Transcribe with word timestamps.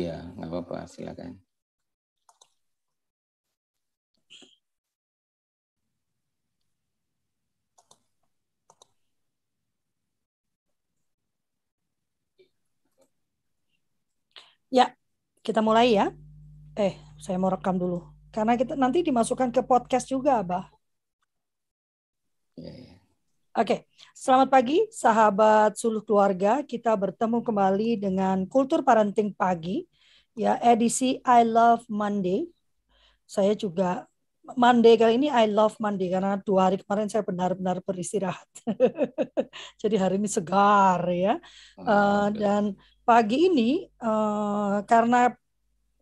Iya, 0.00 0.16
nggak 0.36 0.48
apa-apa, 0.50 0.78
silakan. 0.92 1.32
Ya, 14.70 14.94
kita 15.42 15.60
mulai 15.60 15.98
ya. 15.98 16.14
Eh, 16.78 16.94
saya 17.18 17.36
mau 17.42 17.50
rekam 17.50 17.76
dulu. 17.76 18.06
Karena 18.34 18.54
kita 18.60 18.78
nanti 18.78 19.02
dimasukkan 19.02 19.50
ke 19.56 19.62
podcast 19.66 20.06
juga, 20.14 20.40
Abah. 20.42 20.64
Iya, 22.56 22.72
iya. 22.82 22.94
Oke, 23.58 23.90
selamat 24.14 24.48
pagi 24.54 24.78
sahabat 24.94 25.74
suluh 25.74 26.06
keluarga. 26.06 26.62
Kita 26.62 26.94
bertemu 26.94 27.42
kembali 27.42 27.90
dengan 27.98 28.46
Kultur 28.46 28.86
Parenting 28.86 29.34
Pagi, 29.34 29.89
ya 30.40 30.56
edisi 30.64 31.20
I 31.20 31.44
Love 31.44 31.84
Monday. 31.92 32.48
Saya 33.28 33.52
juga 33.52 34.08
Monday 34.56 34.98
kali 34.98 35.20
ini 35.20 35.28
I 35.30 35.46
love 35.46 35.78
Monday 35.78 36.10
karena 36.10 36.40
dua 36.42 36.66
hari 36.66 36.82
kemarin 36.82 37.06
saya 37.06 37.22
benar-benar 37.22 37.78
beristirahat. 37.84 38.48
Jadi 39.82 39.94
hari 39.94 40.18
ini 40.18 40.26
segar 40.26 41.04
ya. 41.06 41.38
Uh, 41.78 42.32
dan 42.34 42.74
pagi 43.06 43.46
ini 43.46 43.86
uh, 44.02 44.82
karena 44.90 45.30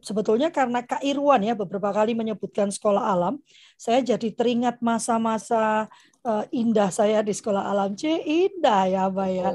sebetulnya 0.01 0.49
karena 0.55 0.81
Kak 0.87 1.03
Irwan 1.03 1.43
ya 1.43 1.59
beberapa 1.59 1.91
kali 1.91 2.15
menyebutkan 2.15 2.71
sekolah 2.71 3.03
alam, 3.11 3.43
saya 3.75 3.99
jadi 3.99 4.31
teringat 4.31 4.79
masa-masa 4.79 5.91
uh, 6.29 6.45
indah 6.53 6.93
saya 6.93 7.25
di 7.25 7.33
sekolah 7.33 7.65
alam. 7.65 7.97
C 7.97 8.21
indah 8.21 8.85
ya, 8.85 9.03
Mbak 9.09 9.29
ya. 9.33 9.49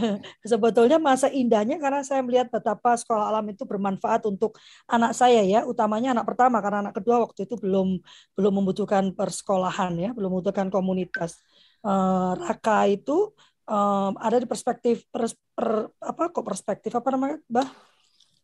Sebetulnya 0.52 1.00
masa 1.00 1.32
indahnya 1.32 1.80
karena 1.80 2.04
saya 2.04 2.20
melihat 2.20 2.52
betapa 2.52 2.92
sekolah 3.00 3.32
alam 3.32 3.48
itu 3.48 3.64
bermanfaat 3.64 4.28
untuk 4.28 4.60
anak 4.84 5.16
saya 5.16 5.40
ya, 5.40 5.64
utamanya 5.64 6.12
anak 6.12 6.28
pertama 6.28 6.60
karena 6.60 6.88
anak 6.88 6.94
kedua 7.00 7.24
waktu 7.24 7.48
itu 7.48 7.56
belum 7.56 8.04
belum 8.36 8.52
membutuhkan 8.60 9.16
persekolahan 9.16 9.96
ya, 9.96 10.10
belum 10.12 10.36
membutuhkan 10.36 10.68
komunitas. 10.68 11.40
Uh, 11.80 12.36
Raka 12.36 12.90
itu 12.90 13.32
um, 13.64 14.12
ada 14.20 14.36
di 14.36 14.46
perspektif 14.50 15.08
per, 15.08 15.30
per, 15.56 15.88
apa 16.02 16.28
kok 16.28 16.44
perspektif 16.44 16.92
apa 16.92 17.08
namanya, 17.14 17.40
Bah? 17.48 17.68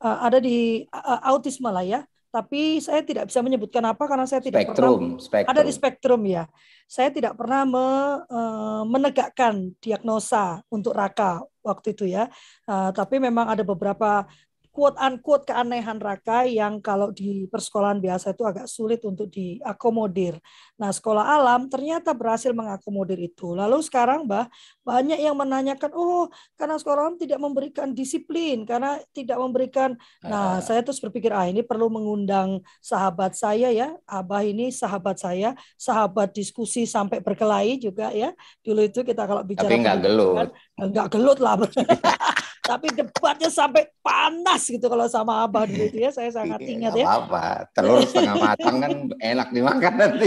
Uh, 0.00 0.18
ada 0.26 0.38
di 0.42 0.84
uh, 0.90 1.20
autisme 1.30 1.70
lah 1.70 1.84
ya 1.86 2.00
tapi 2.34 2.82
saya 2.82 3.06
tidak 3.06 3.30
bisa 3.30 3.38
menyebutkan 3.46 3.86
apa 3.86 4.10
karena 4.10 4.26
saya 4.26 4.42
tidak 4.42 4.66
spektrum, 4.66 5.14
pernah 5.14 5.22
spektrum. 5.22 5.50
ada 5.54 5.62
di 5.62 5.70
spektrum 5.70 6.22
ya. 6.26 6.44
Saya 6.90 7.14
tidak 7.14 7.38
pernah 7.38 7.62
me, 7.62 7.86
uh, 8.26 8.82
menegakkan 8.90 9.70
diagnosa 9.78 10.66
untuk 10.66 10.98
Raka 10.98 11.46
waktu 11.62 11.94
itu 11.94 12.10
ya. 12.10 12.26
Uh, 12.66 12.90
tapi 12.90 13.22
memang 13.22 13.46
ada 13.46 13.62
beberapa 13.62 14.26
quote 14.74 14.98
unquote 14.98 15.46
keanehan 15.46 16.02
Raka 16.02 16.50
yang 16.50 16.82
kalau 16.82 17.14
di 17.14 17.46
persekolahan 17.46 18.02
biasa 18.02 18.34
itu 18.34 18.42
agak 18.42 18.66
sulit 18.66 18.98
untuk 19.06 19.30
diakomodir. 19.30 20.42
Nah, 20.74 20.90
sekolah 20.90 21.22
alam 21.22 21.70
ternyata 21.70 22.10
berhasil 22.10 22.50
mengakomodir 22.50 23.22
itu. 23.22 23.54
Lalu 23.54 23.78
sekarang, 23.86 24.26
Mbah, 24.26 24.50
banyak 24.82 25.22
yang 25.22 25.38
menanyakan, 25.38 25.94
"Oh, 25.94 26.26
karena 26.58 26.74
sekolah 26.74 27.06
alam 27.06 27.14
tidak 27.14 27.38
memberikan 27.38 27.94
disiplin, 27.94 28.66
karena 28.66 28.98
tidak 29.14 29.38
memberikan." 29.38 29.94
Nah, 30.26 30.58
uh. 30.58 30.64
saya 30.66 30.82
terus 30.82 30.98
berpikir, 30.98 31.30
"Ah, 31.30 31.46
ini 31.46 31.62
perlu 31.62 31.86
mengundang 31.86 32.58
sahabat 32.82 33.38
saya 33.38 33.70
ya. 33.70 33.94
Abah 34.10 34.42
ini 34.42 34.74
sahabat 34.74 35.22
saya, 35.22 35.54
sahabat 35.78 36.34
diskusi 36.34 36.82
sampai 36.82 37.22
berkelahi 37.22 37.78
juga 37.78 38.10
ya. 38.10 38.34
Dulu 38.66 38.90
itu 38.90 39.06
kita 39.06 39.22
kalau 39.22 39.46
bicara 39.46 39.70
Tapi 39.70 39.78
nggak 39.86 39.98
gelut. 40.02 40.50
Nggak 40.74 41.06
gelut 41.14 41.38
lah. 41.38 41.54
Tapi 42.64 42.96
debatnya 42.96 43.52
sampai 43.52 43.92
panas 44.00 44.64
gitu 44.64 44.88
kalau 44.88 45.04
sama 45.04 45.44
Abah 45.44 45.68
dulu 45.68 45.84
itu 45.84 46.00
ya. 46.00 46.08
Saya 46.08 46.32
sangat 46.32 46.64
iya, 46.64 46.72
ingat 46.72 46.92
ya. 46.96 47.04
Apa-apa. 47.04 47.68
Telur 47.76 48.00
setengah 48.00 48.40
matang 48.40 48.76
kan 48.80 48.92
enak 49.20 49.48
dimakan 49.52 49.92
nanti. 50.00 50.26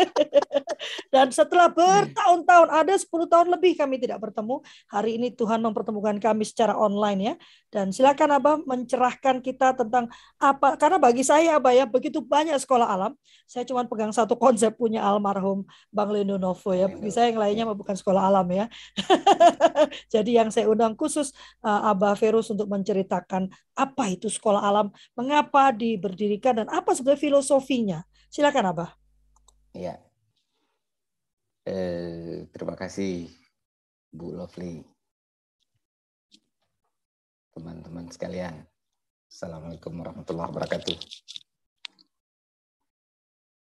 Dan 1.12 1.28
setelah 1.28 1.68
bertahun-tahun, 1.68 2.68
ada 2.72 2.94
10 2.96 3.04
tahun 3.28 3.48
lebih 3.52 3.76
kami 3.76 4.00
tidak 4.00 4.24
bertemu. 4.24 4.64
Hari 4.88 5.20
ini 5.20 5.28
Tuhan 5.36 5.60
mempertemukan 5.60 6.16
kami 6.16 6.48
secara 6.48 6.72
online 6.72 7.20
ya. 7.20 7.34
Dan 7.68 7.92
silakan 7.92 8.40
Abah 8.40 8.56
mencerahkan 8.64 9.44
kita 9.44 9.76
tentang 9.76 10.08
apa. 10.40 10.80
Karena 10.80 10.96
bagi 10.96 11.20
saya 11.20 11.60
Abah 11.60 11.76
ya, 11.76 11.84
begitu 11.84 12.24
banyak 12.24 12.56
sekolah 12.64 12.88
alam. 12.88 13.12
Saya 13.44 13.68
cuma 13.68 13.84
pegang 13.84 14.12
satu 14.12 14.40
konsep 14.40 14.72
punya 14.72 15.04
almarhum 15.04 15.68
Bang 15.92 16.08
Lendo 16.08 16.40
Novo 16.40 16.72
ya. 16.72 16.88
Bagi 16.88 17.12
saya 17.12 17.28
yang 17.28 17.40
lainnya 17.44 17.64
bukan 17.68 17.92
sekolah 17.92 18.32
alam 18.32 18.48
ya. 18.48 18.72
Jadi 20.14 20.40
yang 20.40 20.48
saya 20.48 20.72
undang 20.72 20.96
khusus 20.96 21.36
uh, 21.64 21.90
Abah 21.90 22.14
Ferus 22.14 22.48
untuk 22.52 22.70
menceritakan 22.70 23.50
apa 23.76 24.04
itu 24.08 24.30
sekolah 24.30 24.62
alam, 24.62 24.94
mengapa 25.18 25.74
diberdirikan 25.74 26.64
dan 26.64 26.68
apa 26.70 26.94
sebenarnya 26.94 27.20
filosofinya. 27.20 27.98
Silakan 28.32 28.72
Abah. 28.72 28.90
Iya. 29.76 29.96
Eh, 31.62 32.50
terima 32.50 32.74
kasih 32.74 33.30
Bu 34.10 34.34
Lovely. 34.34 34.82
Teman-teman 37.52 38.08
sekalian. 38.08 38.64
Assalamualaikum 39.28 39.96
warahmatullahi 39.96 40.48
wabarakatuh. 40.52 40.96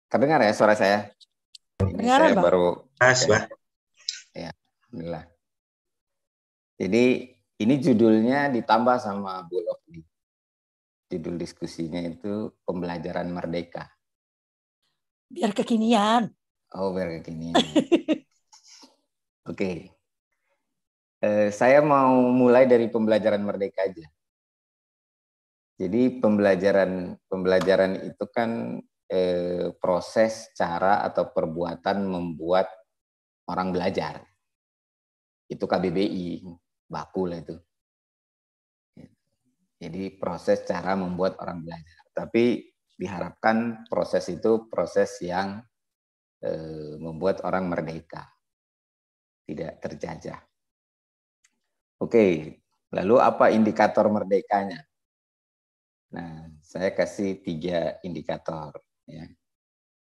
Kedengar 0.10 0.40
ya 0.46 0.54
suara 0.54 0.78
saya? 0.78 1.10
Ini 1.82 2.08
saya 2.08 2.38
baru 2.38 2.86
Mas, 3.02 3.26
Ya, 4.36 4.52
alhamdulillah. 4.88 5.26
Jadi 6.76 7.35
ini 7.56 7.80
judulnya 7.80 8.52
ditambah 8.52 9.00
sama 9.00 9.48
Bu 9.48 9.64
Lovely. 9.64 10.04
Judul 11.08 11.40
diskusinya 11.40 12.02
itu 12.04 12.52
pembelajaran 12.68 13.32
merdeka. 13.32 13.88
Biar 15.32 15.56
kekinian. 15.56 16.28
Oh, 16.76 16.92
biar 16.92 17.22
kekinian. 17.22 17.56
Oke. 19.48 19.56
Okay. 19.56 19.78
Eh, 21.24 21.50
saya 21.56 21.80
mau 21.80 22.28
mulai 22.36 22.68
dari 22.68 22.92
pembelajaran 22.92 23.40
merdeka 23.40 23.88
aja. 23.88 24.06
Jadi 25.76 26.20
pembelajaran 26.20 27.16
pembelajaran 27.28 28.12
itu 28.12 28.26
kan 28.32 28.80
eh, 29.08 29.72
proses, 29.80 30.52
cara 30.56 31.04
atau 31.08 31.32
perbuatan 31.32 32.04
membuat 32.04 32.68
orang 33.48 33.72
belajar. 33.72 34.28
Itu 35.48 35.70
KBBI 35.70 36.65
baku 36.86 37.30
itu. 37.32 37.58
Jadi 39.76 40.16
proses 40.16 40.64
cara 40.64 40.96
membuat 40.96 41.36
orang 41.44 41.62
belajar. 41.62 42.04
Tapi 42.16 42.64
diharapkan 42.96 43.84
proses 43.92 44.24
itu 44.32 44.72
proses 44.72 45.20
yang 45.20 45.60
eh, 46.40 46.96
membuat 46.96 47.44
orang 47.44 47.68
merdeka, 47.68 48.24
tidak 49.44 49.84
terjajah. 49.84 50.40
Oke, 52.00 52.56
lalu 52.96 53.16
apa 53.20 53.52
indikator 53.52 54.08
merdekanya? 54.08 54.80
Nah, 56.16 56.48
saya 56.64 56.96
kasih 56.96 57.44
tiga 57.44 58.00
indikator. 58.08 58.80
Ya. 59.04 59.28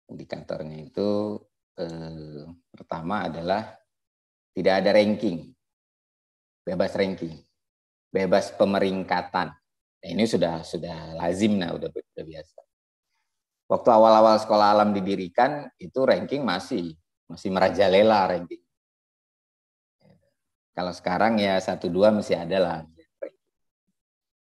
Indikatornya 0.07 0.85
itu 0.85 1.41
eh, 1.81 2.45
pertama 2.69 3.25
adalah 3.25 3.73
tidak 4.53 4.85
ada 4.85 4.89
ranking 4.93 5.56
bebas 6.67 6.91
ranking, 6.99 7.39
bebas 8.11 8.51
pemeringkatan. 8.59 9.55
Nah, 9.97 10.09
ini 10.11 10.27
sudah 10.27 10.67
sudah 10.67 11.15
lazim 11.15 11.55
nah 11.55 11.71
udah, 11.71 11.87
udah 11.87 12.25
biasa. 12.27 12.59
Waktu 13.71 13.89
awal-awal 13.91 14.35
sekolah 14.43 14.75
alam 14.75 14.91
didirikan 14.91 15.71
itu 15.79 16.03
ranking 16.03 16.43
masih 16.43 16.91
masih 17.31 17.51
merajalela 17.55 18.27
ranking. 18.27 18.63
Kalau 20.75 20.91
sekarang 20.91 21.39
ya 21.39 21.55
satu 21.63 21.87
dua 21.87 22.11
masih 22.11 22.35
ada 22.35 22.59
lah. 22.59 22.79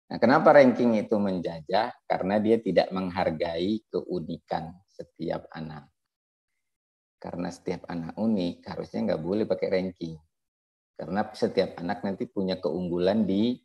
Nah, 0.06 0.22
kenapa 0.22 0.54
ranking 0.54 0.94
itu 1.02 1.18
menjajah? 1.18 1.90
Karena 2.06 2.38
dia 2.38 2.62
tidak 2.62 2.94
menghargai 2.94 3.82
keunikan 3.90 4.70
setiap 4.86 5.50
anak. 5.50 5.90
Karena 7.18 7.50
setiap 7.50 7.90
anak 7.90 8.14
unik, 8.14 8.62
harusnya 8.62 9.00
nggak 9.10 9.22
boleh 9.24 9.44
pakai 9.50 9.68
ranking. 9.72 10.14
Karena 10.96 11.28
setiap 11.36 11.76
anak 11.84 12.00
nanti 12.00 12.24
punya 12.24 12.56
keunggulan 12.56 13.28
di 13.28 13.60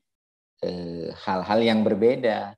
eh, 0.59 1.09
hal-hal 1.15 1.59
eh, 1.63 1.67
yang 1.71 1.79
berbeda. 1.81 2.51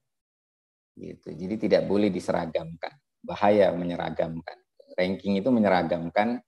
Gitu. 0.97 1.29
Jadi 1.29 1.55
tidak 1.69 1.85
boleh 1.85 2.09
diseragamkan. 2.09 2.97
Bahaya 3.21 3.69
menyeragamkan. 3.77 4.57
Ranking 4.97 5.37
itu 5.41 5.49
menyeragamkan, 5.53 6.41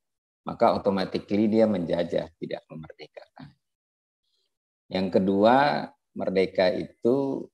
maka 0.46 0.74
otomatis 0.74 1.22
dia 1.26 1.66
menjajah, 1.66 2.30
tidak 2.38 2.62
memerdekakan. 2.70 3.48
Yang 4.90 5.08
kedua, 5.18 5.56
merdeka 6.14 6.70
itu 6.70 7.46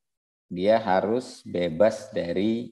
dia 0.52 0.80
harus 0.80 1.44
bebas 1.48 2.12
dari 2.12 2.72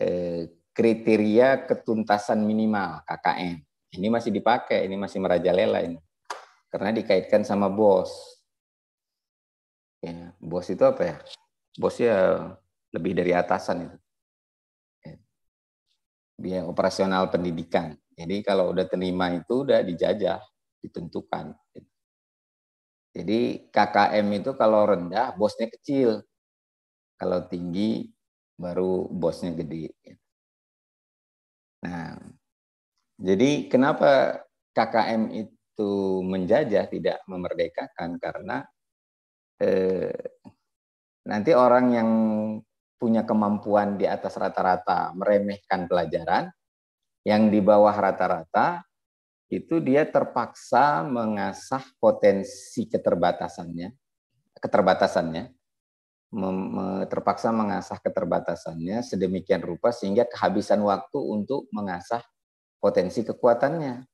eh, 0.00 0.48
kriteria 0.72 1.68
ketuntasan 1.68 2.40
minimal 2.44 3.04
KKN. 3.04 3.64
Ini 3.96 4.08
masih 4.12 4.32
dipakai, 4.32 4.84
ini 4.88 4.96
masih 4.96 5.20
merajalela 5.24 5.84
ini 5.84 6.00
karena 6.74 6.90
dikaitkan 6.90 7.46
sama 7.46 7.70
bos. 7.70 8.10
Ya, 10.02 10.34
bos 10.42 10.66
itu 10.66 10.82
apa 10.82 11.02
ya? 11.06 11.16
bosnya 11.78 12.14
lebih 12.90 13.14
dari 13.14 13.30
atasan 13.30 13.86
itu. 13.86 13.98
Biaya 16.34 16.66
operasional 16.66 17.30
pendidikan. 17.30 17.94
Jadi 18.18 18.42
kalau 18.42 18.74
udah 18.74 18.90
terima 18.90 19.30
itu 19.30 19.62
udah 19.62 19.86
dijajah, 19.86 20.42
ditentukan. 20.82 21.54
Jadi 23.14 23.70
KKM 23.70 24.26
itu 24.34 24.50
kalau 24.58 24.82
rendah 24.82 25.30
bosnya 25.38 25.70
kecil. 25.70 26.26
Kalau 27.14 27.46
tinggi 27.46 28.10
baru 28.58 29.06
bosnya 29.06 29.54
gede. 29.54 29.94
Nah, 31.86 32.18
jadi 33.14 33.70
kenapa 33.70 34.42
KKM 34.74 35.22
itu 35.30 35.53
menjajah 36.22 36.86
tidak 36.86 37.18
memerdekakan 37.26 38.20
karena 38.22 38.62
eh, 39.58 40.14
nanti 41.26 41.50
orang 41.50 41.86
yang 41.90 42.10
punya 43.00 43.26
kemampuan 43.26 43.98
di 43.98 44.06
atas 44.06 44.38
rata-rata 44.38 45.12
meremehkan 45.18 45.90
pelajaran, 45.90 46.48
yang 47.24 47.48
di 47.48 47.60
bawah 47.60 47.92
rata-rata 47.92 48.84
itu 49.52 49.80
dia 49.80 50.08
terpaksa 50.08 51.04
mengasah 51.04 51.84
potensi 52.00 52.88
keterbatasannya, 52.88 53.92
keterbatasannya, 54.56 55.44
terpaksa 57.06 57.54
mengasah 57.54 58.00
keterbatasannya 58.02 59.04
sedemikian 59.04 59.62
rupa 59.62 59.94
sehingga 59.94 60.26
kehabisan 60.26 60.82
waktu 60.82 61.18
untuk 61.20 61.68
mengasah 61.70 62.24
potensi 62.82 63.22
kekuatannya. 63.22 64.13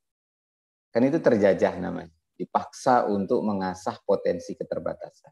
Kan 0.90 1.06
itu 1.06 1.22
terjajah 1.22 1.78
namanya, 1.78 2.10
dipaksa 2.34 3.06
untuk 3.06 3.46
mengasah 3.46 3.94
potensi 4.02 4.58
keterbatasan. 4.58 5.30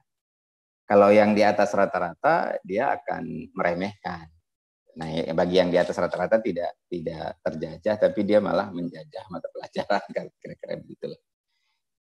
Kalau 0.88 1.12
yang 1.12 1.36
di 1.36 1.44
atas 1.44 1.74
rata-rata 1.76 2.56
dia 2.64 2.96
akan 2.96 3.52
meremehkan. 3.52 4.24
Nah, 4.98 5.06
ya, 5.12 5.30
bagi 5.36 5.60
yang 5.60 5.68
di 5.68 5.76
atas 5.76 5.94
rata-rata 5.94 6.40
tidak 6.40 6.74
tidak 6.88 7.38
terjajah, 7.44 7.94
tapi 8.00 8.24
dia 8.24 8.40
malah 8.40 8.72
menjajah 8.72 9.24
mata 9.28 9.46
pelajaran, 9.52 10.02
kira-kira 10.40 10.74
begitu 10.80 11.12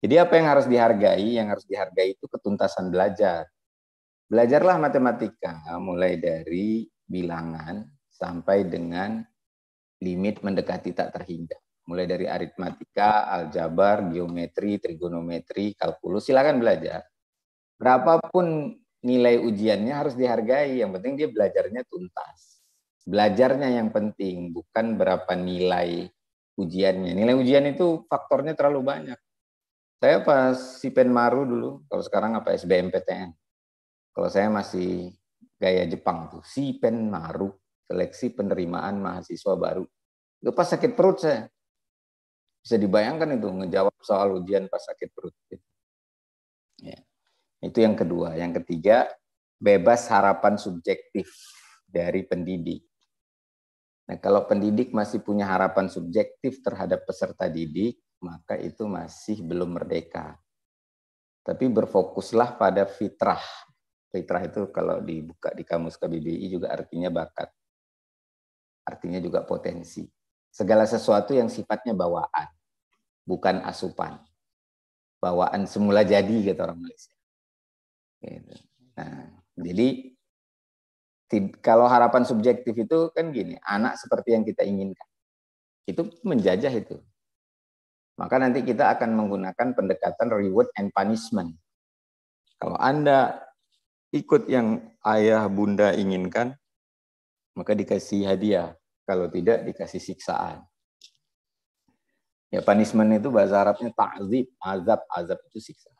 Jadi 0.05 0.15
apa 0.21 0.33
yang 0.37 0.47
harus 0.53 0.65
dihargai? 0.69 1.27
Yang 1.33 1.47
harus 1.57 1.65
dihargai 1.65 2.13
itu 2.13 2.29
ketuntasan 2.29 2.93
belajar. 2.93 3.49
Belajarlah 4.29 4.77
matematika 4.77 5.65
mulai 5.81 6.21
dari 6.21 6.85
bilangan 7.09 7.81
sampai 8.09 8.69
dengan 8.69 9.21
limit 10.05 10.45
mendekati 10.45 10.93
tak 10.93 11.09
terhingga. 11.17 11.64
Mulai 11.85 12.05
dari 12.09 12.25
aritmatika, 12.25 13.29
aljabar, 13.29 14.09
geometri, 14.09 14.81
trigonometri, 14.81 15.77
kalkulus, 15.77 16.25
silakan 16.25 16.57
belajar. 16.57 17.05
Berapapun 17.77 18.73
nilai 19.05 19.37
ujiannya 19.37 19.93
harus 19.93 20.17
dihargai, 20.17 20.81
yang 20.81 20.89
penting 20.97 21.13
dia 21.13 21.29
belajarnya 21.29 21.85
tuntas 21.85 22.55
belajarnya 23.05 23.69
yang 23.79 23.93
penting, 23.93 24.51
bukan 24.51 24.97
berapa 24.97 25.29
nilai 25.37 26.09
ujiannya. 26.57 27.13
Nilai 27.13 27.37
ujian 27.37 27.65
itu 27.69 28.03
faktornya 28.09 28.57
terlalu 28.57 28.81
banyak. 28.81 29.19
Saya 30.01 30.21
pas 30.25 30.57
si 30.81 30.91
Penmaru 30.91 31.45
dulu, 31.47 31.71
kalau 31.87 32.03
sekarang 32.03 32.35
apa 32.35 32.51
SBMPTN. 32.57 33.29
Kalau 34.11 34.29
saya 34.29 34.49
masih 34.49 35.13
gaya 35.61 35.85
Jepang 35.87 36.27
tuh, 36.33 36.41
si 36.43 36.75
Penmaru, 36.75 37.53
seleksi 37.85 38.33
penerimaan 38.33 38.99
mahasiswa 38.99 39.53
baru. 39.55 39.85
Itu 40.41 40.51
pas 40.51 40.67
sakit 40.67 40.97
perut 40.97 41.21
saya. 41.21 41.45
Bisa 42.65 42.81
dibayangkan 42.81 43.37
itu 43.37 43.45
ngejawab 43.45 43.93
soal 44.01 44.41
ujian 44.41 44.65
pas 44.65 44.81
sakit 44.81 45.13
perut. 45.13 45.37
Ya. 46.81 46.97
Itu 47.61 47.77
yang 47.85 47.93
kedua. 47.93 48.33
Yang 48.33 48.65
ketiga, 48.65 49.05
bebas 49.61 50.09
harapan 50.09 50.57
subjektif 50.57 51.29
dari 51.85 52.25
pendidik. 52.25 52.81
Nah, 54.09 54.17
kalau 54.17 54.49
pendidik 54.49 54.89
masih 54.97 55.21
punya 55.21 55.45
harapan 55.45 55.93
subjektif 55.93 56.65
terhadap 56.65 57.05
peserta 57.05 57.45
didik, 57.45 58.01
maka 58.17 58.57
itu 58.57 58.89
masih 58.89 59.45
belum 59.45 59.77
merdeka. 59.77 60.41
Tapi 61.45 61.69
berfokuslah 61.69 62.57
pada 62.57 62.89
fitrah. 62.89 63.41
Fitrah 64.09 64.41
itu 64.41 64.73
kalau 64.73 65.05
dibuka 65.05 65.53
di 65.53 65.61
kamus 65.61 66.01
KBBI 66.01 66.49
juga 66.49 66.73
artinya 66.73 67.13
bakat. 67.13 67.53
Artinya 68.89 69.21
juga 69.21 69.45
potensi. 69.45 70.05
Segala 70.55 70.87
sesuatu 70.87 71.35
yang 71.35 71.51
sifatnya 71.51 71.91
bawaan, 71.91 72.47
bukan 73.27 73.59
asupan. 73.67 74.23
Bawaan 75.19 75.67
semula 75.67 76.07
jadi, 76.07 76.31
kata 76.47 76.71
orang 76.71 76.79
Malaysia. 76.79 77.11
Gitu. 78.23 78.55
Nah, 78.95 79.35
jadi 79.59 80.15
kalau 81.59 81.91
harapan 81.91 82.23
subjektif 82.23 82.71
itu 82.71 83.11
kan 83.11 83.35
gini, 83.35 83.59
anak 83.67 83.99
seperti 83.99 84.31
yang 84.31 84.47
kita 84.47 84.63
inginkan. 84.63 85.09
Itu 85.83 86.07
menjajah 86.23 86.71
itu. 86.71 87.03
Maka 88.15 88.39
nanti 88.39 88.63
kita 88.63 88.95
akan 88.95 89.11
menggunakan 89.11 89.75
pendekatan 89.75 90.31
reward 90.31 90.71
and 90.79 90.95
punishment. 90.95 91.59
Kalau 92.55 92.79
Anda 92.79 93.43
ikut 94.15 94.47
yang 94.47 94.95
ayah 95.03 95.43
bunda 95.51 95.91
inginkan, 95.91 96.55
maka 97.59 97.75
dikasih 97.75 98.23
hadiah. 98.23 98.79
Kalau 99.05 99.29
tidak, 99.29 99.61
dikasih 99.69 100.01
siksaan. 100.01 100.65
Ya 102.49 102.61
punishment 102.65 103.21
itu 103.21 103.29
bahasa 103.29 103.61
Arabnya 103.61 103.93
ta'zib, 103.93 104.49
azab, 104.61 105.01
azab 105.13 105.39
itu 105.49 105.59
siksa. 105.61 105.91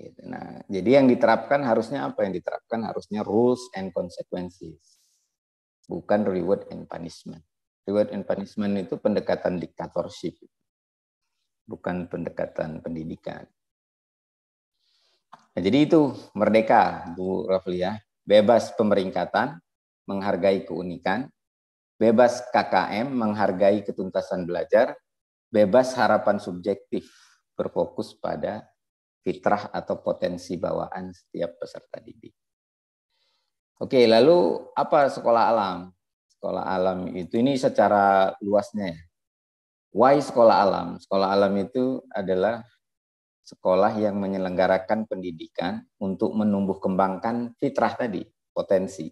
Gitu. 0.00 0.20
Nah, 0.28 0.64
jadi 0.70 1.02
yang 1.02 1.06
diterapkan 1.12 1.60
harusnya 1.60 2.08
apa? 2.08 2.24
Yang 2.24 2.40
diterapkan 2.40 2.80
harusnya 2.88 3.20
rules 3.20 3.60
and 3.76 3.92
consequences, 3.92 4.80
bukan 5.84 6.24
reward 6.24 6.64
and 6.72 6.88
punishment. 6.88 7.44
Reward 7.84 8.12
and 8.12 8.24
punishment 8.24 8.76
itu 8.80 8.96
pendekatan 8.96 9.60
diktatorship, 9.60 10.36
bukan 11.68 12.08
pendekatan 12.08 12.80
pendidikan. 12.80 13.44
Nah, 15.56 15.60
jadi 15.60 15.84
itu 15.84 16.14
merdeka, 16.32 17.12
Bu 17.16 17.44
Raflia, 17.44 17.98
bebas 18.22 18.72
pemeringkatan, 18.76 19.58
menghargai 20.08 20.64
keunikan, 20.64 21.28
bebas 22.00 22.40
KKM, 22.48 23.12
menghargai 23.12 23.84
ketuntasan 23.84 24.48
belajar, 24.48 24.96
bebas 25.52 25.92
harapan 26.00 26.40
subjektif, 26.40 27.12
berfokus 27.52 28.16
pada 28.16 28.64
fitrah 29.20 29.68
atau 29.68 30.00
potensi 30.00 30.56
bawaan 30.56 31.12
setiap 31.12 31.60
peserta 31.60 32.00
didik. 32.00 32.32
Oke, 33.76 34.08
lalu 34.08 34.64
apa 34.72 35.12
sekolah 35.12 35.44
alam? 35.52 35.78
Sekolah 36.32 36.64
alam 36.64 37.04
itu 37.12 37.36
ini 37.36 37.60
secara 37.60 38.32
luasnya 38.40 38.96
ya. 38.96 39.00
Why 39.92 40.24
sekolah 40.24 40.56
alam? 40.56 40.88
Sekolah 40.96 41.28
alam 41.36 41.52
itu 41.60 42.00
adalah 42.16 42.64
sekolah 43.44 43.92
yang 44.00 44.16
menyelenggarakan 44.16 45.04
pendidikan 45.04 45.84
untuk 46.00 46.32
menumbuh 46.32 46.80
kembangkan 46.80 47.52
fitrah 47.60 47.92
tadi, 47.92 48.24
potensi. 48.56 49.10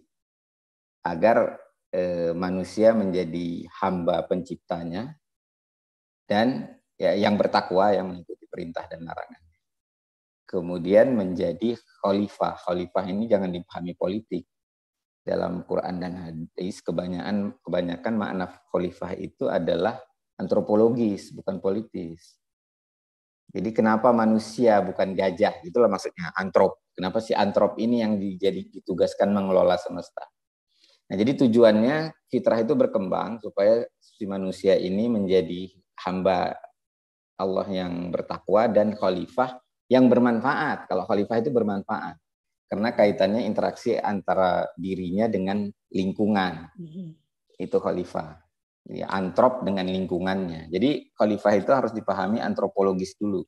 Agar 1.05 1.68
eh, 1.93 2.31
manusia 2.33 2.93
menjadi 2.93 3.65
hamba 3.81 4.25
penciptanya 4.25 5.17
dan 6.29 6.77
ya, 6.97 7.17
yang 7.17 7.35
bertakwa 7.35 7.93
yang 7.93 8.09
mengikuti 8.13 8.45
perintah 8.45 8.85
dan 8.85 9.05
larangan 9.05 9.49
kemudian 10.49 11.13
menjadi 11.13 11.77
khalifah. 12.01 12.57
Khalifah 12.65 13.05
ini 13.05 13.29
jangan 13.29 13.53
dipahami 13.53 13.93
politik. 13.93 14.49
Dalam 15.21 15.61
Quran 15.61 16.01
dan 16.01 16.13
hadis 16.17 16.81
kebanyakan 16.81 17.53
kebanyakan 17.61 18.13
makna 18.17 18.49
khalifah 18.73 19.13
itu 19.13 19.45
adalah 19.45 20.01
antropologis, 20.41 21.29
bukan 21.37 21.61
politis. 21.61 22.41
Jadi 23.53 23.69
kenapa 23.69 24.09
manusia 24.09 24.81
bukan 24.81 25.13
gajah? 25.13 25.61
Itulah 25.61 25.85
maksudnya 25.85 26.33
antrop. 26.33 26.81
Kenapa 26.97 27.21
si 27.21 27.37
antrop 27.37 27.77
ini 27.77 28.01
yang 28.01 28.17
dijadi 28.17 28.73
ditugaskan 28.73 29.29
mengelola 29.29 29.77
semesta? 29.77 30.25
Nah, 31.09 31.15
jadi 31.17 31.41
tujuannya 31.41 32.29
fitrah 32.29 32.61
itu 32.61 32.77
berkembang 32.77 33.41
supaya 33.41 33.81
si 33.97 34.29
manusia 34.29 34.77
ini 34.77 35.09
menjadi 35.09 35.73
hamba 36.05 36.53
Allah 37.39 37.67
yang 37.71 38.13
bertakwa 38.13 38.69
dan 38.69 38.93
khalifah 38.93 39.57
yang 39.89 40.05
bermanfaat. 40.05 40.85
Kalau 40.85 41.09
khalifah 41.09 41.41
itu 41.41 41.49
bermanfaat 41.49 42.15
karena 42.69 42.93
kaitannya 42.93 43.49
interaksi 43.49 43.97
antara 43.97 44.69
dirinya 44.77 45.25
dengan 45.25 45.65
lingkungan. 45.89 46.69
Mm-hmm. 46.77 47.07
Itu 47.57 47.81
khalifah. 47.81 48.37
Jadi 48.85 49.01
antrop 49.01 49.65
dengan 49.65 49.89
lingkungannya. 49.89 50.69
Jadi 50.69 51.09
khalifah 51.17 51.53
itu 51.57 51.71
harus 51.73 51.91
dipahami 51.91 52.37
antropologis 52.37 53.17
dulu. 53.17 53.41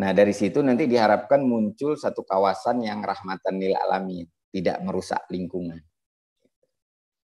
Nah, 0.00 0.16
dari 0.16 0.32
situ 0.32 0.64
nanti 0.64 0.86
diharapkan 0.88 1.44
muncul 1.44 1.98
satu 1.98 2.24
kawasan 2.24 2.86
yang 2.86 3.04
rahmatan 3.04 3.60
lil 3.60 3.76
alamin, 3.76 4.24
tidak 4.50 4.82
merusak 4.82 5.22
lingkungan 5.30 5.80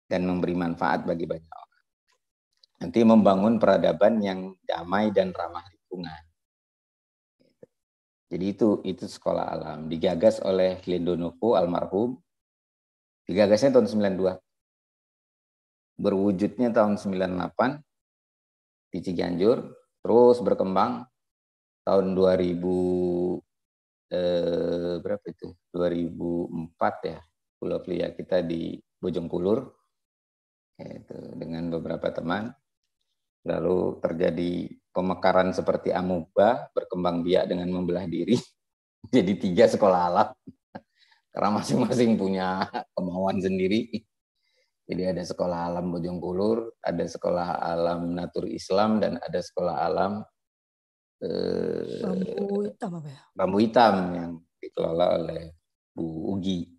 dan 0.07 0.27
memberi 0.27 0.55
manfaat 0.55 1.07
bagi 1.07 1.23
banyak 1.23 1.47
orang. 1.47 1.85
Nanti 2.83 2.99
membangun 3.05 3.55
peradaban 3.61 4.19
yang 4.19 4.51
damai 4.67 5.11
dan 5.15 5.31
ramah 5.31 5.63
lingkungan. 5.71 6.23
Jadi 8.31 8.45
itu 8.47 8.79
itu 8.87 9.05
sekolah 9.11 9.45
alam 9.51 9.91
digagas 9.91 10.39
oleh 10.43 10.79
Lindonovo 10.87 11.59
almarhum. 11.59 12.15
Digagasnya 13.27 13.75
tahun 13.75 13.87
92. 13.87 14.39
Berwujudnya 15.99 16.71
tahun 16.71 16.95
98 16.95 17.83
di 18.91 18.99
Ciganjur, 19.03 19.71
terus 20.03 20.37
berkembang 20.43 21.05
tahun 21.85 22.15
2000 22.15 23.50
eh, 24.11 24.95
berapa 24.99 25.25
itu? 25.25 25.55
2004 25.71 27.09
ya. 27.09 27.19
Pulau 27.57 27.79
Plia 27.79 28.11
kita 28.11 28.43
di 28.43 28.75
Bojongkulur. 28.99 29.59
Itu 30.81 31.17
dengan 31.37 31.71
beberapa 31.71 32.11
teman. 32.11 32.51
Lalu 33.47 33.97
terjadi 34.03 34.69
pemekaran 34.93 35.49
seperti 35.55 35.89
amuba, 35.89 36.69
berkembang 36.75 37.25
biak 37.25 37.49
dengan 37.49 37.71
membelah 37.73 38.05
diri. 38.05 38.37
Jadi 39.15 39.33
tiga 39.39 39.65
sekolah 39.65 39.99
alam. 40.11 40.29
Karena 41.33 41.49
masing-masing 41.57 42.19
punya 42.19 42.67
kemauan 42.93 43.39
sendiri. 43.39 44.03
Jadi 44.91 45.07
ada 45.07 45.23
sekolah 45.23 45.71
alam 45.71 45.95
Bojongkulur, 45.95 46.83
ada 46.83 47.05
sekolah 47.07 47.63
alam 47.63 48.11
Natur 48.11 48.43
Islam, 48.51 48.99
dan 48.99 49.15
ada 49.23 49.39
sekolah 49.39 49.87
alam 49.87 50.19
eh, 51.21 52.01
bambu 52.01 52.65
hitam 52.65 52.91
apa 52.97 53.07
ya? 53.07 53.21
Bambu 53.37 53.57
hitam 53.61 53.95
yang 54.13 54.31
dikelola 54.57 55.05
oleh 55.21 55.53
Bu 55.93 56.33
Ugi. 56.37 56.69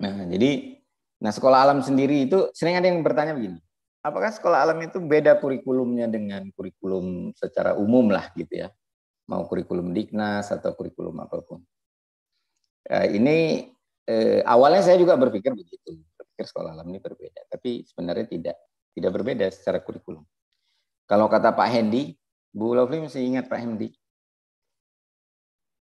Nah, 0.00 0.24
jadi 0.24 0.80
nah 1.20 1.28
sekolah 1.28 1.68
alam 1.68 1.84
sendiri 1.84 2.24
itu 2.24 2.48
sering 2.56 2.80
ada 2.80 2.88
yang 2.88 3.04
bertanya 3.04 3.36
begini 3.36 3.60
apakah 4.00 4.32
sekolah 4.32 4.64
alam 4.64 4.78
itu 4.80 4.98
beda 5.00 5.36
kurikulumnya 5.38 6.08
dengan 6.08 6.48
kurikulum 6.56 7.36
secara 7.36 7.76
umum 7.76 8.08
lah 8.08 8.32
gitu 8.36 8.66
ya? 8.66 8.68
Mau 9.28 9.46
kurikulum 9.46 9.94
diknas 9.94 10.50
atau 10.50 10.74
kurikulum 10.74 11.20
apa 11.22 11.38
pun. 11.44 11.62
Eh, 12.88 13.20
ini 13.20 13.68
eh, 14.08 14.40
awalnya 14.42 14.82
saya 14.82 14.96
juga 14.98 15.14
berpikir 15.14 15.52
begitu. 15.52 16.00
Berpikir 16.16 16.44
sekolah 16.48 16.74
alam 16.74 16.88
ini 16.88 16.98
berbeda 16.98 17.46
tapi 17.52 17.84
sebenarnya 17.84 18.26
tidak 18.26 18.56
tidak 18.96 19.10
berbeda 19.12 19.46
secara 19.52 19.78
kurikulum 19.84 20.24
kalau 21.10 21.26
kata 21.26 21.50
Pak 21.50 21.66
Hendy 21.66 22.14
Bu 22.54 22.78
Lovely 22.78 23.02
masih 23.02 23.26
ingat 23.26 23.50
Pak 23.50 23.58
Hendy 23.58 23.90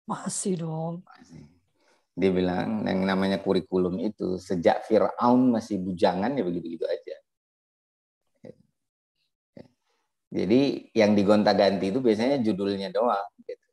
masih 0.06 0.62
dong 0.62 1.02
masih 1.02 1.42
dia 2.14 2.30
bilang 2.30 2.86
yang 2.86 3.02
namanya 3.02 3.42
kurikulum 3.42 3.98
itu 3.98 4.38
sejak 4.38 4.86
Fir'aun 4.86 5.50
masih 5.50 5.82
bujangan 5.82 6.38
ya 6.38 6.46
begitu-gitu 6.46 6.86
aja 6.86 7.26
Jadi 10.36 10.92
yang 10.92 11.16
digonta-ganti 11.16 11.96
itu 11.96 12.04
biasanya 12.04 12.44
judulnya 12.44 12.92
doang. 12.92 13.24
Gitu. 13.40 13.68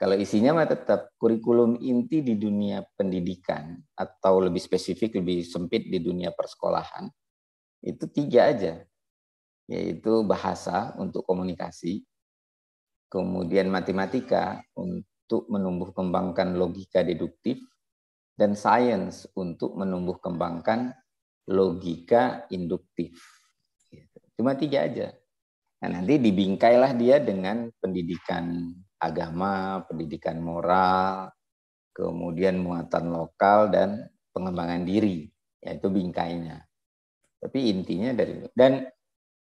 Kalau 0.00 0.16
isinya 0.16 0.56
mah 0.56 0.64
tetap 0.64 1.12
kurikulum 1.20 1.76
inti 1.84 2.24
di 2.24 2.40
dunia 2.40 2.80
pendidikan 2.96 3.76
atau 3.92 4.40
lebih 4.40 4.64
spesifik, 4.64 5.20
lebih 5.20 5.44
sempit 5.44 5.84
di 5.84 6.00
dunia 6.00 6.32
persekolahan 6.32 7.12
itu 7.84 8.08
tiga 8.08 8.48
aja, 8.48 8.80
yaitu 9.70 10.24
bahasa 10.26 10.92
untuk 11.00 11.24
komunikasi, 11.24 12.04
kemudian 13.08 13.72
matematika 13.72 14.60
untuk 14.76 15.48
menumbuh 15.48 15.94
kembangkan 15.94 16.58
logika 16.58 17.00
deduktif, 17.00 17.62
dan 18.34 18.58
sains 18.58 19.30
untuk 19.38 19.78
menumbuh 19.78 20.18
kembangkan 20.18 20.90
logika 21.46 22.50
induktif. 22.50 23.14
Cuma 24.34 24.58
tiga 24.58 24.84
aja. 24.90 25.14
Nah, 25.84 26.00
nanti 26.00 26.18
dibingkailah 26.18 26.96
dia 26.98 27.22
dengan 27.22 27.70
pendidikan 27.78 28.72
agama, 28.98 29.84
pendidikan 29.86 30.40
moral, 30.40 31.30
kemudian 31.94 32.58
muatan 32.58 33.12
lokal 33.14 33.70
dan 33.70 34.08
pengembangan 34.34 34.82
diri, 34.82 35.30
yaitu 35.62 35.86
bingkainya. 35.92 36.64
Tapi 37.38 37.68
intinya 37.70 38.16
dari 38.16 38.48
dan 38.56 38.88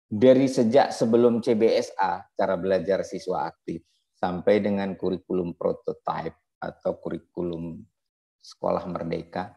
dari 0.10 0.50
sejak 0.50 0.90
sebelum 0.90 1.38
CBSA 1.38 2.34
cara 2.34 2.56
belajar 2.58 3.06
siswa 3.06 3.46
aktif 3.46 3.86
sampai 4.18 4.58
dengan 4.58 4.98
kurikulum 4.98 5.54
prototype 5.54 6.34
atau 6.58 6.98
kurikulum 6.98 7.78
sekolah 8.42 8.84
merdeka. 8.90 9.54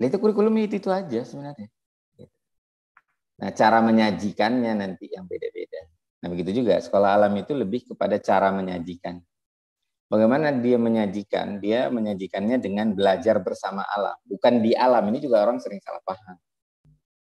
Itu 0.00 0.16
kurikulum 0.16 0.56
itu, 0.64 0.80
itu 0.80 0.88
aja 0.88 1.20
sebenarnya. 1.28 1.68
Nah, 3.40 3.50
cara 3.52 3.84
menyajikannya 3.84 4.72
nanti 4.80 5.12
yang 5.12 5.28
beda-beda. 5.28 5.80
Nah, 6.24 6.28
begitu 6.32 6.64
juga 6.64 6.80
sekolah 6.80 7.20
alam 7.20 7.32
itu 7.36 7.52
lebih 7.52 7.92
kepada 7.92 8.16
cara 8.16 8.48
menyajikan. 8.52 9.20
Bagaimana 10.10 10.50
dia 10.56 10.76
menyajikan? 10.76 11.62
Dia 11.62 11.86
menyajikannya 11.92 12.58
dengan 12.58 12.92
belajar 12.92 13.38
bersama 13.44 13.86
alam, 13.86 14.16
bukan 14.26 14.60
di 14.60 14.74
alam. 14.74 15.06
Ini 15.06 15.18
juga 15.22 15.46
orang 15.46 15.62
sering 15.62 15.78
salah 15.80 16.02
paham. 16.02 16.36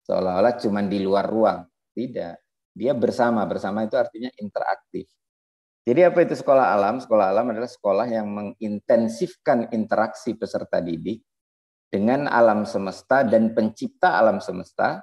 Seolah-olah 0.08 0.54
cuma 0.58 0.82
di 0.82 0.98
luar 1.04 1.28
ruang. 1.28 1.60
Tidak. 2.00 2.36
Dia 2.72 2.96
bersama. 2.96 3.44
Bersama 3.44 3.84
itu 3.84 4.00
artinya 4.00 4.32
interaktif. 4.40 5.12
Jadi 5.84 6.06
apa 6.08 6.24
itu 6.24 6.40
sekolah 6.40 6.72
alam? 6.72 7.04
Sekolah 7.04 7.36
alam 7.36 7.52
adalah 7.52 7.68
sekolah 7.68 8.08
yang 8.08 8.28
mengintensifkan 8.32 9.68
interaksi 9.76 10.32
peserta 10.40 10.80
didik 10.80 11.20
dengan 11.92 12.30
alam 12.30 12.64
semesta 12.64 13.26
dan 13.26 13.52
pencipta 13.52 14.16
alam 14.22 14.38
semesta 14.38 15.02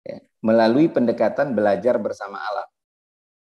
ya, 0.00 0.18
melalui 0.40 0.88
pendekatan 0.88 1.52
belajar 1.52 2.00
bersama 2.00 2.40
alam. 2.40 2.66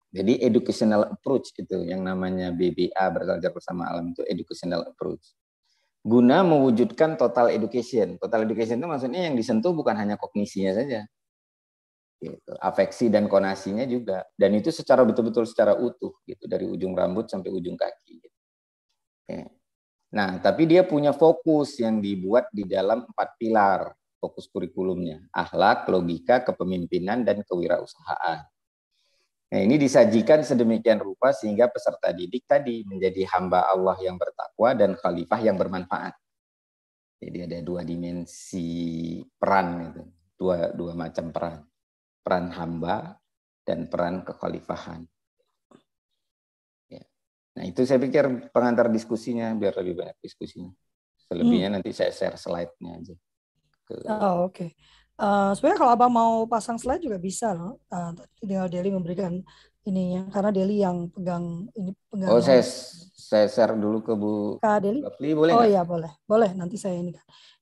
Jadi 0.09 0.41
educational 0.41 1.13
approach 1.13 1.53
itu 1.53 1.85
yang 1.85 2.01
namanya 2.01 2.49
BBA 2.49 3.05
belajar 3.13 3.53
bersama 3.53 3.85
alam 3.91 4.11
itu 4.11 4.25
educational 4.25 4.87
approach. 4.89 5.37
Guna 6.01 6.41
mewujudkan 6.41 7.19
total 7.19 7.53
education. 7.53 8.17
Total 8.17 8.47
education 8.47 8.81
itu 8.81 8.87
maksudnya 8.87 9.29
yang 9.29 9.35
disentuh 9.37 9.75
bukan 9.75 9.93
hanya 9.93 10.17
kognisinya 10.17 10.73
saja. 10.73 11.05
Gitu. 12.17 12.51
Afeksi 12.57 13.13
dan 13.13 13.29
konasinya 13.29 13.85
juga. 13.85 14.25
Dan 14.33 14.57
itu 14.57 14.73
secara 14.73 15.05
betul-betul 15.05 15.45
secara 15.45 15.77
utuh 15.77 16.17
gitu 16.25 16.49
dari 16.49 16.65
ujung 16.65 16.97
rambut 16.97 17.29
sampai 17.29 17.53
ujung 17.53 17.77
kaki. 17.77 18.13
Gitu. 18.21 18.37
Nah, 20.07 20.39
tapi 20.39 20.65
dia 20.65 20.87
punya 20.87 21.11
fokus 21.11 21.77
yang 21.77 21.99
dibuat 21.99 22.47
di 22.49 22.63
dalam 22.63 23.05
empat 23.05 23.29
pilar 23.37 23.91
fokus 24.17 24.49
kurikulumnya, 24.49 25.29
akhlak, 25.29 25.85
logika, 25.87 26.41
kepemimpinan, 26.41 27.21
dan 27.21 27.45
kewirausahaan. 27.45 28.43
Nah, 29.47 29.59
ini 29.63 29.79
disajikan 29.79 30.43
sedemikian 30.43 30.99
rupa 30.99 31.31
sehingga 31.31 31.71
peserta 31.71 32.11
didik 32.11 32.43
tadi 32.43 32.83
menjadi 32.83 33.23
hamba 33.31 33.71
Allah 33.71 33.95
yang 34.03 34.19
bertakwa 34.19 34.75
dan 34.75 34.97
khalifah 34.99 35.39
yang 35.39 35.55
bermanfaat. 35.55 36.17
Jadi 37.17 37.37
ada 37.47 37.57
dua 37.63 37.81
dimensi 37.87 39.17
peran 39.39 39.89
itu, 39.89 40.03
dua 40.37 40.75
dua 40.75 40.93
macam 40.93 41.31
peran, 41.31 41.63
peran 42.27 42.51
hamba 42.51 43.15
dan 43.63 43.87
peran 43.87 44.27
kekhalifahan. 44.27 45.07
Ya. 46.91 47.07
Nah 47.55 47.63
itu 47.63 47.87
saya 47.87 48.03
pikir 48.03 48.51
pengantar 48.51 48.91
diskusinya 48.91 49.55
biar 49.55 49.79
lebih 49.79 50.03
banyak 50.03 50.19
diskusinya. 50.19 50.75
Selebihnya 51.31 51.71
hmm. 51.71 51.75
nanti 51.79 51.95
saya 51.95 52.11
share 52.11 52.35
slide-nya 52.35 52.91
aja. 52.99 53.15
Oh, 54.11 54.51
oke. 54.51 54.51
Okay. 54.51 54.69
Uh, 55.15 55.23
eh, 55.23 55.51
sebenarnya 55.55 55.79
kalau 55.79 55.91
abang 55.95 56.11
mau 56.11 56.43
pasang 56.51 56.75
slide 56.75 56.99
juga 56.99 57.15
bisa 57.15 57.55
loh. 57.55 57.79
Uh, 57.87 58.11
tinggal 58.43 58.67
Deli 58.67 58.91
memberikan 58.91 59.39
ininya 59.87 60.27
karena 60.27 60.51
Deli 60.51 60.83
yang 60.83 61.07
pegang 61.07 61.71
ini 61.79 61.95
pegang. 62.11 62.27
Oh 62.27 62.43
saya 62.43 62.59
saya 63.15 63.47
share 63.47 63.79
dulu 63.79 64.03
ke 64.03 64.13
Bu 64.19 64.59
Kak 64.59 64.83
Deli. 64.83 64.99
Bapli, 64.99 65.31
boleh 65.31 65.53
oh 65.55 65.63
iya 65.63 65.87
boleh 65.87 66.11
boleh 66.27 66.51
nanti 66.59 66.75
saya 66.75 66.99
ini. 66.99 67.15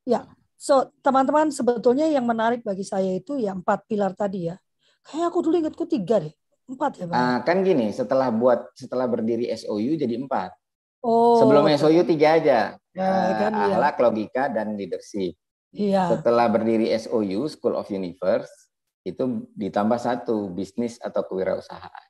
Ya 0.09 0.25
so 0.65 0.89
teman-teman 1.05 1.53
sebetulnya 1.53 2.09
yang 2.09 2.25
menarik 2.25 2.65
bagi 2.65 2.81
saya 2.81 3.13
itu 3.13 3.37
ya 3.37 3.53
empat 3.53 3.85
pilar 3.85 4.17
tadi 4.17 4.49
ya. 4.49 4.57
Kayak 5.05 5.29
aku 5.29 5.39
dulu 5.45 5.55
ingatku 5.61 5.85
tiga 5.85 6.17
deh 6.25 6.33
empat 6.65 6.91
ya 6.97 7.05
bang. 7.05 7.17
Uh, 7.21 7.37
kan 7.45 7.57
gini 7.61 7.93
setelah 7.93 8.33
buat 8.33 8.73
setelah 8.73 9.05
berdiri 9.05 9.53
SOU 9.53 9.93
jadi 9.93 10.17
empat. 10.17 10.49
Oh. 11.05 11.37
Sebelum 11.37 11.69
SOU 11.77 12.01
tiga 12.09 12.41
aja. 12.41 12.59
Ya, 12.95 13.05
uh, 13.05 13.31
kan, 13.37 13.53
ahlak, 13.53 13.95
ya. 13.99 14.01
logika 14.01 14.43
dan 14.49 14.73
leadership. 14.73 15.37
Iya. 15.75 16.17
Setelah 16.17 16.49
berdiri 16.49 16.89
SOU 16.97 17.45
School 17.51 17.77
of 17.77 17.85
Universe 17.93 18.49
itu 19.05 19.45
ditambah 19.53 20.01
satu 20.01 20.49
bisnis 20.49 20.97
atau 20.97 21.21
kewirausahaan. 21.29 22.05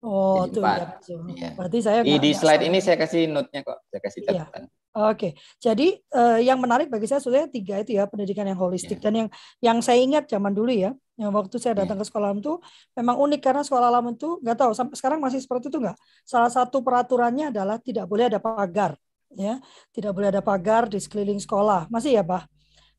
Oh, 0.00 0.48
Jadi 0.48 0.56
tuh 0.56 0.62
ya, 0.64 0.88
iya. 1.36 1.50
Berarti 1.54 1.78
saya 1.84 2.00
di, 2.00 2.16
di 2.16 2.32
slide 2.32 2.64
ini 2.64 2.80
saya 2.80 2.96
kasih 2.96 3.28
note-nya 3.28 3.60
kok, 3.60 3.84
saya 3.92 4.00
kasih 4.00 4.20
iya. 4.24 4.28
catatan. 4.32 4.62
Iya. 4.66 4.79
Oke, 4.90 5.38
jadi 5.62 6.02
uh, 6.18 6.42
yang 6.42 6.58
menarik 6.58 6.90
bagi 6.90 7.06
saya 7.06 7.22
sebenarnya 7.22 7.46
tiga 7.46 7.78
itu 7.78 7.94
ya 7.94 8.10
pendidikan 8.10 8.42
yang 8.42 8.58
holistik 8.58 8.98
yeah. 8.98 9.04
dan 9.06 9.12
yang 9.14 9.28
yang 9.62 9.78
saya 9.86 10.02
ingat 10.02 10.26
zaman 10.26 10.50
dulu 10.50 10.66
ya, 10.74 10.90
yang 11.14 11.30
waktu 11.30 11.62
saya 11.62 11.78
datang 11.78 11.94
yeah. 11.94 12.02
ke 12.02 12.10
sekolah 12.10 12.34
alam 12.34 12.42
itu 12.42 12.58
memang 12.98 13.14
unik 13.22 13.38
karena 13.38 13.62
sekolah 13.62 13.86
alam 13.86 14.10
itu 14.10 14.42
nggak 14.42 14.58
tahu 14.58 14.74
sampai 14.74 14.98
sekarang 14.98 15.22
masih 15.22 15.38
seperti 15.38 15.70
itu 15.70 15.78
nggak. 15.78 15.94
Salah 16.26 16.50
satu 16.50 16.82
peraturannya 16.82 17.54
adalah 17.54 17.78
tidak 17.78 18.10
boleh 18.10 18.34
ada 18.34 18.42
pagar, 18.42 18.98
ya, 19.30 19.62
tidak 19.94 20.10
boleh 20.10 20.34
ada 20.34 20.42
pagar 20.42 20.90
di 20.90 20.98
sekeliling 20.98 21.38
sekolah, 21.38 21.86
masih 21.86 22.18
ya, 22.18 22.26
Pak? 22.26 22.42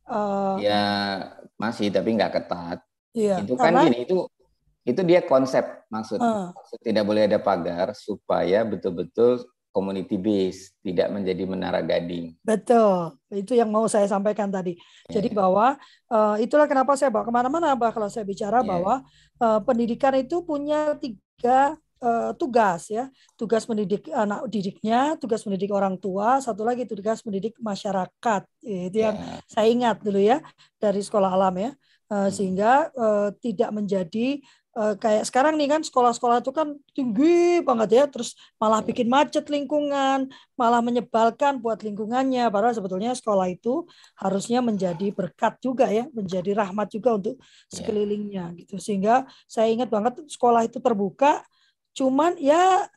Uh, 0.07 0.55
ya 0.63 0.83
masih 1.59 1.91
tapi 1.91 2.15
nggak 2.15 2.31
ketat. 2.39 2.79
Iya, 3.11 3.43
itu 3.43 3.59
kan 3.59 3.75
karena, 3.75 3.91
gini 3.91 4.07
itu 4.07 4.31
Itu 4.81 5.03
dia 5.03 5.21
konsep 5.27 5.61
maksud. 5.91 6.23
Uh. 6.23 6.55
maksud 6.55 6.79
tidak 6.81 7.03
boleh 7.03 7.27
ada 7.27 7.37
pagar 7.37 7.91
supaya 7.93 8.63
betul-betul 8.63 9.43
community 9.71 10.19
base, 10.19 10.75
tidak 10.83 11.07
menjadi 11.09 11.43
menara 11.47 11.79
gading. 11.79 12.35
Betul, 12.43 13.15
itu 13.31 13.55
yang 13.55 13.71
mau 13.71 13.87
saya 13.87 14.05
sampaikan 14.05 14.51
tadi. 14.51 14.75
Yeah. 15.07 15.19
Jadi 15.19 15.31
bahwa 15.31 15.79
uh, 16.11 16.35
itulah 16.43 16.67
kenapa 16.67 16.99
saya 16.99 17.07
bawa 17.07 17.23
ke 17.23 17.33
mana-mana, 17.33 17.73
bah 17.79 17.95
kalau 17.95 18.11
saya 18.11 18.27
bicara 18.27 18.61
yeah. 18.61 18.67
bahwa 18.67 18.93
uh, 19.39 19.59
pendidikan 19.63 20.11
itu 20.19 20.43
punya 20.43 20.99
tiga 20.99 21.79
uh, 22.03 22.35
tugas 22.35 22.91
ya, 22.91 23.07
tugas 23.39 23.63
mendidik 23.71 24.11
anak 24.11 24.45
didiknya, 24.51 25.15
tugas 25.15 25.47
mendidik 25.47 25.71
orang 25.71 25.95
tua, 25.95 26.43
satu 26.43 26.67
lagi 26.67 26.83
tugas 26.83 27.23
mendidik 27.23 27.55
masyarakat. 27.63 28.43
Itu 28.61 28.97
yang 28.99 29.15
yeah. 29.15 29.39
saya 29.47 29.67
ingat 29.71 30.03
dulu 30.03 30.19
ya 30.19 30.43
dari 30.77 30.99
sekolah 30.99 31.31
alam 31.31 31.55
ya, 31.55 31.71
uh, 32.11 32.27
sehingga 32.27 32.91
uh, 32.91 33.31
tidak 33.39 33.71
menjadi 33.71 34.43
uh, 34.77 34.95
kayak 34.95 35.27
sekarang 35.27 35.59
nih 35.59 35.67
kan 35.67 35.81
sekolah-sekolah 35.83 36.43
itu 36.43 36.51
kan 36.55 36.77
tinggi 36.95 37.59
banget 37.63 37.89
ya 37.91 38.05
terus 38.07 38.35
malah 38.55 38.79
iya. 38.83 38.87
bikin 38.87 39.07
macet 39.11 39.45
lingkungan 39.51 40.31
malah 40.55 40.81
menyebalkan 40.83 41.59
buat 41.59 41.83
lingkungannya 41.83 42.47
padahal 42.47 42.75
sebetulnya 42.75 43.11
sekolah 43.15 43.47
itu 43.51 43.87
harusnya 44.19 44.59
menjadi 44.63 45.11
berkat 45.11 45.59
juga 45.59 45.89
ya 45.91 46.07
menjadi 46.15 46.55
rahmat 46.55 46.87
juga 46.91 47.17
untuk 47.17 47.35
iya. 47.39 47.71
sekelilingnya 47.71 48.45
gitu 48.63 48.75
sehingga 48.79 49.27
saya 49.47 49.71
ingat 49.71 49.91
banget 49.91 50.23
sekolah 50.27 50.63
itu 50.67 50.79
terbuka 50.79 51.43
cuman 51.91 52.39
ya 52.39 52.87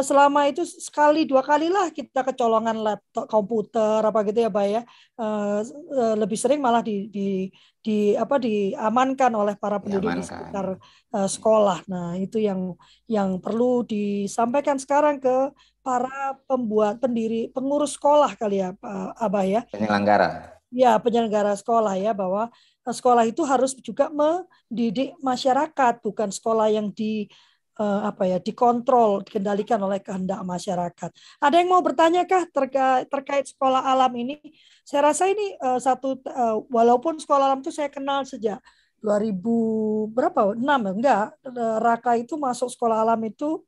selama 0.00 0.48
itu 0.48 0.64
sekali 0.64 1.28
dua 1.28 1.44
kali 1.44 1.68
lah 1.68 1.92
kita 1.92 2.24
kecolongan 2.24 2.80
laptop 2.80 3.28
komputer 3.28 4.00
apa 4.00 4.24
gitu 4.24 4.40
ya 4.40 4.48
Pak 4.48 4.64
ya. 4.64 4.82
Eh, 5.20 5.60
eh, 5.92 6.14
lebih 6.16 6.38
sering 6.40 6.64
malah 6.64 6.80
di, 6.80 7.12
di 7.12 7.52
di 7.82 8.16
apa 8.16 8.40
diamankan 8.40 9.34
oleh 9.36 9.58
para 9.60 9.76
penduduk 9.82 10.08
di 10.16 10.24
sekitar 10.24 10.80
sekolah. 11.12 11.84
Nah 11.90 12.16
itu 12.16 12.40
yang 12.40 12.78
yang 13.10 13.36
perlu 13.42 13.84
disampaikan 13.84 14.80
sekarang 14.80 15.20
ke 15.20 15.50
para 15.82 16.38
pembuat 16.46 17.02
pendiri 17.02 17.50
pengurus 17.50 17.98
sekolah 17.98 18.38
kali 18.38 18.62
ya 18.62 18.72
Pak 18.78 19.18
Abah 19.18 19.44
ya. 19.44 19.60
Penyelenggara. 19.68 20.56
Ya 20.72 20.96
penyelenggara 20.96 21.52
sekolah 21.58 21.98
ya 22.00 22.16
bahwa 22.16 22.48
sekolah 22.86 23.22
itu 23.28 23.46
harus 23.46 23.76
juga 23.78 24.10
mendidik 24.10 25.14
masyarakat 25.22 26.02
bukan 26.02 26.34
sekolah 26.34 26.66
yang 26.72 26.90
di 26.90 27.30
uh, 27.78 28.00
apa 28.08 28.28
ya 28.28 28.38
dikontrol 28.42 29.24
dikendalikan 29.24 29.80
oleh 29.80 30.02
kehendak 30.02 30.40
masyarakat. 30.44 31.10
Ada 31.40 31.54
yang 31.62 31.70
mau 31.72 31.80
bertanya 31.80 32.28
kah 32.28 32.44
terkait 32.50 33.08
terkait 33.08 33.44
sekolah 33.48 33.84
alam 33.86 34.12
ini? 34.18 34.40
Saya 34.84 35.12
rasa 35.12 35.30
ini 35.30 35.56
uh, 35.62 35.78
satu 35.80 36.20
uh, 36.28 36.60
walaupun 36.68 37.16
sekolah 37.16 37.52
alam 37.52 37.60
itu 37.64 37.72
saya 37.72 37.88
kenal 37.88 38.26
sejak 38.28 38.60
2000 39.02 40.14
berapa? 40.14 40.54
6 40.54 40.62
enggak. 40.62 41.34
Raka 41.82 42.14
itu 42.18 42.38
masuk 42.38 42.70
sekolah 42.70 43.02
alam 43.02 43.18
itu 43.26 43.62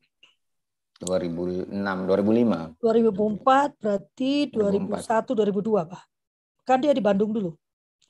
2006 1.03 1.75
2005 1.75 2.79
2004 2.79 3.83
berarti 3.83 4.33
2001 4.55 5.35
2002 5.35 5.91
Pak. 5.91 6.03
Kan 6.65 6.79
dia 6.81 6.95
di 6.95 7.03
Bandung 7.03 7.35
dulu. 7.35 7.53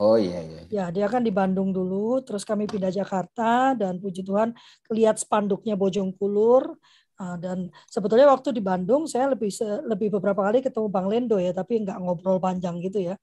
Oh 0.02 0.18
iya, 0.18 0.42
iya 0.42 0.60
iya. 0.66 0.70
Ya, 0.70 0.84
dia 0.90 1.06
kan 1.06 1.22
di 1.22 1.30
Bandung 1.30 1.70
dulu, 1.70 2.18
terus 2.26 2.42
kami 2.42 2.66
pindah 2.66 2.90
Jakarta 2.90 3.78
dan 3.78 4.02
puji 4.02 4.26
Tuhan 4.26 4.50
lihat 4.90 5.22
spanduknya 5.22 5.78
Bojongkulur 5.78 6.74
uh, 7.22 7.36
dan 7.38 7.70
sebetulnya 7.86 8.26
waktu 8.26 8.50
di 8.50 8.58
Bandung 8.58 9.06
saya 9.06 9.30
lebih 9.30 9.54
lebih 9.86 10.18
beberapa 10.18 10.42
kali 10.50 10.66
ketemu 10.66 10.90
Bang 10.90 11.06
Lendo 11.06 11.38
ya, 11.38 11.54
tapi 11.54 11.78
nggak 11.86 11.98
ngobrol 12.02 12.42
panjang 12.42 12.82
gitu 12.82 13.06
ya. 13.06 13.14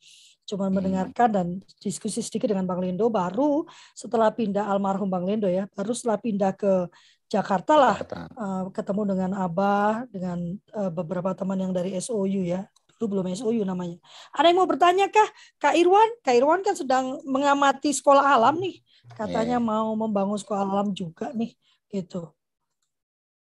Cuma 0.47 0.71
hmm. 0.71 0.73
mendengarkan 0.79 1.29
dan 1.31 1.47
diskusi 1.83 2.23
sedikit 2.23 2.55
dengan 2.55 2.63
Bang 2.63 2.79
Lendo 2.79 3.11
baru 3.11 3.67
setelah 3.91 4.31
pindah 4.31 4.63
almarhum 4.71 5.11
Bang 5.11 5.27
Lendo 5.27 5.51
ya, 5.51 5.67
baru 5.75 5.91
setelah 5.91 6.23
pindah 6.23 6.55
ke 6.55 6.87
Jakarta 7.31 7.79
lah 7.79 7.97
uh, 8.35 8.67
ketemu 8.75 9.15
dengan 9.15 9.31
Abah 9.39 10.03
dengan 10.11 10.51
uh, 10.75 10.91
beberapa 10.91 11.31
teman 11.31 11.63
yang 11.63 11.71
dari 11.71 11.95
SOU 11.95 12.43
ya 12.43 12.67
itu 13.01 13.09
belum 13.09 13.25
SOU 13.33 13.65
namanya. 13.65 13.97
Ada 14.29 14.53
yang 14.53 14.61
mau 14.61 14.69
bertanya 14.69 15.09
kah? 15.09 15.25
Kak 15.57 15.73
Irwan? 15.73 16.05
Kak 16.21 16.37
Irwan 16.37 16.61
kan 16.61 16.77
sedang 16.77 17.17
mengamati 17.25 17.89
sekolah 17.89 18.37
alam 18.37 18.61
nih. 18.61 18.77
Katanya 19.17 19.57
yeah. 19.57 19.65
mau 19.73 19.89
membangun 19.97 20.37
sekolah 20.37 20.61
alam 20.61 20.93
juga 20.93 21.33
nih. 21.33 21.57
Gitu. 21.89 22.29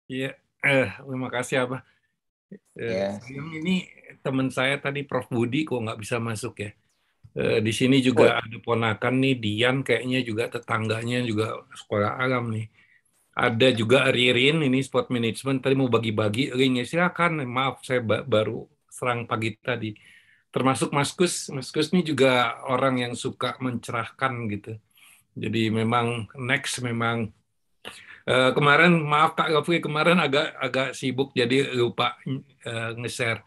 Iya, 0.09 0.33
yeah. 0.64 0.88
eh, 0.88 0.90
terima 1.05 1.29
kasih 1.29 1.68
apa. 1.68 1.85
Yeah. 2.72 3.20
Eh, 3.29 3.61
ini 3.61 3.85
teman 4.24 4.48
saya 4.48 4.81
tadi 4.81 5.05
Prof 5.05 5.29
Budi 5.29 5.68
kok 5.68 5.85
nggak 5.85 6.00
bisa 6.00 6.16
masuk 6.16 6.64
ya. 6.64 6.72
Eh, 7.37 7.61
di 7.61 7.72
sini 7.77 8.00
juga 8.00 8.33
oh. 8.33 8.40
ada 8.40 8.57
ponakan 8.64 9.20
nih 9.20 9.37
Dian 9.37 9.85
kayaknya 9.85 10.24
juga 10.24 10.48
tetangganya 10.48 11.20
juga 11.29 11.61
sekolah 11.77 12.16
alam 12.16 12.48
nih. 12.57 12.72
Ada 13.37 13.72
juga 13.77 14.09
Ririn 14.09 14.64
ini 14.64 14.81
sport 14.81 15.12
management 15.12 15.61
tadi 15.61 15.77
mau 15.77 15.92
bagi-bagi 15.92 16.57
ringnya 16.57 16.88
silakan. 16.88 17.44
Maaf 17.44 17.85
saya 17.85 18.00
baru 18.05 18.64
serang 18.92 19.24
pagi 19.24 19.57
tadi. 19.57 19.96
Termasuk 20.52 20.92
Mas 20.92 21.16
Kus, 21.16 21.48
Mas 21.48 21.72
Kus 21.72 21.88
ini 21.96 22.05
juga 22.05 22.61
orang 22.68 23.00
yang 23.00 23.16
suka 23.16 23.57
mencerahkan 23.57 24.52
gitu. 24.52 24.76
Jadi 25.33 25.72
memang 25.72 26.28
next 26.37 26.76
memang 26.85 27.33
uh, 28.28 28.52
kemarin 28.52 29.00
maaf 29.00 29.33
Kak 29.33 29.48
Gafri 29.48 29.81
kemarin 29.81 30.20
agak 30.20 30.52
agak 30.61 30.88
sibuk 30.92 31.33
jadi 31.33 31.72
lupa 31.72 32.20
uh, 32.68 32.92
nge-share. 33.00 33.40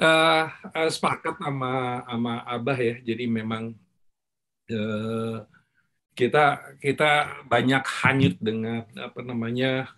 Uh, 0.00 0.48
uh, 0.72 0.88
sepakat 0.88 1.36
sama 1.36 2.00
sama 2.08 2.40
Abah 2.48 2.78
ya. 2.80 2.96
Jadi 3.04 3.28
memang 3.28 3.76
uh, 4.72 5.44
kita 6.14 6.78
kita 6.78 7.42
banyak 7.50 7.82
hanyut 8.06 8.38
dengan 8.38 8.86
apa 8.94 9.20
namanya 9.20 9.90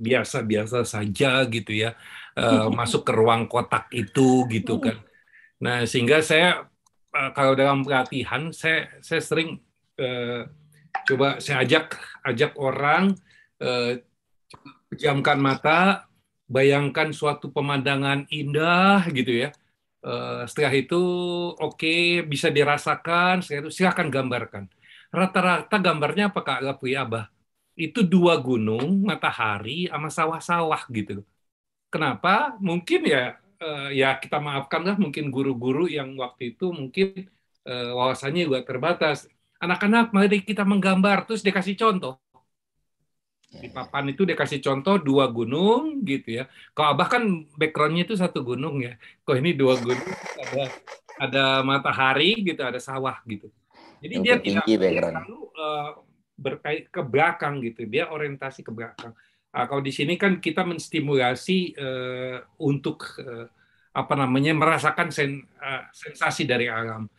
biasa-biasa 0.00 0.88
saja 0.88 1.44
gitu 1.46 1.76
ya 1.76 1.92
uh, 2.38 2.68
masuk 2.78 3.04
ke 3.04 3.12
ruang 3.12 3.44
kotak 3.50 3.92
itu 3.92 4.48
gitu 4.48 4.80
kan. 4.80 4.96
Nah 5.60 5.84
sehingga 5.84 6.24
saya 6.24 6.70
uh, 7.12 7.30
kalau 7.36 7.52
dalam 7.52 7.84
pelatihan 7.84 8.54
saya 8.54 8.88
saya 9.04 9.20
sering 9.20 9.60
uh, 10.00 10.48
coba 11.04 11.42
saya 11.42 11.64
ajak 11.64 11.98
ajak 12.24 12.56
orang 12.56 13.16
pejamkan 14.88 15.38
mata, 15.42 16.06
bayangkan 16.46 17.10
suatu 17.10 17.50
pemandangan 17.50 18.26
indah 18.30 19.02
gitu 19.12 19.46
ya. 19.46 19.50
Uh, 19.98 20.46
setelah 20.46 20.78
itu 20.78 21.02
oke 21.58 21.74
okay, 21.74 22.22
bisa 22.22 22.54
dirasakan, 22.54 23.42
setelah 23.42 23.66
itu 23.66 23.70
silakan 23.82 24.08
gambarkan. 24.14 24.64
Rata-rata 25.08 25.76
gambarnya 25.80 26.24
apa 26.30 26.40
Kak 26.44 26.60
Gapi 26.66 26.88
Abah? 26.96 27.24
Itu 27.78 28.00
dua 28.04 28.34
gunung, 28.42 29.04
matahari, 29.08 29.88
sama 29.88 30.08
sawah-sawah 30.12 30.82
gitu 30.92 31.22
Kenapa? 31.92 32.58
Mungkin 32.60 33.00
ya 33.08 33.40
uh, 33.64 33.88
ya 33.92 34.06
kita 34.22 34.36
maafkan 34.46 34.82
lah 34.86 34.96
mungkin 35.00 35.32
guru-guru 35.34 35.88
yang 35.88 36.14
waktu 36.22 36.42
itu 36.56 36.64
mungkin 36.72 37.06
uh, 37.68 37.96
wawasannya 37.98 38.42
juga 38.48 38.60
terbatas. 38.68 39.18
Anak-anak 39.64 40.12
mari 40.16 40.44
kita 40.44 40.62
menggambar 40.68 41.24
terus 41.26 41.42
dikasih 41.46 41.74
contoh. 41.80 42.20
Ya, 43.48 43.60
Di 43.62 43.68
ya. 43.68 43.74
papan 43.76 44.04
itu 44.12 44.22
dikasih 44.30 44.60
contoh 44.66 44.94
dua 45.08 45.24
gunung 45.36 45.82
gitu 46.10 46.28
ya. 46.38 46.42
Kalau 46.76 46.88
abah 46.92 47.08
kan 47.14 47.22
backgroundnya 47.60 48.02
itu 48.06 48.14
satu 48.22 48.38
gunung 48.48 48.74
ya. 48.86 48.92
Kok 49.24 49.36
ini 49.40 49.50
dua 49.60 49.74
gunung 49.84 50.08
ada 50.42 50.62
ada 51.24 51.40
matahari 51.70 52.24
gitu, 52.46 52.60
ada 52.70 52.78
sawah 52.88 53.16
gitu. 53.32 53.48
Jadi 53.98 54.14
Yang 54.18 54.24
dia 54.24 54.36
tidak 54.38 54.64
selalu 55.10 55.40
uh, 55.54 55.90
berkait 56.38 56.84
ke 56.88 57.00
belakang 57.02 57.58
gitu. 57.62 57.86
Dia 57.90 58.10
orientasi 58.10 58.62
ke 58.62 58.70
belakang. 58.70 59.12
Uh, 59.50 59.64
kalau 59.66 59.82
di 59.82 59.90
sini 59.90 60.14
kan 60.14 60.38
kita 60.38 60.62
menstimulasi 60.62 61.74
uh, 61.78 62.38
untuk 62.62 63.18
uh, 63.22 63.50
apa 63.98 64.14
namanya 64.14 64.54
merasakan 64.54 65.10
sen, 65.10 65.42
uh, 65.58 65.82
sensasi 65.90 66.46
dari 66.46 66.70
alam. 66.70 67.10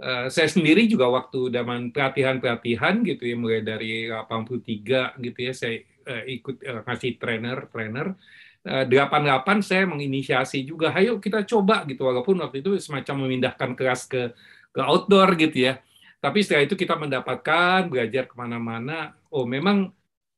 Uh, 0.00 0.28
saya 0.32 0.48
sendiri 0.48 0.88
juga 0.88 1.08
waktu 1.08 1.52
zaman 1.52 1.92
pelatihan-pelatihan 1.92 3.04
gitu 3.04 3.22
ya 3.26 3.36
mulai 3.36 3.60
dari 3.60 4.08
83 4.08 5.18
gitu 5.20 5.38
ya 5.40 5.52
saya 5.52 5.76
uh, 6.08 6.24
ikut 6.24 6.56
uh, 6.64 6.80
ngasih 6.88 7.20
trainer 7.20 7.68
trainer 7.68 8.16
uh, 8.64 8.84
88 8.86 9.60
saya 9.60 9.84
menginisiasi 9.84 10.64
juga 10.64 10.94
ayo 10.96 11.20
kita 11.20 11.44
coba 11.44 11.84
gitu 11.84 12.08
walaupun 12.08 12.40
waktu 12.40 12.64
itu 12.64 12.80
semacam 12.80 13.28
memindahkan 13.28 13.76
kelas 13.76 14.08
ke 14.08 14.32
ke 14.70 14.80
outdoor 14.80 15.34
gitu 15.36 15.68
ya 15.68 15.82
tapi 16.20 16.44
setelah 16.44 16.68
itu 16.68 16.76
kita 16.76 16.94
mendapatkan 17.00 17.88
belajar 17.88 18.28
ke 18.28 18.34
mana-mana 18.36 19.16
oh 19.32 19.48
memang 19.48 19.88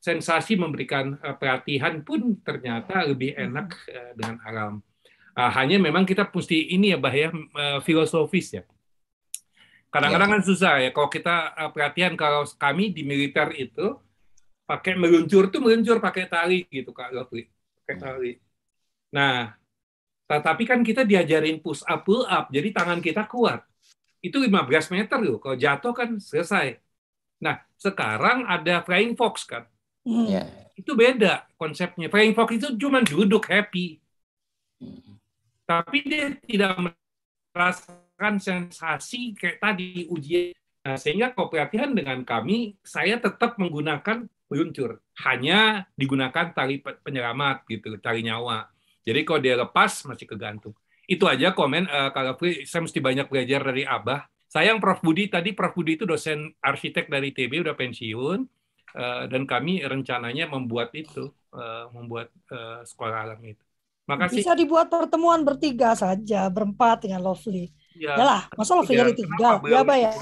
sensasi 0.03 0.59
memberikan 0.59 1.15
uh, 1.23 1.39
pelatihan 1.39 2.03
pun 2.03 2.35
ternyata 2.43 3.07
lebih 3.07 3.39
hmm. 3.39 3.45
enak 3.47 3.69
uh, 3.91 4.13
dengan 4.19 4.37
alam. 4.43 4.73
Uh, 5.33 5.51
hanya 5.57 5.79
memang 5.79 6.05
kita 6.05 6.29
mesti 6.29 6.75
ini 6.75 6.93
ya 6.93 6.99
bah 6.99 7.15
ya 7.15 7.31
uh, 7.31 7.79
filosofis 7.81 8.59
ya. 8.59 8.63
Kadang-kadang 9.95 10.29
ya. 10.29 10.35
kan 10.35 10.43
susah 10.43 10.75
ya 10.83 10.91
kalau 10.91 11.09
kita 11.09 11.53
pelatihan 11.71 12.13
kalau 12.19 12.43
kami 12.59 12.91
di 12.91 13.07
militer 13.07 13.53
itu 13.55 13.97
pakai 14.67 14.97
meluncur 14.99 15.53
tuh 15.53 15.61
meluncur 15.63 16.03
pakai 16.03 16.27
tali 16.27 16.67
gitu 16.67 16.91
Kak. 16.91 17.15
Pakai 17.15 17.95
hmm. 17.95 18.03
tali. 18.03 18.33
Nah, 19.13 19.55
tetapi 20.27 20.65
kan 20.67 20.81
kita 20.83 21.07
diajarin 21.07 21.63
push 21.63 21.87
up 21.87 22.03
pull 22.03 22.27
up 22.27 22.51
jadi 22.51 22.75
tangan 22.75 22.99
kita 22.99 23.29
kuat. 23.31 23.63
Itu 24.23 24.39
15 24.39 24.89
meter 24.95 25.19
loh. 25.19 25.43
Kalau 25.43 25.59
jatuh 25.59 25.93
kan 25.93 26.17
selesai 26.17 26.79
Nah, 27.43 27.59
sekarang 27.75 28.47
ada 28.47 28.87
flying 28.87 29.19
fox 29.19 29.43
kan. 29.43 29.67
Hmm. 30.07 30.31
Yeah. 30.31 30.47
Itu 30.79 30.95
beda 30.95 31.51
konsepnya. 31.59 32.07
Flying 32.07 32.39
fox 32.39 32.55
itu 32.55 32.79
cuma 32.79 33.03
duduk 33.03 33.51
happy. 33.51 33.99
Hmm. 34.79 35.19
Tapi 35.67 35.99
dia 36.07 36.39
tidak 36.47 36.95
merasakan 37.51 38.39
sensasi 38.39 39.35
kayak 39.35 39.59
tadi 39.59 40.07
ujian. 40.07 40.55
Nah, 40.87 40.99
sehingga 40.99 41.35
kalau 41.35 41.51
pelatihan 41.51 41.91
dengan 41.91 42.23
kami, 42.23 42.79
saya 42.83 43.19
tetap 43.19 43.59
menggunakan 43.59 44.27
meluncur. 44.47 45.03
Hanya 45.27 45.87
digunakan 45.99 46.51
tali 46.55 46.83
penyelamat 46.83 47.67
gitu, 47.71 47.99
tali 47.99 48.27
nyawa. 48.27 48.71
Jadi 49.03 49.21
kalau 49.27 49.41
dia 49.43 49.55
lepas 49.59 50.07
masih 50.07 50.27
kegantung. 50.27 50.75
Itu 51.13 51.29
aja 51.29 51.53
komen. 51.53 51.85
Uh, 51.93 52.11
kalau 52.17 52.33
saya 52.65 52.81
mesti 52.89 52.99
banyak 53.05 53.29
belajar 53.29 53.61
dari 53.61 53.85
Abah 53.85 54.25
Sayang 54.53 54.85
Prof 54.85 55.01
Budi 55.01 55.33
tadi 55.33 55.57
Prof 55.57 55.73
Budi 55.73 55.97
itu 55.97 56.05
dosen 56.05 56.53
arsitek 56.61 57.09
dari 57.09 57.33
TB 57.33 57.65
udah 57.65 57.73
pensiun 57.73 58.45
uh, 58.93 59.25
dan 59.25 59.49
kami 59.49 59.81
rencananya 59.81 60.45
membuat 60.45 60.93
itu 60.93 61.33
uh, 61.57 61.89
membuat 61.97 62.29
uh, 62.53 62.85
sekolah 62.85 63.17
alam 63.25 63.41
itu. 63.41 63.65
Makasih. 64.05 64.45
Bisa 64.45 64.53
dibuat 64.53 64.93
pertemuan 64.93 65.41
bertiga 65.41 65.97
saja, 65.97 66.53
berempat 66.53 67.09
dengan 67.09 67.33
Lovely. 67.33 67.73
Ya, 67.97 68.13
lah, 68.21 68.45
masa 68.53 68.77
Lovely 68.77 68.93
dari 69.01 69.15
tiga? 69.17 69.57
Ya, 69.65 69.81
apa 69.89 69.95
ya? 69.97 70.13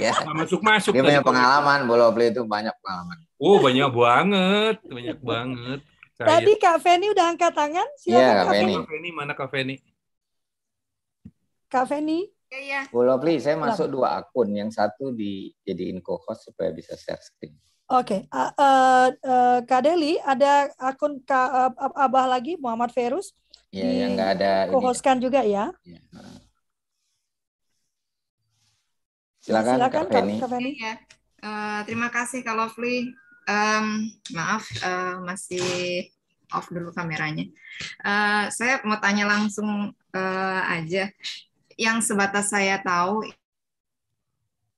ya. 0.00 0.12
masuk 0.32 0.64
masuk. 0.64 0.96
Dia 0.96 1.04
punya 1.04 1.20
pengalaman, 1.20 1.84
Bu 1.84 1.92
Lovely 1.92 2.32
itu 2.32 2.40
banyak 2.40 2.72
pengalaman. 2.80 3.20
Oh, 3.36 3.60
banyak 3.60 3.90
banget, 3.92 4.76
banyak 4.88 5.18
banget. 5.20 5.80
Tadi 6.16 6.52
Kak 6.56 6.80
Feni 6.80 7.12
udah 7.12 7.36
angkat 7.36 7.52
tangan. 7.52 7.88
Silakan 8.00 8.24
ya, 8.24 8.32
Kak 8.40 8.52
Feni. 8.56 8.74
Kak 8.74 8.88
Feni 8.88 9.08
mana 9.12 9.32
Kak 9.36 9.48
Feni? 9.52 9.76
Kak 11.68 11.84
Feni. 11.92 12.20
Iya, 12.46 12.60
iya. 12.62 12.80
Bu 12.88 13.04
Lovely, 13.04 13.36
saya 13.42 13.58
masuk 13.60 13.92
dua 13.92 14.16
akun. 14.22 14.48
Yang 14.56 14.80
satu 14.80 15.12
dijadiin 15.12 16.00
co-host 16.00 16.48
supaya 16.48 16.72
bisa 16.72 16.96
share 16.96 17.20
screen. 17.20 17.52
Oke, 17.86 18.26
okay. 18.26 18.34
uh, 18.34 18.50
uh, 18.58 19.06
uh, 19.14 19.58
Kak 19.62 19.86
Deli, 19.86 20.18
ada 20.18 20.66
akun 20.80 21.22
Kak 21.22 21.48
uh, 21.54 21.70
Abah 21.94 22.26
lagi, 22.26 22.58
Muhammad 22.58 22.90
Ferus. 22.90 23.30
Iya, 23.70 24.08
yang 24.08 24.18
nggak 24.18 24.30
ada. 24.40 24.52
Co-hostkan 24.72 25.22
juga 25.22 25.44
ya. 25.46 25.70
ya. 25.86 26.00
Silakan, 29.44 29.78
Silakan 29.78 30.04
Kak 30.08 30.14
Feni. 30.16 30.36
Kak 30.40 30.50
Feni. 30.50 30.72
Ya. 30.80 30.94
Uh, 31.44 31.80
terima 31.86 32.08
kasih 32.10 32.40
Kak 32.42 32.56
Lovely. 32.56 33.12
Um, 33.46 34.10
maaf, 34.34 34.66
uh, 34.82 35.22
masih 35.22 36.10
off 36.50 36.70
dulu 36.70 36.90
kameranya. 36.90 37.46
Uh, 38.02 38.50
saya 38.50 38.82
mau 38.82 38.98
tanya 38.98 39.26
langsung 39.26 39.94
uh, 40.14 40.62
aja. 40.66 41.10
Yang 41.78 42.10
sebatas 42.10 42.50
saya 42.50 42.80
tahu 42.82 43.26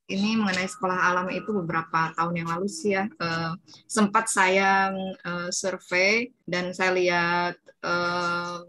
ini 0.09 0.41
mengenai 0.41 0.65
sekolah 0.65 1.05
alam 1.05 1.29
itu 1.29 1.53
beberapa 1.53 2.13
tahun 2.17 2.45
yang 2.45 2.49
lalu 2.49 2.69
sih 2.69 2.97
ya. 2.97 3.05
Uh, 3.21 3.53
sempat 3.85 4.33
saya 4.33 4.93
uh, 5.25 5.49
survei 5.53 6.33
dan 6.49 6.73
saya 6.73 6.97
lihat 6.97 7.57
uh, 7.85 8.65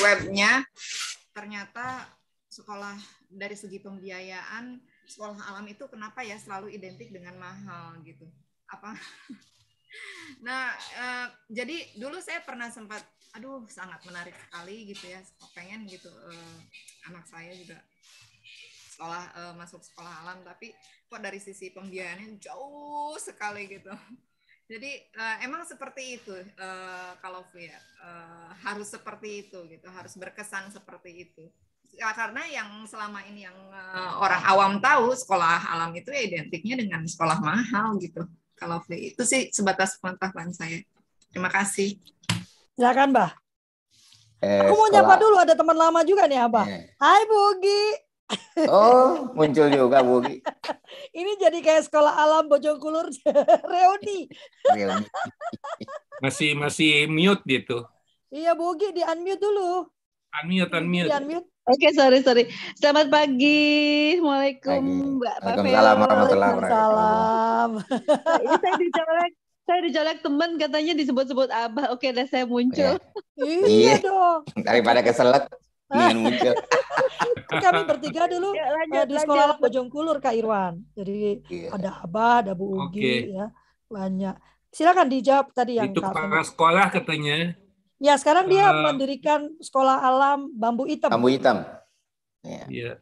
webnya. 0.00 0.64
Ternyata 1.32 2.08
sekolah 2.52 2.96
dari 3.32 3.56
segi 3.56 3.80
pembiayaan 3.80 4.76
sekolah 5.08 5.48
alam 5.48 5.64
itu 5.68 5.88
kenapa 5.88 6.20
ya 6.20 6.36
selalu 6.36 6.72
identik 6.76 7.08
dengan 7.08 7.40
mahal 7.40 7.96
gitu 8.04 8.28
apa? 8.72 8.96
Nah 10.42 10.72
uh, 10.96 11.28
jadi 11.52 11.84
dulu 12.00 12.18
saya 12.18 12.40
pernah 12.42 12.72
sempat 12.72 13.04
aduh 13.32 13.64
sangat 13.68 14.04
menarik 14.04 14.36
sekali 14.36 14.92
gitu 14.92 15.08
ya 15.08 15.20
pengen 15.56 15.88
gitu 15.88 16.08
uh, 16.12 16.58
anak 17.08 17.24
saya 17.24 17.52
juga 17.56 17.80
sekolah 18.92 19.24
uh, 19.32 19.54
masuk 19.56 19.80
sekolah 19.80 20.24
alam 20.24 20.44
tapi 20.44 20.68
kok 21.08 21.20
dari 21.24 21.40
sisi 21.40 21.72
pembiayaannya 21.72 22.36
jauh 22.40 23.16
sekali 23.16 23.68
gitu. 23.72 23.92
Jadi 24.72 25.04
uh, 25.16 25.36
emang 25.44 25.64
seperti 25.68 26.20
itu 26.20 26.32
uh, 26.32 27.12
kalau 27.20 27.44
ya 27.56 27.76
uh, 28.04 28.52
harus 28.64 28.88
seperti 28.88 29.48
itu 29.48 29.58
gitu 29.68 29.88
harus 29.88 30.16
berkesan 30.16 30.72
seperti 30.72 31.28
itu. 31.28 31.44
Ya, 31.92 32.08
karena 32.16 32.40
yang 32.48 32.88
selama 32.88 33.20
ini 33.28 33.44
yang 33.44 33.58
uh, 33.68 34.16
orang 34.16 34.40
awam 34.48 34.72
tahu 34.80 35.12
sekolah 35.12 35.76
alam 35.76 35.92
itu 35.92 36.08
ya 36.08 36.24
identiknya 36.24 36.80
dengan 36.80 37.04
sekolah 37.04 37.36
mahal 37.36 38.00
gitu 38.00 38.24
kalau 38.62 38.78
itu 38.94 39.22
sih 39.26 39.50
sebatas 39.50 39.98
pengetahuan 39.98 40.54
saya 40.54 40.78
terima 41.34 41.50
kasih 41.50 41.98
Silakan, 42.72 43.12
Mbah. 43.12 43.30
Eh, 44.40 44.64
Aku 44.64 44.74
mau 44.74 44.88
sekolah... 44.88 44.94
nyapa 44.96 45.14
dulu, 45.20 45.36
ada 45.36 45.54
teman 45.54 45.76
lama 45.76 46.00
juga 46.08 46.24
nih, 46.24 46.40
Abah. 46.40 46.64
Eh. 46.64 46.88
Hai, 46.96 47.22
Bugi. 47.28 47.84
Oh, 48.64 49.28
muncul 49.36 49.68
juga 49.68 50.00
Bugi. 50.00 50.40
Ini 51.20 51.36
jadi 51.36 51.60
kayak 51.60 51.92
sekolah 51.92 52.16
alam 52.16 52.48
Bojongkulur 52.48 53.12
reuni. 53.70 54.24
masih 56.24 56.56
masih 56.56 57.12
mute 57.12 57.44
gitu. 57.44 57.84
Iya, 58.32 58.56
Bugi 58.56 58.88
di 58.96 59.04
unmute 59.04 59.36
dulu. 59.36 59.84
Unmute, 60.40 60.72
unmute. 60.80 61.06
Di 61.06 61.12
unmute. 61.12 61.51
Oke, 61.62 61.86
okay, 61.86 61.90
sorry, 61.94 62.18
sorry. 62.26 62.50
Selamat 62.74 63.06
pagi. 63.06 64.18
Assalamualaikum, 64.18 64.82
Mbak 65.22 65.36
Waalaikumsalam 65.46 65.96
warahmatullahi 66.02 66.52
wabarakatuh. 66.58 67.70
Ini 68.42 68.54
saya 68.58 68.74
dicolek 68.82 69.32
saya 69.62 69.80
dicolek 69.86 70.18
teman 70.26 70.50
katanya 70.58 70.92
disebut-sebut 70.98 71.54
abah. 71.54 71.94
Oke, 71.94 72.10
deh 72.10 72.26
saya 72.26 72.50
muncul. 72.50 72.98
iya, 73.46 73.66
iya 73.70 73.94
dong. 74.02 74.42
Daripada 74.58 75.06
keselak, 75.06 75.54
ingin 75.94 76.18
muncul. 76.26 76.54
Kami 77.46 77.80
bertiga 77.86 78.26
dulu 78.26 78.58
ya, 78.58 78.66
lanjut, 78.66 79.06
di 79.06 79.16
sekolah 79.22 79.46
lanjut. 79.54 79.62
Bojongkulur 79.62 80.16
Kak 80.18 80.34
Irwan. 80.34 80.82
Jadi 80.98 81.46
iya. 81.46 81.78
ada 81.78 82.02
abah, 82.02 82.42
ada 82.42 82.58
Bu 82.58 82.74
Ugi, 82.74 83.06
okay. 83.06 83.18
ya 83.38 83.54
banyak. 83.86 84.34
Silakan 84.74 85.06
dijawab 85.06 85.54
tadi 85.54 85.78
yang 85.78 85.94
itu 85.94 86.02
kepala 86.02 86.42
sekolah 86.42 86.90
katanya. 86.90 87.54
Ya 88.02 88.18
sekarang 88.18 88.50
dia 88.50 88.66
uh, 88.66 88.90
mendirikan 88.90 89.46
sekolah 89.62 90.02
alam 90.02 90.50
bambu 90.50 90.90
hitam. 90.90 91.06
Bambu 91.06 91.30
hitam. 91.30 91.62
Iya. 92.42 92.66
Ya. 92.66 92.92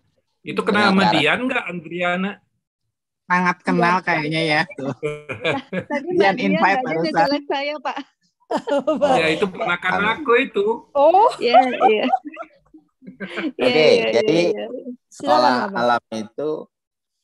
Itu 0.44 0.60
kenal 0.60 0.92
sama 0.92 1.08
Dian 1.16 1.40
nggak 1.48 1.64
Andriana? 1.64 2.32
sangat 3.30 3.56
kenal 3.62 4.02
ya, 4.02 4.04
kayaknya 4.04 4.42
ya. 4.42 4.60
Tadi 5.90 6.08
Dian 6.18 6.36
invite 6.36 6.82
barusan. 6.82 7.42
saya 7.46 7.74
Pak. 7.78 7.96
ya 9.22 9.26
itu 9.30 9.46
ponakan 9.46 10.18
aku 10.18 10.32
itu. 10.42 10.66
Oh. 10.90 11.30
Iya, 11.38 11.62
iya. 11.86 12.06
Oke, 13.20 13.54
okay, 13.62 13.90
ya, 14.00 14.06
jadi 14.20 14.40
ya, 14.50 14.64
ya. 14.64 14.66
sekolah 15.12 15.56
Silakan, 15.70 15.78
alam 15.78 16.02
itu 16.16 16.50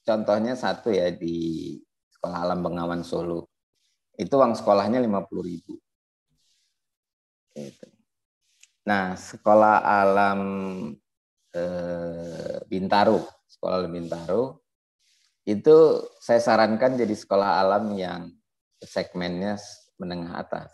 contohnya 0.07 0.53
satu 0.55 0.89
ya 0.95 1.09
di 1.11 1.37
sekolah 2.15 2.47
alam 2.47 2.63
Bengawan 2.63 3.03
Solo. 3.03 3.51
Itu 4.15 4.39
uang 4.39 4.55
sekolahnya 4.55 5.03
lima 5.03 5.27
puluh 5.27 5.45
ribu. 5.45 5.83
Gitu. 7.57 7.87
Nah, 8.85 9.17
sekolah 9.17 9.81
alam 9.81 10.41
eh, 11.57 12.61
Bintaro, 12.69 13.25
sekolah 13.49 13.75
alam 13.81 13.93
Bintaro 13.97 14.61
itu 15.49 16.05
saya 16.21 16.43
sarankan 16.43 17.01
jadi 17.01 17.17
sekolah 17.17 17.65
alam 17.65 17.97
yang 17.97 18.29
segmennya 18.85 19.57
menengah 19.97 20.37
atas. 20.37 20.71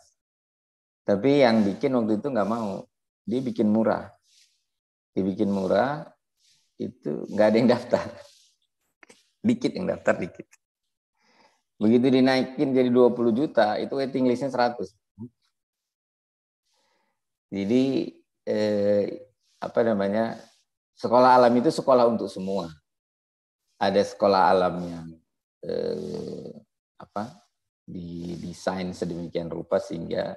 Tapi 1.06 1.46
yang 1.46 1.62
bikin 1.62 1.94
waktu 1.94 2.18
itu 2.18 2.26
nggak 2.32 2.50
mau, 2.50 2.82
dia 3.22 3.38
bikin 3.38 3.70
murah. 3.70 4.10
Dibikin 5.12 5.52
murah, 5.52 6.08
itu 6.80 7.28
nggak 7.30 7.46
ada 7.46 7.56
yang 7.58 7.68
daftar. 7.70 8.06
Dikit 9.46 9.72
yang 9.76 9.86
daftar, 9.90 10.14
dikit. 10.16 10.46
Begitu 11.76 12.06
dinaikin 12.22 12.72
jadi 12.72 12.88
20 12.88 13.34
juta, 13.34 13.76
itu 13.76 13.92
waiting 13.98 14.24
listnya 14.30 14.54
100. 14.54 15.01
Jadi 17.52 18.08
eh, 18.48 19.04
apa 19.60 19.80
namanya 19.84 20.40
sekolah 20.96 21.36
alam 21.36 21.52
itu 21.52 21.68
sekolah 21.68 22.08
untuk 22.08 22.32
semua 22.32 22.72
ada 23.76 24.00
sekolah 24.00 24.48
alam 24.48 24.74
yang 24.80 25.06
eh, 25.60 26.48
apa 26.96 27.44
didesain 27.84 28.88
sedemikian 28.96 29.52
rupa 29.52 29.76
sehingga 29.82 30.32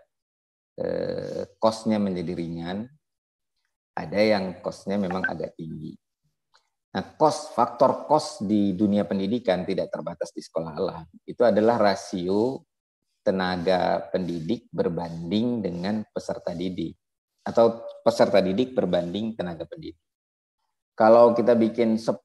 eh, 0.76 1.56
kosnya 1.56 2.02
menjadi 2.04 2.34
ringan. 2.36 2.90
Ada 3.96 4.20
yang 4.20 4.60
kosnya 4.60 5.00
memang 5.00 5.24
agak 5.24 5.56
tinggi. 5.56 5.96
Nah, 6.92 7.16
kos 7.16 7.56
faktor 7.56 8.04
kos 8.12 8.44
di 8.44 8.76
dunia 8.76 9.08
pendidikan 9.08 9.64
tidak 9.64 9.88
terbatas 9.88 10.36
di 10.36 10.44
sekolah 10.44 10.76
alam. 10.76 11.08
Itu 11.24 11.48
adalah 11.48 11.80
rasio 11.80 12.68
tenaga 13.24 14.04
pendidik 14.12 14.68
berbanding 14.68 15.64
dengan 15.64 16.04
peserta 16.12 16.52
didik 16.52 17.05
atau 17.46 17.86
peserta 18.02 18.42
didik 18.42 18.74
berbanding 18.74 19.38
tenaga 19.38 19.70
pendidik. 19.70 20.02
Kalau 20.98 21.38
kita 21.38 21.54
bikin 21.54 22.02
10 22.02 22.24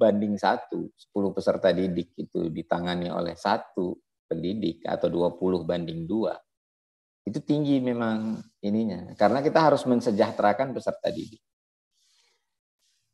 banding 0.00 0.34
satu, 0.40 0.88
10 1.12 1.36
peserta 1.36 1.68
didik 1.70 2.16
itu 2.16 2.48
ditangani 2.48 3.12
oleh 3.12 3.36
satu 3.36 3.94
pendidik 4.24 4.80
atau 4.88 5.12
20 5.12 5.68
banding 5.68 6.08
dua, 6.08 6.32
itu 7.24 7.40
tinggi 7.44 7.80
memang 7.80 8.40
ininya. 8.64 9.12
Karena 9.16 9.44
kita 9.44 9.60
harus 9.72 9.84
mensejahterakan 9.84 10.72
peserta 10.72 11.08
didik. 11.12 11.42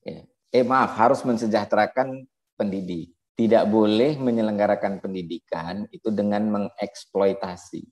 Ya. 0.07 0.23
Eh 0.51 0.67
maaf, 0.67 0.99
harus 0.99 1.23
mensejahterakan 1.27 2.27
pendidik. 2.59 3.15
tidak 3.41 3.73
boleh 3.73 4.21
menyelenggarakan 4.21 5.01
pendidikan 5.01 5.89
itu 5.89 6.13
dengan 6.13 6.45
mengeksploitasi. 6.53 7.89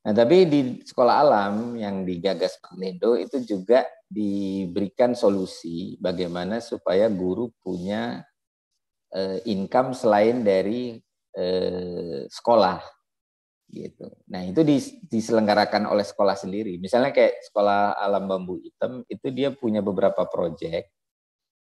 Nah, 0.00 0.16
tapi 0.16 0.48
di 0.48 0.60
sekolah 0.80 1.14
alam 1.20 1.76
yang 1.76 2.08
digagas 2.08 2.56
Pak 2.56 2.72
Nendo 2.80 3.20
itu 3.20 3.36
juga 3.44 3.84
diberikan 4.08 5.12
solusi 5.12 6.00
bagaimana 6.00 6.56
supaya 6.64 7.04
guru 7.12 7.52
punya 7.60 8.24
uh, 9.12 9.38
income 9.44 9.92
selain 9.92 10.40
dari 10.40 10.96
uh, 11.36 12.24
sekolah 12.32 12.80
gitu. 13.70 14.08
Nah, 14.32 14.42
itu 14.48 14.64
diselenggarakan 15.06 15.86
oleh 15.86 16.02
sekolah 16.02 16.34
sendiri. 16.34 16.80
Misalnya 16.80 17.14
kayak 17.14 17.38
sekolah 17.52 17.94
alam 18.00 18.26
bambu 18.26 18.58
hitam 18.58 19.04
itu 19.06 19.28
dia 19.30 19.54
punya 19.54 19.78
beberapa 19.84 20.26
proyek 20.26 20.90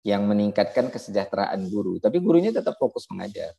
yang 0.04 0.28
meningkatkan 0.28 0.92
kesejahteraan 0.92 1.64
guru, 1.72 1.96
tapi 1.96 2.20
gurunya 2.20 2.52
tetap 2.52 2.76
fokus 2.76 3.08
mengajar. 3.08 3.56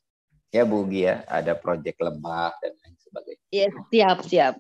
Ya 0.54 0.64
Bu 0.64 0.86
Gia, 0.88 1.26
ada 1.28 1.54
proyek 1.58 2.00
lebah 2.00 2.56
dan 2.64 2.74
lain 2.80 2.96
sebagainya. 3.02 3.46
Iya, 3.52 3.68
siap, 3.92 4.18
siap. 4.24 4.56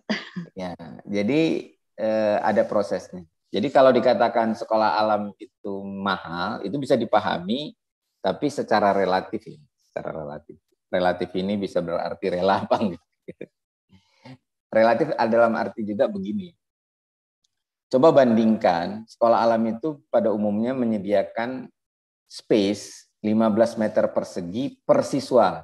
Ya, 0.57 0.73
jadi 1.07 1.71
eh, 1.95 2.37
ada 2.43 2.63
prosesnya. 2.67 3.23
Jadi 3.55 3.71
kalau 3.71 3.95
dikatakan 3.95 4.51
sekolah 4.51 4.99
alam 4.99 5.31
itu 5.39 5.73
mahal, 5.83 6.59
itu 6.67 6.75
bisa 6.75 6.99
dipahami, 6.99 7.71
tapi 8.19 8.51
secara 8.51 8.91
relatif 8.91 9.47
ya, 9.47 9.59
secara 9.87 10.11
relatif. 10.11 10.59
Relatif 10.91 11.29
ini 11.39 11.55
bisa 11.55 11.79
berarti 11.79 12.25
rela 12.27 12.59
apa 12.67 12.75
gitu. 12.83 13.45
Relatif 14.67 15.15
dalam 15.15 15.55
arti 15.55 15.87
juga 15.87 16.11
begini. 16.11 16.51
Coba 17.87 18.11
bandingkan, 18.11 19.07
sekolah 19.07 19.39
alam 19.39 19.63
itu 19.71 20.03
pada 20.11 20.35
umumnya 20.35 20.75
menyediakan 20.75 21.71
space 22.27 23.07
15 23.23 23.79
meter 23.79 24.11
persegi 24.11 24.75
per 24.83 25.05
siswa 25.05 25.63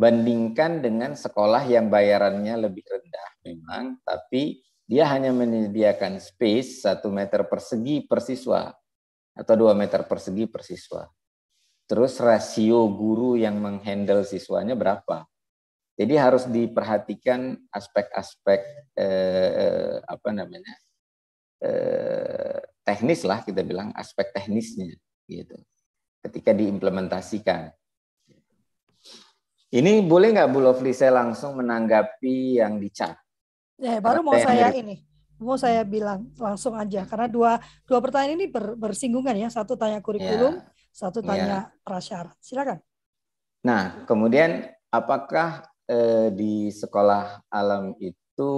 bandingkan 0.00 0.80
dengan 0.80 1.12
sekolah 1.12 1.68
yang 1.68 1.92
bayarannya 1.92 2.56
lebih 2.56 2.88
rendah 2.88 3.28
memang, 3.44 4.00
tapi 4.00 4.64
dia 4.88 5.04
hanya 5.12 5.28
menyediakan 5.28 6.16
space 6.16 6.88
satu 6.88 7.12
meter 7.12 7.44
persegi 7.44 8.08
per 8.08 8.24
siswa 8.24 8.72
atau 9.36 9.54
dua 9.60 9.76
meter 9.76 10.08
persegi 10.08 10.48
per 10.48 10.64
siswa. 10.64 11.04
Terus 11.84 12.16
rasio 12.16 12.88
guru 12.88 13.36
yang 13.36 13.60
menghandle 13.60 14.24
siswanya 14.24 14.72
berapa? 14.72 15.28
Jadi 16.00 16.14
harus 16.16 16.48
diperhatikan 16.48 17.60
aspek-aspek 17.68 18.60
eh, 18.96 20.00
apa 20.00 20.28
namanya 20.32 20.74
eh, 21.60 22.56
teknis 22.80 23.20
lah 23.28 23.44
kita 23.44 23.60
bilang 23.60 23.92
aspek 23.92 24.32
teknisnya 24.32 24.96
gitu. 25.28 25.60
Ketika 26.24 26.56
diimplementasikan 26.56 27.68
ini 29.70 30.02
boleh 30.02 30.34
nggak 30.34 30.50
Bu 30.50 30.58
Lovely 30.58 30.90
saya 30.90 31.22
langsung 31.22 31.54
menanggapi 31.62 32.58
yang 32.58 32.82
dicat? 32.82 33.14
Ya, 33.78 34.02
baru 34.02 34.20
mau 34.20 34.34
saya 34.34 34.74
ini, 34.74 35.06
mau 35.38 35.54
saya 35.54 35.86
bilang 35.86 36.26
langsung 36.36 36.74
aja 36.74 37.06
karena 37.06 37.30
dua 37.30 37.62
dua 37.86 37.98
pertanyaan 38.02 38.36
ini 38.36 38.46
ber, 38.50 38.74
bersinggungan 38.74 39.38
ya. 39.38 39.48
Satu 39.48 39.78
tanya 39.78 40.02
kurikulum, 40.02 40.58
ya. 40.58 40.66
satu 40.90 41.22
tanya 41.22 41.70
ya. 41.70 41.78
prasyarat. 41.86 42.34
Silakan. 42.42 42.82
Nah, 43.62 44.04
kemudian 44.10 44.68
apakah 44.90 45.64
eh, 45.86 46.34
di 46.34 46.74
sekolah 46.74 47.46
alam 47.48 47.94
itu 48.02 48.48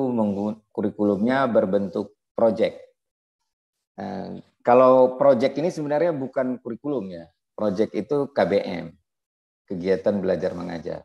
kurikulumnya 0.72 1.44
berbentuk 1.44 2.16
proyek? 2.32 2.80
Eh, 4.00 4.40
kalau 4.64 5.20
proyek 5.20 5.60
ini 5.60 5.68
sebenarnya 5.68 6.16
bukan 6.16 6.56
kurikulum 6.56 7.12
ya. 7.12 7.28
Proyek 7.52 7.92
itu 7.94 8.32
KBM 8.32 9.01
kegiatan 9.68 10.18
belajar 10.18 10.52
mengajar. 10.56 11.00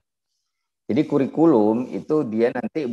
Jadi 0.88 1.02
kurikulum 1.04 1.92
itu 1.92 2.24
dia 2.28 2.54
nanti 2.56 2.88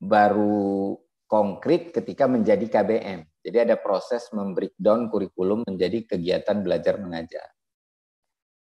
baru 0.00 0.96
konkret 1.28 1.92
ketika 1.92 2.24
menjadi 2.24 2.64
KBM. 2.64 3.26
Jadi 3.44 3.56
ada 3.60 3.76
proses 3.76 4.26
membreakdown 4.32 5.12
kurikulum 5.12 5.62
menjadi 5.68 6.16
kegiatan 6.16 6.64
belajar 6.64 6.96
mengajar. 6.98 7.46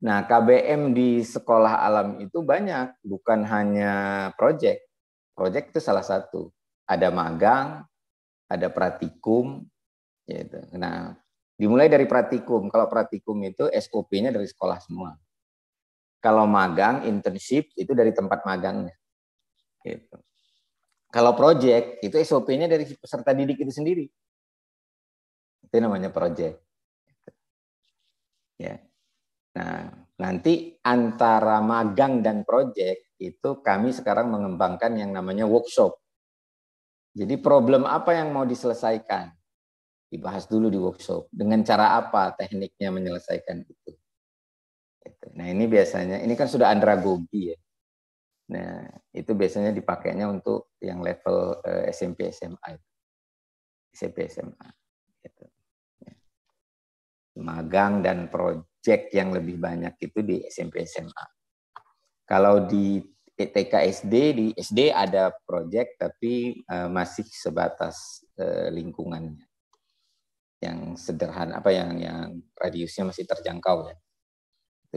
Nah, 0.05 0.29
KBM 0.29 0.93
di 0.93 1.25
sekolah 1.25 1.81
alam 1.81 2.21
itu 2.21 2.45
banyak, 2.45 3.01
bukan 3.01 3.41
hanya 3.49 3.93
proyek. 4.37 4.85
Proyek 5.33 5.73
itu 5.73 5.81
salah 5.81 6.05
satu. 6.05 6.53
Ada 6.85 7.09
magang, 7.09 7.89
ada 8.45 8.69
pratikum, 8.69 9.65
gitu. 10.29 10.61
Nah, 10.77 11.17
dimulai 11.57 11.89
dari 11.89 12.05
pratikum. 12.05 12.69
Kalau 12.69 12.85
pratikum 12.93 13.41
itu 13.49 13.65
SOP-nya 13.73 14.29
dari 14.29 14.45
sekolah 14.45 14.77
semua. 14.85 15.17
Kalau 16.25 16.49
magang, 16.49 17.05
internship 17.05 17.69
itu 17.77 17.93
dari 17.93 18.17
tempat 18.17 18.49
magangnya. 18.49 18.97
Gitu. 19.85 20.17
Kalau 21.13 21.37
project 21.37 22.01
itu 22.01 22.17
SOP-nya 22.17 22.65
dari 22.65 22.89
peserta 22.89 23.37
didik 23.37 23.61
itu 23.61 23.69
sendiri. 23.77 24.09
Itu 25.69 25.77
namanya 25.85 26.09
project. 26.09 26.65
Ya. 28.57 28.81
Nah, 29.53 29.93
nanti 30.17 30.81
antara 30.81 31.61
magang 31.61 32.25
dan 32.25 32.41
project 32.49 33.15
itu 33.21 33.61
kami 33.61 33.93
sekarang 33.93 34.33
mengembangkan 34.33 34.97
yang 34.97 35.13
namanya 35.13 35.45
workshop. 35.45 36.01
Jadi 37.15 37.39
problem 37.39 37.85
apa 37.85 38.17
yang 38.17 38.33
mau 38.33 38.49
diselesaikan? 38.49 39.29
Dibahas 40.09 40.49
dulu 40.49 40.73
di 40.73 40.81
workshop. 40.81 41.29
Dengan 41.31 41.63
cara 41.63 42.01
apa 42.01 42.35
tekniknya 42.35 42.91
menyelesaikan 42.91 43.63
itu. 43.63 43.95
Gitu. 45.05 45.27
Nah 45.37 45.47
ini 45.53 45.69
biasanya, 45.69 46.17
ini 46.25 46.33
kan 46.33 46.49
sudah 46.49 46.73
andragogi 46.73 47.53
ya. 47.53 47.59
Nah 48.57 48.89
itu 49.13 49.33
biasanya 49.37 49.73
dipakainya 49.77 50.29
untuk 50.33 50.73
yang 50.81 51.05
level 51.05 51.61
uh, 51.61 51.85
SMP 51.93 52.33
SMA. 52.33 52.81
SMP 53.93 54.33
SMA. 54.33 54.69
Gitu. 55.21 55.45
Ya. 56.09 56.15
Magang 57.45 58.01
dan 58.01 58.33
proyek 58.33 59.13
yang 59.13 59.37
lebih 59.37 59.61
banyak 59.61 59.93
itu 60.01 60.25
di 60.25 60.41
SMP 60.49 60.89
SMA. 60.89 61.27
Kalau 62.25 62.65
di 62.65 63.05
TK 63.35 63.75
SD 63.91 64.15
di 64.33 64.47
SD 64.55 64.95
ada 64.95 65.35
proyek 65.45 65.99
tapi 65.99 66.65
uh, 66.71 66.87
masih 66.87 67.27
sebatas 67.29 68.23
uh, 68.39 68.71
lingkungannya 68.71 69.43
yang 70.63 70.97
sederhana 70.97 71.61
apa 71.61 71.75
yang 71.75 71.99
yang 71.99 72.41
radiusnya 72.57 73.11
masih 73.11 73.27
terjangkau 73.29 73.91
ya 73.91 73.97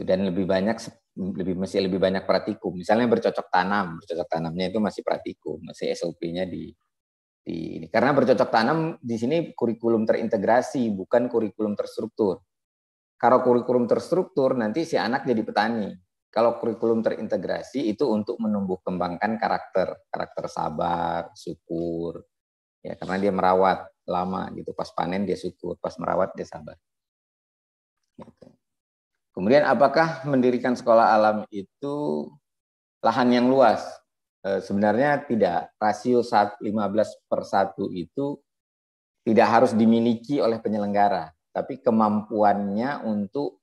dan 0.04 0.28
lebih 0.28 0.46
banyak 0.46 0.76
lebih 1.18 1.58
masih 1.58 1.82
lebih 1.82 1.98
banyak 1.98 2.22
praktikum. 2.22 2.78
Misalnya 2.78 3.10
bercocok 3.10 3.50
tanam, 3.50 3.98
bercocok 3.98 4.28
tanamnya 4.30 4.70
itu 4.70 4.78
masih 4.78 5.02
praktikum, 5.02 5.58
masih 5.66 5.90
SOP-nya 5.94 6.46
di 6.46 6.70
di 7.48 7.80
ini. 7.80 7.86
Karena 7.88 8.12
bercocok 8.12 8.48
tanam 8.52 8.78
di 9.00 9.16
sini 9.16 9.36
kurikulum 9.56 10.04
terintegrasi, 10.04 10.92
bukan 10.92 11.32
kurikulum 11.32 11.72
terstruktur. 11.72 12.44
Kalau 13.18 13.42
kurikulum 13.42 13.88
terstruktur 13.88 14.54
nanti 14.54 14.84
si 14.86 14.94
anak 14.94 15.26
jadi 15.26 15.42
petani. 15.42 15.90
Kalau 16.28 16.60
kurikulum 16.60 17.00
terintegrasi 17.00 17.88
itu 17.88 18.04
untuk 18.04 18.36
menumbuh 18.36 18.84
kembangkan 18.84 19.40
karakter, 19.40 20.06
karakter 20.12 20.44
sabar, 20.46 21.32
syukur. 21.32 22.20
Ya, 22.84 22.94
karena 22.94 23.16
dia 23.18 23.32
merawat 23.32 23.90
lama 24.06 24.46
gitu. 24.54 24.70
Pas 24.76 24.92
panen 24.92 25.24
dia 25.24 25.34
syukur, 25.34 25.80
pas 25.80 25.96
merawat 25.98 26.36
dia 26.36 26.46
sabar. 26.46 26.76
Kemudian 29.38 29.62
apakah 29.70 30.26
mendirikan 30.26 30.74
sekolah 30.74 31.14
alam 31.14 31.46
itu 31.54 32.26
lahan 32.98 33.30
yang 33.30 33.46
luas? 33.46 33.86
E, 34.42 34.58
sebenarnya 34.58 35.22
tidak. 35.30 35.70
Rasio 35.78 36.26
15 36.26 36.58
per 37.30 37.46
1 37.46 37.78
itu 37.94 38.34
tidak 39.22 39.46
harus 39.46 39.78
dimiliki 39.78 40.42
oleh 40.42 40.58
penyelenggara, 40.58 41.30
tapi 41.54 41.78
kemampuannya 41.78 43.06
untuk 43.06 43.62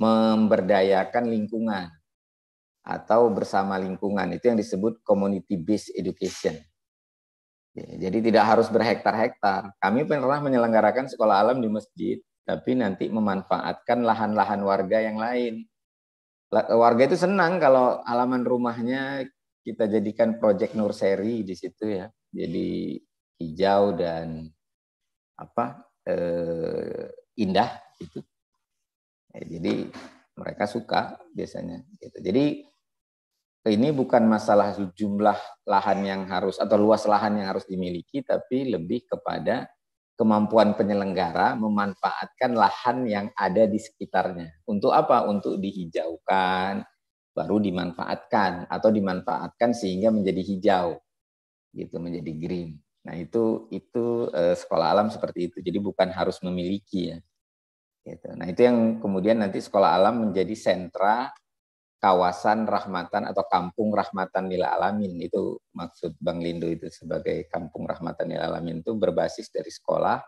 memberdayakan 0.00 1.28
lingkungan 1.28 1.92
atau 2.80 3.28
bersama 3.28 3.76
lingkungan. 3.76 4.32
Itu 4.32 4.48
yang 4.48 4.56
disebut 4.56 5.04
community 5.04 5.60
based 5.60 5.92
education. 5.92 6.56
Jadi 7.76 8.32
tidak 8.32 8.48
harus 8.48 8.72
berhektar-hektar. 8.72 9.76
Kami 9.76 10.08
pernah 10.08 10.40
menyelenggarakan 10.40 11.12
sekolah 11.12 11.36
alam 11.36 11.60
di 11.60 11.68
masjid 11.68 12.16
tapi 12.42 12.74
nanti 12.74 13.06
memanfaatkan 13.06 14.02
lahan-lahan 14.02 14.60
warga 14.66 14.98
yang 14.98 15.18
lain. 15.18 15.66
Warga 16.52 17.02
itu 17.08 17.16
senang 17.16 17.56
kalau 17.56 18.04
halaman 18.04 18.44
rumahnya 18.44 19.24
kita 19.64 19.88
jadikan 19.88 20.36
proyek 20.36 20.76
nursery 20.76 21.46
di 21.46 21.54
situ 21.56 22.02
ya. 22.02 22.10
Jadi 22.28 22.98
hijau 23.40 23.96
dan 23.96 24.50
apa 25.38 25.86
eh, 26.04 27.08
indah 27.40 27.80
itu. 28.02 28.20
Ya, 29.32 29.42
jadi 29.48 29.88
mereka 30.36 30.68
suka 30.68 31.16
biasanya. 31.32 31.80
Gitu. 31.96 32.18
Jadi 32.20 32.44
ini 33.72 33.88
bukan 33.94 34.26
masalah 34.26 34.74
jumlah 34.74 35.38
lahan 35.70 36.00
yang 36.02 36.22
harus 36.26 36.58
atau 36.58 36.74
luas 36.76 37.06
lahan 37.06 37.38
yang 37.38 37.54
harus 37.54 37.64
dimiliki, 37.64 38.20
tapi 38.20 38.68
lebih 38.68 39.06
kepada 39.06 39.71
kemampuan 40.14 40.76
penyelenggara 40.78 41.56
memanfaatkan 41.56 42.52
lahan 42.54 43.04
yang 43.08 43.26
ada 43.34 43.66
di 43.66 43.80
sekitarnya. 43.80 44.62
Untuk 44.68 44.92
apa? 44.94 45.24
Untuk 45.26 45.58
dihijaukan, 45.58 46.84
baru 47.32 47.56
dimanfaatkan 47.58 48.68
atau 48.68 48.92
dimanfaatkan 48.92 49.72
sehingga 49.72 50.12
menjadi 50.12 50.42
hijau 50.44 50.88
gitu 51.72 51.96
menjadi 51.96 52.32
green 52.36 52.76
nah 53.02 53.18
itu 53.18 53.66
itu 53.74 54.30
eh, 54.30 54.54
sekolah 54.54 54.94
alam 54.94 55.08
seperti 55.10 55.50
itu 55.50 55.58
jadi 55.58 55.80
bukan 55.82 56.12
harus 56.12 56.38
memiliki 56.44 57.16
ya 57.16 57.18
gitu. 58.06 58.36
nah 58.36 58.46
itu 58.46 58.62
yang 58.62 59.00
kemudian 59.00 59.40
nanti 59.42 59.58
sekolah 59.58 59.96
alam 59.96 60.28
menjadi 60.28 60.54
sentra 60.54 61.32
kawasan 62.02 62.66
rahmatan 62.66 63.30
atau 63.30 63.46
kampung 63.46 63.94
rahmatan 63.94 64.50
lil 64.50 64.66
alamin. 64.66 65.22
Itu 65.22 65.62
maksud 65.70 66.18
Bang 66.18 66.42
Lindo 66.42 66.66
itu 66.66 66.90
sebagai 66.90 67.46
kampung 67.46 67.86
rahmatan 67.86 68.34
lil 68.34 68.42
alamin 68.42 68.82
itu 68.82 68.98
berbasis 68.98 69.54
dari 69.54 69.70
sekolah 69.70 70.18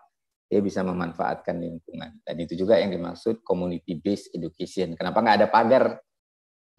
dia 0.47 0.61
bisa 0.63 0.87
memanfaatkan 0.87 1.59
lingkungan. 1.59 2.21
Dan 2.23 2.37
itu 2.39 2.55
juga 2.55 2.79
yang 2.79 2.95
dimaksud 2.95 3.43
community 3.43 3.99
based 3.99 4.31
education. 4.39 4.95
Kenapa 4.95 5.19
nggak 5.19 5.39
ada 5.43 5.49
pagar? 5.51 5.85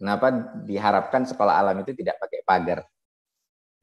Kenapa 0.00 0.32
diharapkan 0.64 1.28
sekolah 1.28 1.60
alam 1.60 1.76
itu 1.84 1.92
tidak 1.92 2.16
pakai 2.16 2.40
pagar? 2.46 2.80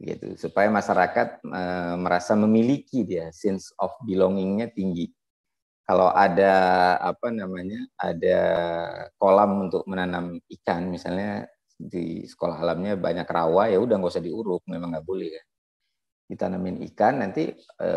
Gitu, 0.01 0.35
supaya 0.35 0.67
masyarakat 0.73 1.45
e, 1.45 1.61
merasa 2.01 2.33
memiliki 2.33 3.05
dia 3.05 3.29
sense 3.29 3.69
of 3.77 3.93
belongingnya 4.01 4.73
tinggi. 4.73 5.13
Kalau 5.83 6.07
ada 6.15 6.53
apa 6.95 7.27
namanya, 7.27 7.83
ada 7.99 8.39
kolam 9.19 9.67
untuk 9.67 9.83
menanam 9.83 10.39
ikan, 10.47 10.87
misalnya 10.87 11.43
di 11.75 12.23
sekolah 12.23 12.63
alamnya 12.63 12.95
banyak 12.95 13.27
rawa, 13.27 13.67
ya 13.67 13.83
udah 13.83 13.99
nggak 13.99 14.13
usah 14.15 14.23
diuruk, 14.23 14.63
memang 14.71 14.95
nggak 14.95 15.03
boleh 15.03 15.27
kan. 15.35 15.45
Ditanamin 16.31 16.79
ikan, 16.87 17.19
nanti 17.19 17.51
e, 17.59 17.89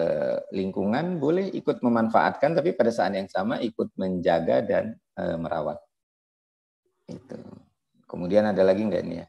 lingkungan 0.50 1.22
boleh 1.22 1.46
ikut 1.54 1.78
memanfaatkan, 1.78 2.58
tapi 2.58 2.74
pada 2.74 2.90
saat 2.90 3.14
yang 3.14 3.30
sama 3.30 3.62
ikut 3.62 3.94
menjaga 3.94 4.66
dan 4.66 4.98
e, 5.14 5.22
merawat. 5.38 5.78
Itu. 7.06 7.38
Kemudian 8.10 8.50
ada 8.50 8.66
lagi 8.66 8.82
nggak 8.82 9.04
nih 9.06 9.18
ya? 9.22 9.26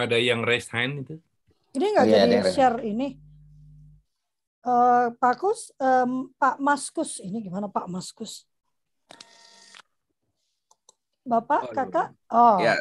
Ada 0.00 0.16
yang 0.16 0.40
raise 0.48 0.72
hand 0.72 1.04
itu? 1.04 1.20
Ini 1.76 1.86
nggak 1.92 2.06
oh, 2.08 2.12
jadi 2.16 2.36
share 2.56 2.80
ini. 2.88 3.27
Uh, 4.68 5.16
Pak 5.16 5.40
Kus, 5.40 5.72
um, 5.80 6.28
Pak 6.36 6.60
Maskus, 6.60 7.24
ini 7.24 7.40
gimana 7.40 7.72
Pak 7.72 7.88
Maskus? 7.88 8.44
Bapak, 11.24 11.72
oh, 11.72 11.72
kakak? 11.72 12.08
Oh. 12.28 12.60
Ya. 12.60 12.76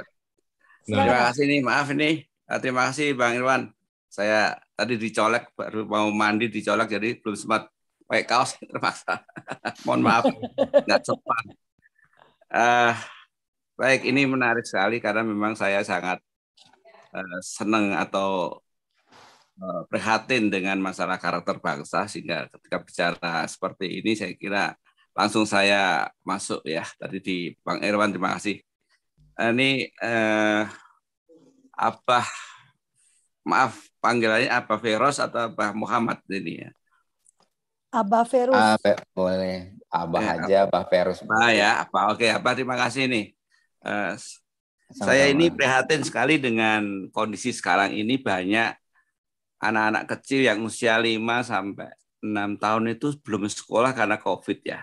Terima 0.84 1.32
kasih 1.32 1.47
nih, 1.47 1.60
maaf 1.63 1.88
ini. 1.95 2.28
Ah, 2.43 2.60
terima 2.60 2.91
kasih 2.91 3.15
Bang 3.15 3.39
Irwan. 3.39 3.71
Saya 4.12 4.60
tadi 4.76 5.00
dicolek 5.00 5.56
baru 5.56 5.88
mau 5.88 6.12
mandi 6.12 6.52
dicolek 6.52 6.91
jadi 6.91 7.23
belum 7.23 7.39
sempat 7.39 7.71
pakai 8.04 8.23
kaos 8.28 8.60
terpaksa. 8.71 9.23
Mohon 9.88 10.02
maaf 10.04 10.23
nggak 10.88 11.02
sempat. 11.08 11.43
Uh, 12.52 12.91
baik, 13.80 14.04
ini 14.04 14.28
menarik 14.28 14.67
sekali 14.67 15.00
karena 15.00 15.23
memang 15.23 15.56
saya 15.56 15.84
sangat 15.88 16.19
uh, 17.15 17.39
senang 17.39 17.95
atau 17.95 18.60
prihatin 19.89 20.54
dengan 20.54 20.78
masalah 20.78 21.17
karakter 21.17 21.58
bangsa 21.58 22.06
sehingga 22.06 22.46
ketika 22.54 22.78
bicara 22.78 23.36
seperti 23.50 24.02
ini 24.02 24.13
saya 24.13 24.34
kira 24.38 24.78
langsung 25.17 25.50
saya 25.50 26.13
masuk 26.22 26.62
ya 26.62 26.86
tadi 27.02 27.17
di 27.17 27.38
Bang 27.65 27.82
Irwan 27.82 28.13
terima 28.13 28.38
kasih. 28.38 28.62
Uh, 29.34 29.50
ini 29.54 29.89
uh, 30.02 30.70
apa 31.74 32.22
maaf 33.41 33.82
panggilannya 33.98 34.50
apa 34.50 34.78
Feros 34.78 35.17
atau 35.17 35.50
apa 35.50 35.74
Muhammad 35.74 36.22
ini 36.30 36.65
ya? 36.65 36.72
Abah 37.89 38.26
Ferus. 38.30 38.54
Ah, 38.54 38.78
boleh. 39.15 39.74
Abah 39.88 40.22
ya, 40.22 40.34
aja, 40.38 40.58
Abah 40.70 40.86
Ferus. 40.86 41.24
Abah 41.24 41.50
ya, 41.50 41.70
apa? 41.82 42.13
Oke, 42.13 42.28
Abah 42.30 42.54
terima 42.54 42.76
kasih 42.78 43.10
nih. 43.10 43.26
Uh, 43.82 44.13
saya 44.91 45.32
ini 45.32 45.50
prihatin 45.50 46.04
sekali 46.04 46.38
dengan 46.38 47.10
kondisi 47.10 47.56
sekarang 47.56 47.96
ini 47.96 48.20
banyak 48.20 48.76
anak-anak 49.58 50.04
kecil 50.17 50.46
yang 50.46 50.60
usia 50.65 50.98
5 50.98 51.17
sampai 51.41 51.89
6 52.22 52.58
tahun 52.62 52.84
itu 52.93 53.08
belum 53.22 53.50
sekolah 53.50 53.91
karena 53.93 54.17
Covid 54.22 54.60
ya. 54.65 54.82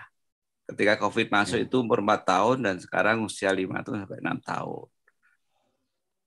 Ketika 0.65 0.97
Covid 0.97 1.27
masuk 1.29 1.59
ya. 1.61 1.65
itu 1.67 1.75
umur 1.83 2.01
4 2.01 2.25
tahun 2.25 2.57
dan 2.65 2.75
sekarang 2.81 3.23
usia 3.23 3.51
5 3.53 3.83
itu 3.83 3.91
sampai 3.95 4.17
6 4.19 4.39
tahun. 4.41 4.87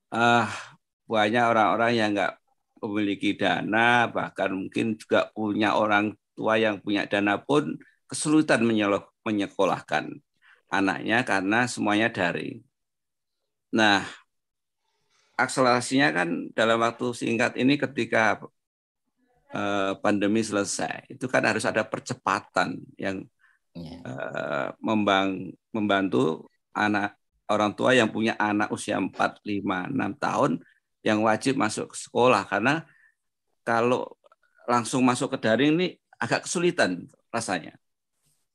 Uh, 0.08 0.48
banyak 1.04 1.44
orang-orang 1.44 1.92
yang 1.96 2.10
nggak 2.16 2.34
memiliki 2.80 3.36
dana, 3.36 4.08
bahkan 4.08 4.54
mungkin 4.54 4.96
juga 4.96 5.28
punya 5.34 5.76
orang 5.76 6.14
tua 6.32 6.54
yang 6.56 6.78
punya 6.80 7.04
dana 7.10 7.36
pun 7.40 7.76
kesulitan 8.08 8.64
menyekolahkan 9.26 10.04
anaknya 10.70 11.24
karena 11.26 11.66
semuanya 11.68 12.08
daring. 12.08 12.64
Nah, 13.74 14.04
akselerasinya 15.38 16.08
kan 16.10 16.28
dalam 16.50 16.82
waktu 16.82 17.14
singkat 17.14 17.54
ini 17.54 17.78
ketika 17.78 18.42
eh, 19.54 19.92
pandemi 20.02 20.42
selesai, 20.42 21.06
itu 21.06 21.30
kan 21.30 21.46
harus 21.46 21.62
ada 21.62 21.86
percepatan 21.86 22.82
yang 22.98 23.22
iya. 23.78 23.98
eh, 24.02 24.68
membang, 24.82 25.54
membantu 25.70 26.50
anak 26.74 27.14
orang 27.48 27.72
tua 27.72 27.94
yang 27.94 28.10
punya 28.10 28.34
anak 28.36 28.68
usia 28.74 28.98
4, 28.98 29.14
5, 29.14 29.46
6 29.46 29.94
tahun 30.18 30.60
yang 31.06 31.22
wajib 31.22 31.54
masuk 31.56 31.94
ke 31.94 31.96
sekolah 31.96 32.44
karena 32.44 32.84
kalau 33.62 34.18
langsung 34.68 35.00
masuk 35.06 35.38
ke 35.38 35.48
daring 35.48 35.78
ini 35.78 35.88
agak 36.20 36.44
kesulitan 36.44 37.08
rasanya. 37.32 37.78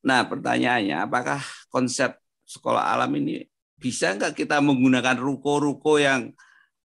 Nah, 0.04 0.28
pertanyaannya, 0.28 1.00
apakah 1.00 1.40
konsep 1.72 2.20
sekolah 2.44 2.92
alam 2.92 3.10
ini 3.18 3.48
bisa 3.80 4.14
nggak 4.14 4.36
kita 4.36 4.60
menggunakan 4.60 5.16
ruko-ruko 5.18 5.98
yang 5.98 6.36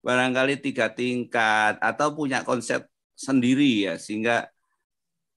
barangkali 0.05 0.61
tiga 0.61 0.91
tingkat 0.93 1.77
atau 1.81 2.13
punya 2.13 2.41
konsep 2.45 2.85
sendiri 3.17 3.89
ya 3.89 3.93
sehingga 3.97 4.47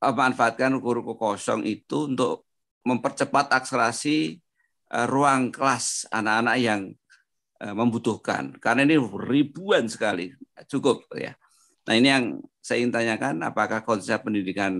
memanfaatkan 0.00 0.76
ruko-ruko 0.80 1.16
kosong 1.16 1.64
itu 1.68 2.08
untuk 2.08 2.48
mempercepat 2.84 3.52
akselerasi 3.52 4.40
eh, 4.92 5.06
ruang 5.08 5.52
kelas 5.52 6.08
anak-anak 6.08 6.56
yang 6.60 6.82
eh, 7.60 7.74
membutuhkan. 7.76 8.56
Karena 8.56 8.88
ini 8.88 8.96
ribuan 9.00 9.84
sekali 9.88 10.32
cukup 10.68 11.04
ya. 11.16 11.36
Nah 11.88 11.94
ini 11.96 12.08
yang 12.08 12.24
saya 12.60 12.84
ingin 12.84 12.92
tanyakan, 12.92 13.36
apakah 13.44 13.80
konsep 13.84 14.20
pendidikan 14.24 14.72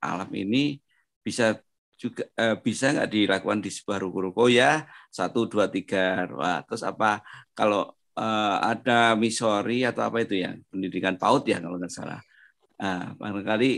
alam 0.00 0.28
ini 0.36 0.80
bisa 1.24 1.56
juga 1.96 2.28
eh, 2.36 2.56
bisa 2.60 2.92
nggak 2.92 3.10
dilakukan 3.12 3.60
di 3.64 3.70
sebuah 3.72 3.98
ruko-ruko 4.04 4.52
ya? 4.52 4.84
Satu 5.08 5.48
dua 5.48 5.72
tiga 5.72 6.28
wah 6.36 6.60
terus 6.68 6.84
apa 6.84 7.24
kalau 7.56 7.96
eh, 8.18 8.56
ada 8.72 9.14
misori 9.14 9.84
atau 9.84 10.02
apa 10.08 10.24
itu 10.24 10.40
ya 10.44 10.56
pendidikan 10.72 11.14
PAUD 11.20 11.44
ya 11.52 11.58
kalau 11.60 11.76
nggak 11.80 11.92
salah 11.92 12.20
nah, 12.80 13.12
barangkali 13.16 13.72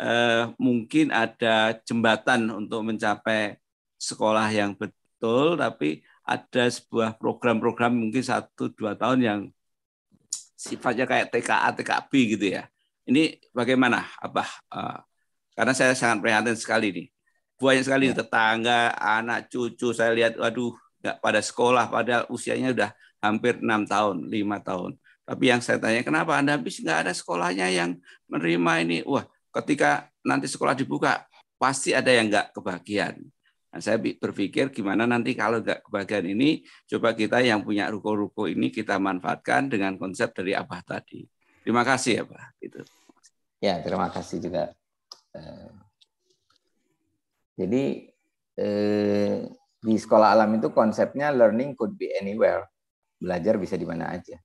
eh, 0.00 0.42
mungkin 0.56 1.06
ada 1.10 1.76
jembatan 1.82 2.50
untuk 2.50 2.80
mencapai 2.86 3.58
sekolah 3.96 4.48
yang 4.52 4.76
betul 4.76 5.56
tapi 5.56 6.04
ada 6.26 6.64
sebuah 6.66 7.14
program-program 7.16 7.94
mungkin 7.94 8.20
satu 8.20 8.74
dua 8.74 8.98
tahun 8.98 9.20
yang 9.22 9.40
sifatnya 10.56 11.06
kayak 11.06 11.30
TKA, 11.30 11.68
TKB 11.76 12.12
gitu 12.34 12.46
ya. 12.58 12.66
Ini 13.06 13.38
bagaimana, 13.54 14.02
Abah? 14.18 14.50
Uh, 14.66 14.98
karena 15.54 15.72
saya 15.76 15.94
sangat 15.94 16.24
prihatin 16.24 16.58
sekali 16.58 16.90
nih. 16.90 17.06
Banyak 17.56 17.84
sekali 17.86 18.10
ya. 18.10 18.18
tetangga, 18.18 18.92
anak, 18.98 19.46
cucu, 19.46 19.94
saya 19.94 20.10
lihat, 20.10 20.34
waduh, 20.34 20.74
nggak 21.04 21.16
pada 21.22 21.40
sekolah, 21.40 21.86
pada 21.86 22.26
usianya 22.26 22.74
udah 22.74 22.90
hampir 23.26 23.58
enam 23.60 23.82
tahun, 23.84 24.30
lima 24.30 24.62
tahun. 24.62 24.96
Tapi 25.26 25.44
yang 25.50 25.58
saya 25.58 25.82
tanya, 25.82 26.06
kenapa 26.06 26.38
Anda 26.38 26.54
habis 26.54 26.78
nggak 26.78 26.98
ada 27.06 27.12
sekolahnya 27.12 27.66
yang 27.74 27.98
menerima 28.30 28.72
ini? 28.86 28.98
Wah, 29.02 29.26
ketika 29.62 30.06
nanti 30.22 30.46
sekolah 30.46 30.78
dibuka, 30.78 31.26
pasti 31.58 31.90
ada 31.90 32.08
yang 32.14 32.30
nggak 32.30 32.54
kebahagiaan. 32.54 33.26
Nah, 33.74 33.80
saya 33.82 33.98
berpikir 33.98 34.70
gimana 34.70 35.04
nanti 35.04 35.34
kalau 35.34 35.60
nggak 35.60 35.84
kebagian 35.84 36.30
ini, 36.30 36.64
coba 36.86 37.12
kita 37.12 37.42
yang 37.42 37.60
punya 37.60 37.90
ruko-ruko 37.90 38.46
ini 38.46 38.70
kita 38.70 38.96
manfaatkan 38.96 39.68
dengan 39.68 39.98
konsep 39.98 40.32
dari 40.32 40.54
Abah 40.54 40.80
tadi. 40.80 41.26
Terima 41.66 41.82
kasih 41.82 42.22
ya 42.22 42.24
Pak. 42.24 42.46
Gitu. 42.62 42.80
Ya, 43.58 43.74
terima 43.82 44.08
kasih 44.08 44.38
juga. 44.38 44.70
Eh, 45.34 45.70
jadi 47.58 47.84
eh, 48.56 49.36
di 49.82 49.96
sekolah 49.98 50.38
alam 50.38 50.54
itu 50.56 50.70
konsepnya 50.70 51.34
learning 51.34 51.74
could 51.74 51.98
be 51.98 52.14
anywhere. 52.16 52.64
Belajar 53.16 53.56
bisa 53.56 53.74
di 53.76 53.86
mana 53.88 54.12
aja. 54.12 54.36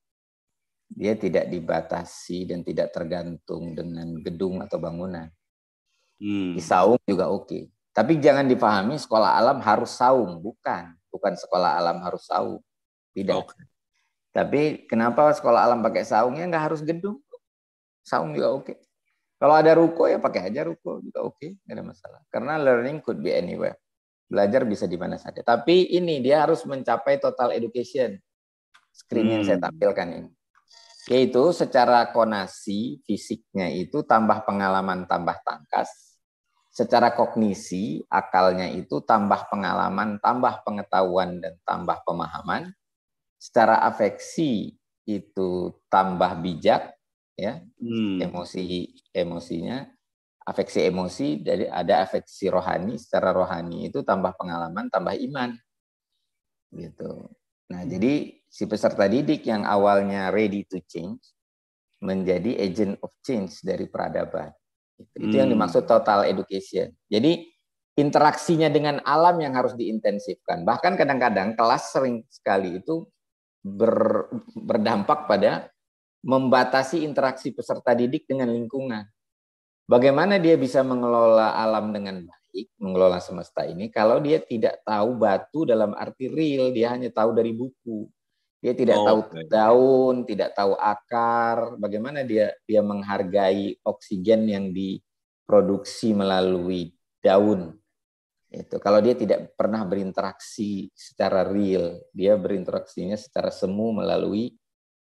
Dia 0.91 1.15
tidak 1.15 1.47
dibatasi 1.47 2.51
dan 2.51 2.67
tidak 2.67 2.91
tergantung 2.91 3.71
dengan 3.75 4.19
gedung 4.19 4.59
atau 4.59 4.79
bangunan. 4.79 5.27
Hmm. 6.19 6.55
Di 6.55 6.61
saung 6.63 6.99
juga 7.07 7.31
oke. 7.31 7.47
Okay 7.47 7.63
tapi 7.91 8.23
jangan 8.23 8.47
dipahami 8.47 8.95
sekolah 8.95 9.35
alam 9.35 9.59
harus 9.59 9.91
saung, 9.91 10.39
bukan. 10.39 10.95
Bukan 11.11 11.35
sekolah 11.35 11.75
alam 11.75 11.99
harus 11.99 12.23
saung. 12.23 12.63
Tidak. 13.11 13.35
Okay. 13.35 13.63
Tapi 14.31 14.61
kenapa 14.87 15.35
sekolah 15.35 15.67
alam 15.67 15.83
pakai 15.83 16.07
saung 16.07 16.39
ya 16.39 16.47
nggak 16.47 16.71
harus 16.71 16.79
gedung. 16.79 17.19
Saung 17.99 18.31
juga 18.31 18.55
oke. 18.55 18.63
Okay. 18.71 18.77
Kalau 19.35 19.55
ada 19.59 19.75
ruko 19.75 20.07
ya 20.07 20.23
pakai 20.23 20.47
aja 20.47 20.63
ruko 20.63 21.03
juga 21.03 21.19
oke, 21.27 21.35
okay. 21.35 21.49
nggak 21.67 21.75
ada 21.75 21.83
masalah. 21.83 22.21
Karena 22.31 22.53
learning 22.55 23.03
could 23.03 23.19
be 23.19 23.35
anywhere. 23.35 23.75
Belajar 24.31 24.63
bisa 24.63 24.87
di 24.87 24.95
mana 24.95 25.19
saja. 25.19 25.43
Tapi 25.43 25.91
ini 25.91 26.23
dia 26.23 26.47
harus 26.47 26.63
mencapai 26.63 27.19
total 27.19 27.51
education. 27.51 28.15
Screen 28.91 29.27
hmm. 29.27 29.33
yang 29.33 29.43
saya 29.47 29.59
tampilkan 29.59 30.07
ini. 30.11 30.29
Yaitu 31.09 31.49
secara 31.51 32.13
konasi 32.13 33.01
fisiknya 33.07 33.71
itu 33.73 34.05
tambah 34.05 34.45
pengalaman 34.45 35.09
tambah 35.09 35.41
tangkas. 35.41 36.19
Secara 36.71 37.11
kognisi 37.11 37.99
akalnya 38.07 38.69
itu 38.71 39.03
tambah 39.03 39.49
pengalaman, 39.51 40.21
tambah 40.23 40.63
pengetahuan 40.63 41.41
dan 41.41 41.57
tambah 41.67 41.99
pemahaman. 42.07 42.71
Secara 43.41 43.81
afeksi 43.83 44.77
itu 45.03 45.49
tambah 45.89 46.37
bijak 46.39 46.95
ya. 47.35 47.59
Hmm. 47.81 48.21
Emosi 48.21 48.93
emosinya 49.11 49.89
afeksi 50.45 50.89
emosi 50.89 51.27
dari 51.41 51.69
ada 51.69 52.01
afeksi 52.01 52.49
rohani 52.49 52.97
secara 52.97 53.29
rohani 53.31 53.87
itu 53.89 54.01
tambah 54.01 54.33
pengalaman 54.35 54.89
tambah 54.89 55.13
iman 55.13 55.53
gitu 56.73 57.29
nah 57.69 57.85
jadi 57.85 58.40
si 58.51 58.67
peserta 58.67 59.07
didik 59.07 59.47
yang 59.47 59.63
awalnya 59.63 60.27
ready 60.27 60.67
to 60.67 60.83
change 60.83 61.23
menjadi 62.03 62.59
agent 62.59 62.99
of 62.99 63.15
change 63.23 63.63
dari 63.63 63.87
peradaban. 63.87 64.51
Itu, 65.15 65.33
hmm. 65.33 65.39
yang 65.39 65.49
dimaksud 65.55 65.87
total 65.87 66.27
education. 66.27 66.91
Jadi 67.07 67.47
interaksinya 67.95 68.67
dengan 68.67 68.99
alam 69.07 69.39
yang 69.39 69.55
harus 69.55 69.73
diintensifkan. 69.79 70.67
Bahkan 70.67 70.99
kadang-kadang 70.99 71.55
kelas 71.55 71.95
sering 71.95 72.27
sekali 72.27 72.83
itu 72.83 73.07
ber, 73.63 74.27
berdampak 74.57 75.31
pada 75.31 75.71
membatasi 76.21 77.01
interaksi 77.01 77.49
peserta 77.55 77.97
didik 77.97 78.29
dengan 78.29 78.49
lingkungan. 78.51 79.05
Bagaimana 79.89 80.37
dia 80.37 80.55
bisa 80.55 80.85
mengelola 80.85 81.57
alam 81.57 81.89
dengan 81.89 82.23
baik, 82.23 82.67
mengelola 82.77 83.17
semesta 83.17 83.65
ini 83.65 83.89
kalau 83.89 84.21
dia 84.21 84.39
tidak 84.39 84.85
tahu 84.85 85.17
batu 85.17 85.65
dalam 85.65 85.97
arti 85.97 86.29
real, 86.29 86.69
dia 86.71 86.93
hanya 86.93 87.09
tahu 87.09 87.33
dari 87.33 87.51
buku. 87.51 88.07
Dia 88.61 88.77
tidak 88.77 88.97
oh, 89.01 89.05
tahu 89.09 89.19
okay. 89.25 89.43
daun, 89.49 90.15
tidak 90.29 90.53
tahu 90.53 90.77
akar, 90.77 91.81
bagaimana 91.81 92.21
dia 92.21 92.53
dia 92.69 92.85
menghargai 92.85 93.81
oksigen 93.81 94.45
yang 94.45 94.69
diproduksi 94.69 96.13
melalui 96.13 96.93
daun. 97.25 97.73
Itu 98.53 98.77
kalau 98.77 99.01
dia 99.01 99.17
tidak 99.17 99.57
pernah 99.57 99.81
berinteraksi 99.81 100.93
secara 100.93 101.41
real, 101.41 102.05
dia 102.13 102.37
berinteraksinya 102.37 103.17
secara 103.17 103.49
semu 103.49 103.97
melalui 103.97 104.53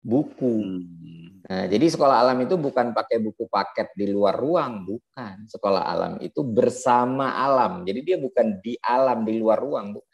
buku. 0.01 0.55
Hmm. 0.63 1.43
Nah, 1.45 1.65
jadi 1.69 1.85
sekolah 1.89 2.17
alam 2.25 2.37
itu 2.41 2.57
bukan 2.57 2.93
pakai 2.93 3.21
buku 3.21 3.45
paket 3.49 3.93
di 3.93 4.09
luar 4.09 4.37
ruang, 4.37 4.85
bukan. 4.85 5.45
Sekolah 5.45 5.83
alam 5.85 6.13
itu 6.21 6.41
bersama 6.41 7.37
alam. 7.37 7.85
Jadi 7.85 7.99
dia 8.01 8.17
bukan 8.17 8.61
di 8.61 8.77
alam 8.81 9.21
di 9.25 9.37
luar 9.37 9.61
ruang, 9.61 9.97
bukan. 9.97 10.10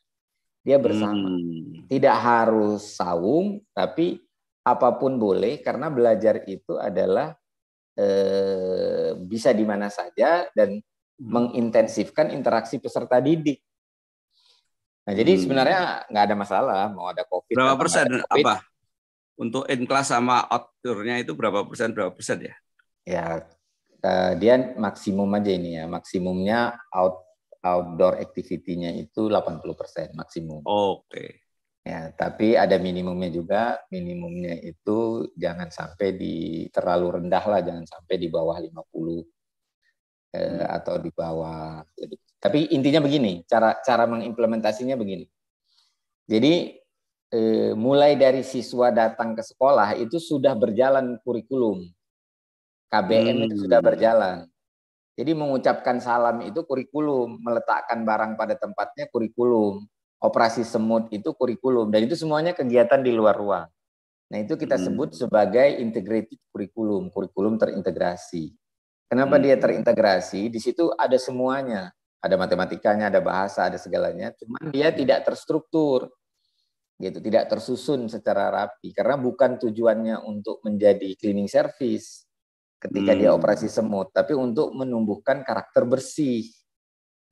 Dia 0.67 0.75
bersama. 0.75 1.31
Hmm. 1.31 1.87
Tidak 1.87 2.17
harus 2.19 2.99
saung, 2.99 3.63
tapi 3.71 4.19
apa 4.67 4.99
pun 4.99 5.15
boleh 5.15 5.63
karena 5.63 5.87
belajar 5.87 6.43
itu 6.43 6.75
adalah 6.75 7.31
eh, 7.95 9.15
bisa 9.15 9.55
di 9.55 9.63
mana 9.63 9.87
saja 9.87 10.51
dan 10.51 10.75
hmm. 10.75 11.23
mengintensifkan 11.23 12.35
interaksi 12.35 12.83
peserta 12.83 13.23
didik. 13.23 13.63
Nah, 15.07 15.15
jadi 15.15 15.39
hmm. 15.39 15.41
sebenarnya 15.47 15.79
nggak 16.11 16.25
ada 16.27 16.35
masalah 16.35 16.85
mau 16.91 17.07
ada 17.07 17.23
COVID. 17.23 17.55
Berapa 17.55 17.79
persen 17.79 18.27
COVID, 18.27 18.43
apa? 18.43 18.55
untuk 19.39 19.63
in 19.71 19.87
class 19.87 20.11
sama 20.11 20.43
outdoornya 20.51 21.23
itu 21.23 21.31
berapa 21.31 21.63
persen 21.63 21.95
berapa 21.95 22.11
persen 22.11 22.43
ya? 22.43 22.55
Ya 23.07 23.25
uh, 24.03 24.33
dia 24.35 24.75
maksimum 24.75 25.29
aja 25.31 25.51
ini 25.53 25.79
ya 25.79 25.85
maksimumnya 25.87 26.75
out 26.91 27.26
outdoor 27.67 28.19
activity-nya 28.23 28.95
itu 28.95 29.27
80 29.27 29.63
persen 29.75 30.07
maksimum. 30.15 30.63
Oke. 30.63 31.03
Okay. 31.11 31.31
Ya 31.87 32.11
tapi 32.11 32.59
ada 32.59 32.75
minimumnya 32.75 33.31
juga 33.31 33.79
minimumnya 33.87 34.59
itu 34.59 35.31
jangan 35.39 35.71
sampai 35.71 36.19
di 36.19 36.67
terlalu 36.67 37.15
rendah 37.15 37.43
lah 37.47 37.63
jangan 37.63 37.87
sampai 37.87 38.15
di 38.19 38.27
bawah 38.27 38.59
50 38.59 38.67
eh, 38.67 38.75
hmm. 38.75 40.67
atau 40.67 40.95
di 40.99 41.11
bawah 41.15 41.79
lebih. 41.95 42.19
Tapi 42.37 42.75
intinya 42.75 42.99
begini 42.99 43.47
cara 43.47 43.79
cara 43.79 44.03
mengimplementasinya 44.03 44.99
begini. 44.99 45.31
Jadi 46.27 46.75
eh, 47.31 47.71
mulai 47.71 48.19
dari 48.19 48.43
siswa 48.43 48.91
datang 48.91 49.31
ke 49.31 49.43
sekolah 49.47 49.95
itu 49.95 50.19
sudah 50.19 50.59
berjalan 50.59 51.15
kurikulum. 51.23 51.87
KBM 52.91 53.31
hmm. 53.31 53.45
itu 53.47 53.55
sudah 53.63 53.79
berjalan. 53.79 54.43
Jadi 55.17 55.33
mengucapkan 55.33 55.97
salam 55.97 56.45
itu 56.45 56.61
kurikulum, 56.61 57.41
meletakkan 57.41 58.05
barang 58.05 58.37
pada 58.37 58.53
tempatnya 58.53 59.09
kurikulum, 59.09 59.81
operasi 60.21 60.61
semut 60.61 61.09
itu 61.09 61.33
kurikulum, 61.33 61.89
dan 61.89 62.05
itu 62.05 62.13
semuanya 62.13 62.53
kegiatan 62.53 63.01
di 63.01 63.09
luar 63.09 63.33
ruang. 63.33 63.65
Nah 64.29 64.37
itu 64.37 64.53
kita 64.53 64.77
hmm. 64.77 64.85
sebut 64.85 65.09
sebagai 65.17 65.81
integrated 65.81 66.37
kurikulum, 66.53 67.09
kurikulum 67.09 67.57
terintegrasi. 67.57 68.53
Kenapa 69.09 69.41
hmm. 69.41 69.43
dia 69.49 69.55
terintegrasi? 69.57 70.53
Di 70.53 70.59
situ 70.61 70.93
ada 70.93 71.17
semuanya, 71.17 71.89
ada 72.21 72.37
matematikanya, 72.37 73.09
ada 73.09 73.17
bahasa, 73.17 73.65
ada 73.65 73.81
segalanya. 73.81 74.29
Cuman 74.37 74.69
dia 74.69 74.93
tidak 74.93 75.25
terstruktur 75.25 76.13
gitu 76.97 77.21
tidak 77.21 77.45
tersusun 77.45 78.09
secara 78.09 78.49
rapi 78.49 78.89
karena 78.89 79.21
bukan 79.21 79.61
tujuannya 79.61 80.17
untuk 80.25 80.65
menjadi 80.65 81.13
cleaning 81.13 81.45
service 81.45 82.25
ketika 82.77 83.11
hmm. 83.13 83.19
dia 83.19 83.29
operasi 83.33 83.67
semut 83.67 84.13
tapi 84.13 84.37
untuk 84.37 84.73
menumbuhkan 84.73 85.41
karakter 85.41 85.83
bersih 85.85 86.45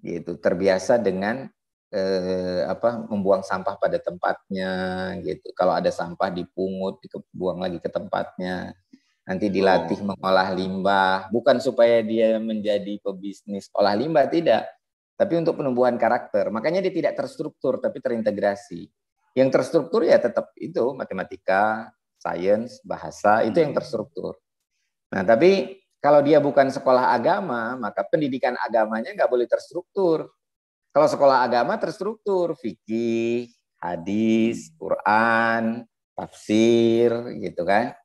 gitu. 0.01 0.37
Terbiasa 0.37 1.01
dengan 1.01 1.49
eh, 1.89 2.61
apa 2.65 3.05
membuang 3.09 3.41
sampah 3.41 3.75
pada 3.79 3.97
tempatnya 3.97 4.71
gitu. 5.21 5.49
Kalau 5.57 5.73
ada 5.73 5.89
sampah 5.89 6.29
dipungut 6.29 7.01
dibuang 7.01 7.61
lagi 7.61 7.81
ke 7.81 7.89
tempatnya. 7.89 8.73
Nanti 9.25 9.49
dilatih 9.49 10.05
oh. 10.05 10.13
mengolah 10.13 10.53
limbah. 10.53 11.33
Bukan 11.33 11.57
supaya 11.57 12.05
dia 12.05 12.37
menjadi 12.37 13.01
pebisnis 13.01 13.73
olah 13.73 13.97
limbah 13.97 14.29
tidak. 14.29 14.69
Tapi 15.15 15.33
untuk 15.39 15.57
penumbuhan 15.57 15.95
karakter. 15.95 16.51
Makanya 16.51 16.83
dia 16.83 16.93
tidak 16.93 17.13
terstruktur 17.17 17.79
tapi 17.79 18.03
terintegrasi. 18.03 18.85
Yang 19.35 19.49
terstruktur 19.51 20.03
ya 20.03 20.19
tetap 20.19 20.51
itu 20.55 20.95
matematika, 20.95 21.91
sains, 22.19 22.79
bahasa 22.83 23.43
itu 23.43 23.59
yang 23.59 23.75
terstruktur. 23.75 24.39
Nah, 25.15 25.23
tapi 25.23 25.79
kalau 26.03 26.19
dia 26.19 26.43
bukan 26.43 26.67
sekolah 26.67 27.15
agama, 27.15 27.79
maka 27.79 28.03
pendidikan 28.03 28.59
agamanya 28.59 29.15
nggak 29.15 29.31
boleh 29.31 29.47
terstruktur. 29.47 30.27
Kalau 30.91 31.07
sekolah 31.07 31.47
agama 31.47 31.79
terstruktur, 31.79 32.59
fikih, 32.59 33.47
hadis, 33.79 34.75
Quran, 34.75 35.87
tafsir, 36.13 37.09
gitu 37.39 37.63
kan. 37.63 37.95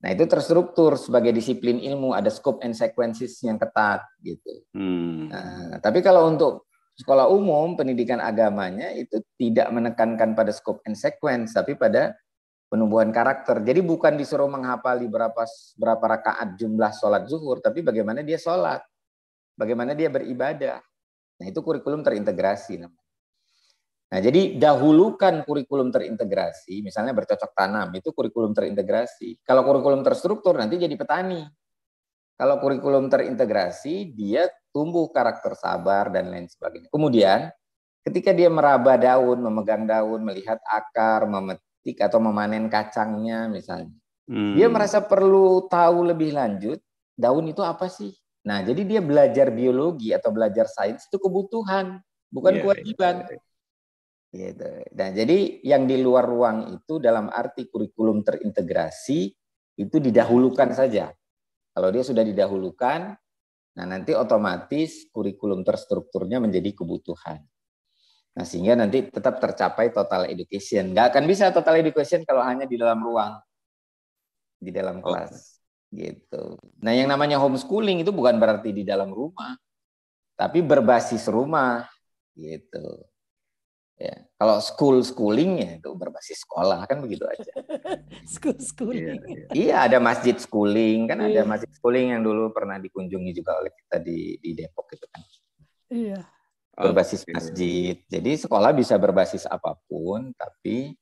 Nah 0.00 0.08
itu 0.16 0.24
terstruktur 0.24 0.96
sebagai 0.96 1.32
disiplin 1.32 1.76
ilmu, 1.76 2.16
ada 2.16 2.32
scope 2.32 2.64
and 2.64 2.72
sequences 2.72 3.36
yang 3.44 3.60
ketat 3.60 4.00
gitu. 4.24 4.64
Hmm. 4.72 5.28
Nah, 5.28 5.76
tapi 5.84 6.00
kalau 6.00 6.32
untuk 6.32 6.64
sekolah 6.96 7.28
umum 7.28 7.76
pendidikan 7.76 8.20
agamanya 8.20 8.92
itu 8.96 9.20
tidak 9.36 9.68
menekankan 9.72 10.32
pada 10.32 10.52
scope 10.52 10.80
and 10.88 10.96
sequence 10.96 11.52
tapi 11.52 11.76
pada 11.76 12.16
penumbuhan 12.70 13.10
karakter. 13.10 13.60
Jadi 13.66 13.82
bukan 13.82 14.14
disuruh 14.14 14.46
menghafali 14.46 15.10
berapa 15.10 15.42
berapa 15.74 16.04
rakaat 16.16 16.54
jumlah 16.54 16.94
sholat 16.94 17.26
zuhur, 17.26 17.58
tapi 17.58 17.82
bagaimana 17.82 18.22
dia 18.22 18.38
sholat, 18.38 18.80
bagaimana 19.58 19.98
dia 19.98 20.06
beribadah. 20.06 20.78
Nah 21.42 21.46
itu 21.50 21.58
kurikulum 21.60 22.06
terintegrasi 22.06 22.86
Nah 24.10 24.18
jadi 24.18 24.58
dahulukan 24.58 25.46
kurikulum 25.46 25.94
terintegrasi, 25.94 26.82
misalnya 26.82 27.14
bercocok 27.14 27.50
tanam 27.54 27.94
itu 27.94 28.10
kurikulum 28.10 28.54
terintegrasi. 28.54 29.42
Kalau 29.42 29.62
kurikulum 29.62 30.02
terstruktur 30.02 30.58
nanti 30.58 30.78
jadi 30.78 30.94
petani. 30.94 31.46
Kalau 32.34 32.58
kurikulum 32.58 33.06
terintegrasi 33.06 34.10
dia 34.10 34.50
tumbuh 34.74 35.06
karakter 35.14 35.54
sabar 35.54 36.10
dan 36.10 36.26
lain 36.26 36.50
sebagainya. 36.50 36.90
Kemudian 36.90 37.54
ketika 38.02 38.34
dia 38.34 38.50
meraba 38.50 38.98
daun, 38.98 39.38
memegang 39.46 39.86
daun, 39.86 40.26
melihat 40.26 40.58
akar, 40.66 41.30
memetik 41.30 41.69
atau 41.84 42.20
memanen 42.22 42.68
kacangnya 42.68 43.48
misalnya. 43.48 43.92
Hmm. 44.30 44.54
Dia 44.54 44.70
merasa 44.70 45.02
perlu 45.02 45.66
tahu 45.66 46.06
lebih 46.06 46.36
lanjut 46.36 46.78
daun 47.18 47.50
itu 47.50 47.60
apa 47.64 47.90
sih? 47.90 48.14
Nah, 48.46 48.64
jadi 48.64 48.82
dia 48.86 49.00
belajar 49.04 49.52
biologi 49.52 50.16
atau 50.16 50.32
belajar 50.32 50.64
sains 50.64 51.04
itu 51.04 51.20
kebutuhan, 51.20 52.00
bukan 52.32 52.52
yeah, 52.56 52.62
kewajiban. 52.64 53.14
Yeah, 53.20 53.28
yeah. 53.28 53.42
Gitu. 54.30 54.68
Nah, 54.96 55.08
jadi 55.10 55.38
yang 55.66 55.82
di 55.90 55.96
luar 56.00 56.24
ruang 56.24 56.80
itu 56.80 57.02
dalam 57.02 57.28
arti 57.28 57.66
kurikulum 57.66 58.22
terintegrasi 58.22 59.20
itu 59.76 59.96
didahulukan 59.98 60.70
saja. 60.72 61.12
Kalau 61.74 61.88
dia 61.90 62.06
sudah 62.06 62.22
didahulukan, 62.22 63.18
Nah, 63.78 63.86
nanti 63.86 64.12
otomatis 64.12 65.06
kurikulum 65.14 65.62
terstrukturnya 65.62 66.42
menjadi 66.42 66.74
kebutuhan. 66.74 67.40
Nah, 68.40 68.48
sehingga 68.48 68.72
nanti 68.72 69.04
tetap 69.04 69.36
tercapai 69.36 69.92
total 69.92 70.24
education. 70.32 70.96
Nggak 70.96 71.12
akan 71.12 71.24
bisa 71.28 71.52
total 71.52 71.76
education 71.76 72.24
kalau 72.24 72.40
hanya 72.40 72.64
di 72.64 72.80
dalam 72.80 72.96
ruang, 72.96 73.36
di 74.56 74.72
dalam 74.72 75.04
kelas. 75.04 75.60
Gitu. 75.92 76.56
Nah, 76.80 76.96
yang 76.96 77.12
namanya 77.12 77.36
homeschooling 77.36 78.00
itu 78.00 78.16
bukan 78.16 78.40
berarti 78.40 78.72
di 78.72 78.80
dalam 78.80 79.12
rumah, 79.12 79.60
tapi 80.40 80.64
berbasis 80.64 81.28
rumah. 81.28 81.84
Gitu. 82.32 83.04
Ya, 84.00 84.24
kalau 84.40 84.56
school 84.64 85.04
schooling 85.04 85.60
ya 85.60 85.70
itu 85.76 85.92
berbasis 85.92 86.40
sekolah 86.40 86.88
kan 86.88 87.04
begitu 87.04 87.28
aja. 87.28 87.52
school 88.32 88.56
schooling. 88.56 89.20
Iya, 89.20 89.44
iya, 89.52 89.76
ada 89.84 90.00
masjid 90.00 90.32
schooling 90.40 91.04
kan 91.04 91.20
ada 91.28 91.28
iya. 91.28 91.44
masjid 91.44 91.68
schooling 91.76 92.16
yang 92.16 92.24
dulu 92.24 92.48
pernah 92.48 92.80
dikunjungi 92.80 93.36
juga 93.36 93.60
oleh 93.60 93.68
kita 93.68 94.00
di 94.00 94.40
di 94.40 94.56
Depok 94.56 94.88
gitu 94.96 95.04
kan. 95.04 95.20
Iya. 95.92 96.39
Berbasis 96.80 97.22
masjid. 97.28 98.00
Jadi 98.08 98.32
sekolah 98.40 98.72
bisa 98.72 98.96
berbasis 98.96 99.44
apa 99.44 99.76
pun, 99.84 100.32
tapi 100.36 100.96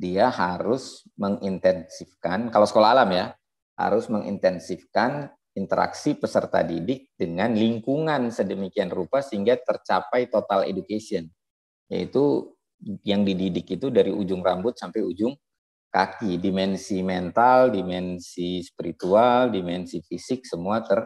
dia 0.00 0.32
harus 0.32 1.04
mengintensifkan 1.20 2.48
kalau 2.48 2.64
sekolah 2.64 2.96
alam 2.96 3.10
ya 3.12 3.26
harus 3.76 4.08
mengintensifkan 4.08 5.28
interaksi 5.52 6.16
peserta 6.16 6.64
didik 6.64 7.12
dengan 7.16 7.52
lingkungan 7.52 8.32
sedemikian 8.32 8.88
rupa 8.88 9.20
sehingga 9.20 9.60
tercapai 9.60 10.28
total 10.32 10.64
education. 10.68 11.28
Yaitu 11.90 12.54
yang 13.04 13.26
dididik 13.26 13.76
itu 13.76 13.92
dari 13.92 14.08
ujung 14.08 14.40
rambut 14.40 14.78
sampai 14.78 15.04
ujung 15.04 15.36
kaki, 15.90 16.38
dimensi 16.38 17.02
mental, 17.02 17.68
dimensi 17.74 18.62
spiritual, 18.62 19.50
dimensi 19.50 20.00
fisik 20.06 20.46
semua 20.46 20.80
ter, 20.86 21.02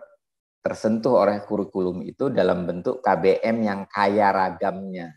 tersentuh 0.65 1.21
oleh 1.21 1.45
kurikulum 1.45 2.01
itu 2.09 2.33
dalam 2.33 2.65
bentuk 2.65 3.05
KBM 3.05 3.57
yang 3.61 3.81
kaya 3.85 4.33
ragamnya. 4.33 5.13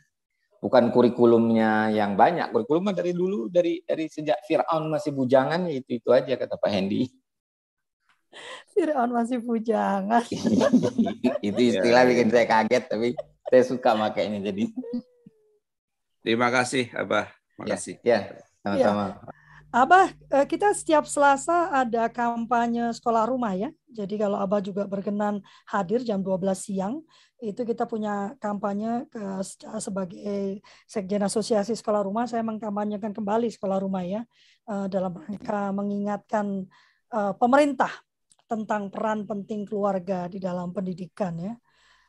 Bukan 0.60 0.92
kurikulumnya 0.92 1.88
yang 1.96 2.20
banyak, 2.20 2.52
kurikulum 2.52 2.92
dari 2.92 3.16
dulu 3.16 3.48
dari 3.48 3.80
dari 3.88 4.12
sejak 4.12 4.44
Firaun 4.44 4.92
masih 4.92 5.16
bujangan 5.16 5.64
ya 5.72 5.80
itu 5.80 6.04
itu 6.04 6.10
aja 6.12 6.36
kata 6.36 6.60
Pak 6.60 6.68
Hendy. 6.68 7.08
Firaun 8.76 9.16
masih 9.16 9.40
bujangan. 9.40 10.28
itu 11.48 11.62
istilah 11.64 12.04
bikin 12.04 12.28
saya 12.28 12.44
kaget 12.44 12.84
tapi 12.92 13.16
saya 13.48 13.64
suka 13.64 13.96
makainya 13.96 14.52
jadi. 14.52 14.68
Terima 16.28 16.52
kasih, 16.52 16.92
Abah. 16.92 17.32
Terima 17.56 17.64
ya, 17.64 17.76
kasih. 17.80 17.96
Ya, 18.04 18.20
sama-sama. 18.60 19.16
Ya. 19.16 19.37
Abah, 19.68 20.16
eh, 20.32 20.48
kita 20.48 20.72
setiap 20.72 21.04
Selasa 21.04 21.68
ada 21.76 22.08
kampanye 22.08 22.88
sekolah 22.96 23.28
rumah 23.28 23.52
ya. 23.52 23.70
Jadi 23.92 24.16
kalau 24.16 24.40
Abah 24.40 24.64
juga 24.64 24.88
berkenan 24.88 25.44
hadir 25.68 26.00
jam 26.08 26.24
12 26.24 26.56
siang, 26.56 27.04
itu 27.44 27.62
kita 27.68 27.84
punya 27.84 28.34
kampanye 28.40 29.06
ke, 29.12 29.22
sebagai 29.78 30.64
Sekjen 30.88 31.22
Asosiasi 31.22 31.78
Sekolah 31.78 32.02
Rumah, 32.02 32.26
saya 32.26 32.42
mengkampanyekan 32.42 33.14
kembali 33.14 33.52
sekolah 33.54 33.78
rumah 33.78 34.02
ya, 34.08 34.26
eh, 34.72 34.88
dalam 34.88 35.14
rangka 35.14 35.76
mengingatkan 35.76 36.66
eh, 37.08 37.34
pemerintah 37.40 37.92
tentang 38.48 38.88
peran 38.88 39.28
penting 39.28 39.68
keluarga 39.68 40.32
di 40.32 40.40
dalam 40.40 40.72
pendidikan 40.72 41.36
ya. 41.36 41.54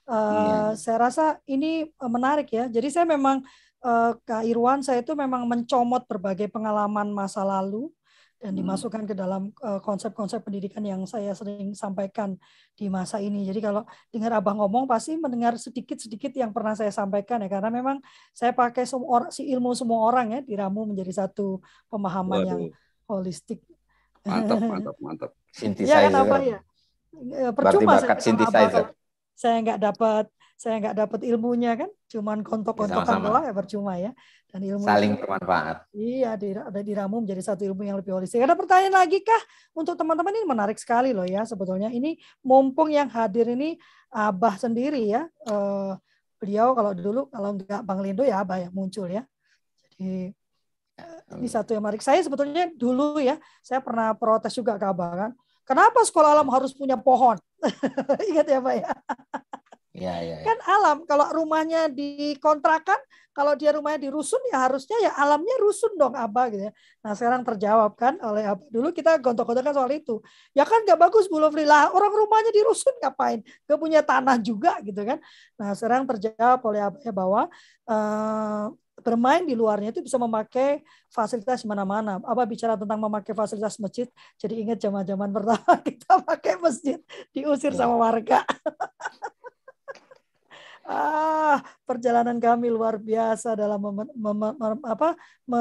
Uh, 0.08 0.72
Saya 0.72 0.96
rasa 1.04 1.36
ini 1.44 1.84
menarik 2.00 2.48
ya. 2.48 2.64
Jadi 2.64 2.88
saya 2.88 3.04
memang 3.04 3.44
uh, 3.84 4.12
Kak 4.22 4.42
Irwan 4.46 4.82
saya 4.82 5.02
itu 5.02 5.14
memang 5.14 5.46
mencomot 5.46 6.06
berbagai 6.08 6.50
pengalaman 6.50 7.10
masa 7.12 7.42
lalu 7.46 7.90
dan 8.38 8.54
hmm. 8.54 8.58
dimasukkan 8.62 9.02
ke 9.02 9.14
dalam 9.18 9.50
eh, 9.50 9.80
konsep-konsep 9.82 10.38
uh, 10.38 10.44
pendidikan 10.46 10.78
yang 10.86 11.02
saya 11.10 11.34
sering 11.34 11.74
sampaikan 11.74 12.38
di 12.78 12.86
masa 12.86 13.18
ini. 13.18 13.42
Jadi 13.42 13.58
kalau 13.58 13.82
dengar 14.14 14.38
abang 14.38 14.62
ngomong 14.62 14.86
pasti 14.86 15.18
mendengar 15.18 15.58
sedikit-sedikit 15.58 16.30
yang 16.38 16.54
pernah 16.54 16.78
saya 16.78 16.94
sampaikan 16.94 17.42
ya 17.42 17.50
karena 17.50 17.66
memang 17.74 17.98
saya 18.30 18.54
pakai 18.54 18.86
semua 18.86 19.26
si 19.34 19.50
ilmu 19.50 19.74
semua 19.74 20.06
orang 20.06 20.38
ya 20.38 20.40
diramu 20.46 20.86
menjadi 20.86 21.26
satu 21.26 21.58
pemahaman 21.90 22.38
Waduh. 22.38 22.46
yang 22.46 22.60
holistik. 23.10 23.58
Mantap, 24.22 24.62
mantap, 24.70 24.96
mantap. 25.02 25.30
Synthesizer. 25.50 25.98
Ya 25.98 26.06
kan 26.06 26.14
apa 26.14 26.36
ya? 26.46 26.58
Percuma 27.50 27.98
bakat 27.98 28.18
synthesizer. 28.22 28.94
Saya 29.34 29.56
nggak 29.66 29.80
dapat 29.82 30.30
saya 30.58 30.82
nggak 30.82 30.96
dapat 31.06 31.20
ilmunya 31.22 31.78
kan, 31.78 31.86
cuman 32.10 32.42
kontok-kontokan 32.42 33.22
doang 33.22 33.46
ya 33.46 33.54
percuma 33.54 33.94
ya. 33.94 34.10
Dan 34.50 34.66
ilmu 34.66 34.82
saling 34.82 35.14
bermanfaat. 35.14 35.86
Iya, 35.94 36.34
ada 36.34 36.80
diramu 36.82 37.22
menjadi 37.22 37.52
satu 37.52 37.62
ilmu 37.62 37.86
yang 37.86 37.94
lebih 37.94 38.18
holistik. 38.18 38.42
Ada 38.42 38.58
pertanyaan 38.58 39.06
lagi 39.06 39.22
kah 39.22 39.38
untuk 39.70 39.94
teman-teman 39.94 40.34
ini 40.34 40.46
menarik 40.48 40.74
sekali 40.82 41.14
loh 41.14 41.22
ya 41.22 41.46
sebetulnya. 41.46 41.94
Ini 41.94 42.18
mumpung 42.42 42.90
yang 42.90 43.06
hadir 43.06 43.54
ini 43.54 43.78
Abah 44.10 44.58
sendiri 44.58 45.06
ya. 45.06 45.30
Uh, 45.46 45.94
beliau 46.42 46.74
kalau 46.74 46.90
dulu 46.90 47.20
kalau 47.30 47.54
nggak 47.54 47.82
Bang 47.86 48.02
Lindo 48.02 48.26
ya 48.26 48.42
Abah 48.42 48.58
yang 48.58 48.74
muncul 48.74 49.06
ya. 49.06 49.22
Jadi 49.94 50.34
ini 51.38 51.46
satu 51.46 51.70
yang 51.76 51.84
menarik. 51.86 52.02
Saya 52.02 52.18
sebetulnya 52.18 52.66
dulu 52.74 53.22
ya, 53.22 53.38
saya 53.62 53.78
pernah 53.78 54.10
protes 54.16 54.58
juga 54.58 54.74
ke 54.74 54.86
Abah 54.90 55.12
kan. 55.14 55.30
Kenapa 55.62 56.02
sekolah 56.02 56.34
alam 56.34 56.48
harus 56.50 56.74
punya 56.74 56.96
pohon? 56.96 57.36
Ingat 58.32 58.46
ya 58.48 58.58
Pak 58.58 58.74
ya? 58.74 58.90
Ya, 59.98 60.22
ya, 60.22 60.36
ya. 60.40 60.44
Kan 60.46 60.58
alam, 60.64 60.96
kalau 61.04 61.26
rumahnya 61.34 61.90
dikontrakan, 61.90 62.98
kalau 63.38 63.54
dia 63.54 63.70
rumahnya 63.70 64.02
di 64.02 64.10
rusun 64.10 64.42
ya 64.50 64.66
harusnya 64.66 64.98
ya 64.98 65.14
alamnya 65.14 65.62
rusun 65.62 65.94
dong 65.94 66.10
Abah 66.10 66.50
gitu 66.50 66.66
ya. 66.66 66.72
Nah 67.06 67.14
sekarang 67.14 67.46
terjawab 67.46 67.94
kan 67.94 68.18
oleh 68.18 68.42
Abah. 68.42 68.66
Dulu 68.66 68.90
kita 68.90 69.14
gontok-gontokan 69.22 69.78
soal 69.78 69.94
itu. 69.94 70.18
Ya 70.58 70.66
kan 70.66 70.82
gak 70.82 70.98
bagus 70.98 71.30
Bu 71.30 71.38
Lovely 71.38 71.62
lah, 71.62 71.94
orang 71.94 72.10
rumahnya 72.10 72.50
di 72.50 72.66
rusun 72.66 72.90
ngapain? 72.98 73.46
Gak 73.70 73.78
punya 73.78 74.02
tanah 74.02 74.42
juga 74.42 74.82
gitu 74.82 75.06
kan. 75.06 75.22
Nah 75.54 75.70
sekarang 75.78 76.02
terjawab 76.10 76.58
oleh 76.66 76.82
Abah 76.82 76.98
ya 77.06 77.12
bahwa 77.14 77.46
uh, 77.86 78.74
bermain 78.98 79.46
di 79.46 79.54
luarnya 79.54 79.94
itu 79.94 80.02
bisa 80.02 80.18
memakai 80.18 80.82
fasilitas 81.06 81.62
mana-mana. 81.62 82.18
Abah 82.26 82.42
bicara 82.42 82.74
tentang 82.74 82.98
memakai 82.98 83.38
fasilitas 83.38 83.78
masjid, 83.78 84.10
jadi 84.34 84.58
ingat 84.58 84.82
zaman-zaman 84.82 85.30
pertama 85.30 85.72
kita 85.86 86.18
pakai 86.26 86.58
masjid 86.58 86.98
diusir 87.30 87.70
ya. 87.70 87.86
sama 87.86 87.94
warga. 88.02 88.42
ah 90.88 91.60
perjalanan 91.84 92.40
kami 92.40 92.72
luar 92.72 92.96
biasa 92.96 93.52
dalam 93.52 93.76
mem, 93.76 94.08
mem, 94.16 94.38
mem, 94.56 94.80
apa, 94.88 95.12
me, 95.44 95.60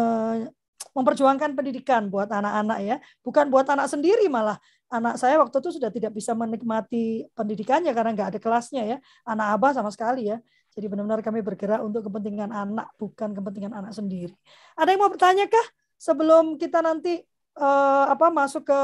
memperjuangkan 0.95 1.53
pendidikan 1.53 2.07
buat 2.07 2.32
anak-anak 2.32 2.80
ya, 2.82 2.95
bukan 3.21 3.51
buat 3.51 3.67
anak 3.67 3.91
sendiri 3.91 4.25
malah. 4.32 4.57
Anak 4.88 5.19
saya 5.19 5.36
waktu 5.36 5.59
itu 5.59 5.75
sudah 5.75 5.91
tidak 5.91 6.15
bisa 6.15 6.32
menikmati 6.32 7.28
pendidikannya 7.36 7.91
karena 7.91 8.15
nggak 8.15 8.30
ada 8.34 8.39
kelasnya 8.39 8.84
ya. 8.88 8.97
Anak 9.28 9.59
abah 9.59 9.71
sama 9.75 9.91
sekali 9.91 10.32
ya. 10.32 10.39
Jadi 10.71 10.88
benar-benar 10.88 11.19
kami 11.19 11.43
bergerak 11.43 11.84
untuk 11.84 12.07
kepentingan 12.07 12.55
anak, 12.55 12.88
bukan 12.95 13.36
kepentingan 13.36 13.75
anak 13.75 13.91
sendiri. 13.91 14.32
Ada 14.80 14.95
yang 14.95 15.01
mau 15.03 15.11
bertanya 15.11 15.45
kah 15.51 15.67
sebelum 15.99 16.55
kita 16.55 16.80
nanti 16.80 17.19
uh, 17.59 18.05
apa 18.07 18.32
masuk 18.32 18.63
ke 18.63 18.80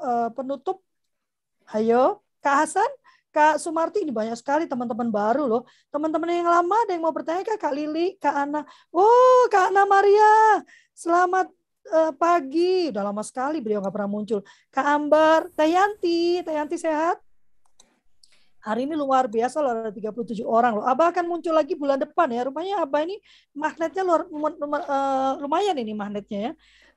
uh, 0.00 0.30
penutup? 0.32 0.80
Ayo, 1.74 2.24
Kak 2.40 2.64
Hasan. 2.64 2.90
Kak 3.32 3.56
Sumarti 3.56 4.04
ini 4.04 4.12
banyak 4.12 4.36
sekali 4.36 4.68
teman-teman 4.68 5.08
baru 5.08 5.48
loh. 5.48 5.62
Teman-teman 5.88 6.28
yang 6.28 6.52
lama 6.52 6.76
ada 6.84 6.92
yang 6.92 7.00
mau 7.00 7.16
bertanya 7.16 7.40
Kak, 7.40 7.58
Kak 7.64 7.72
Lili, 7.72 8.20
Kak 8.20 8.36
Ana. 8.36 8.60
Oh, 8.92 9.48
Kak 9.48 9.72
Ana 9.72 9.88
Maria. 9.88 10.60
Selamat 10.92 11.48
uh, 11.88 12.12
pagi. 12.12 12.92
Udah 12.92 13.00
lama 13.00 13.24
sekali 13.24 13.64
beliau 13.64 13.80
nggak 13.80 13.94
pernah 13.96 14.10
muncul. 14.12 14.44
Kak 14.68 14.84
Ambar, 14.84 15.48
Tayanti, 15.56 16.44
Tayanti 16.44 16.76
sehat? 16.76 17.24
Hari 18.62 18.86
ini 18.86 18.94
luar 18.94 19.26
biasa 19.26 19.58
loh 19.58 19.74
ada 19.74 19.90
37 19.90 20.44
orang 20.44 20.78
loh. 20.78 20.84
Abah 20.86 21.10
akan 21.10 21.24
muncul 21.26 21.50
lagi 21.56 21.74
bulan 21.74 21.98
depan 21.98 22.30
ya. 22.30 22.46
Rupanya 22.46 22.84
Abah 22.84 23.02
ini 23.02 23.18
magnetnya 23.56 24.06
luar, 24.06 24.28
uh, 24.28 25.40
lumayan 25.40 25.74
ini 25.80 25.96
magnetnya 25.96 26.38
ya. 26.38 26.52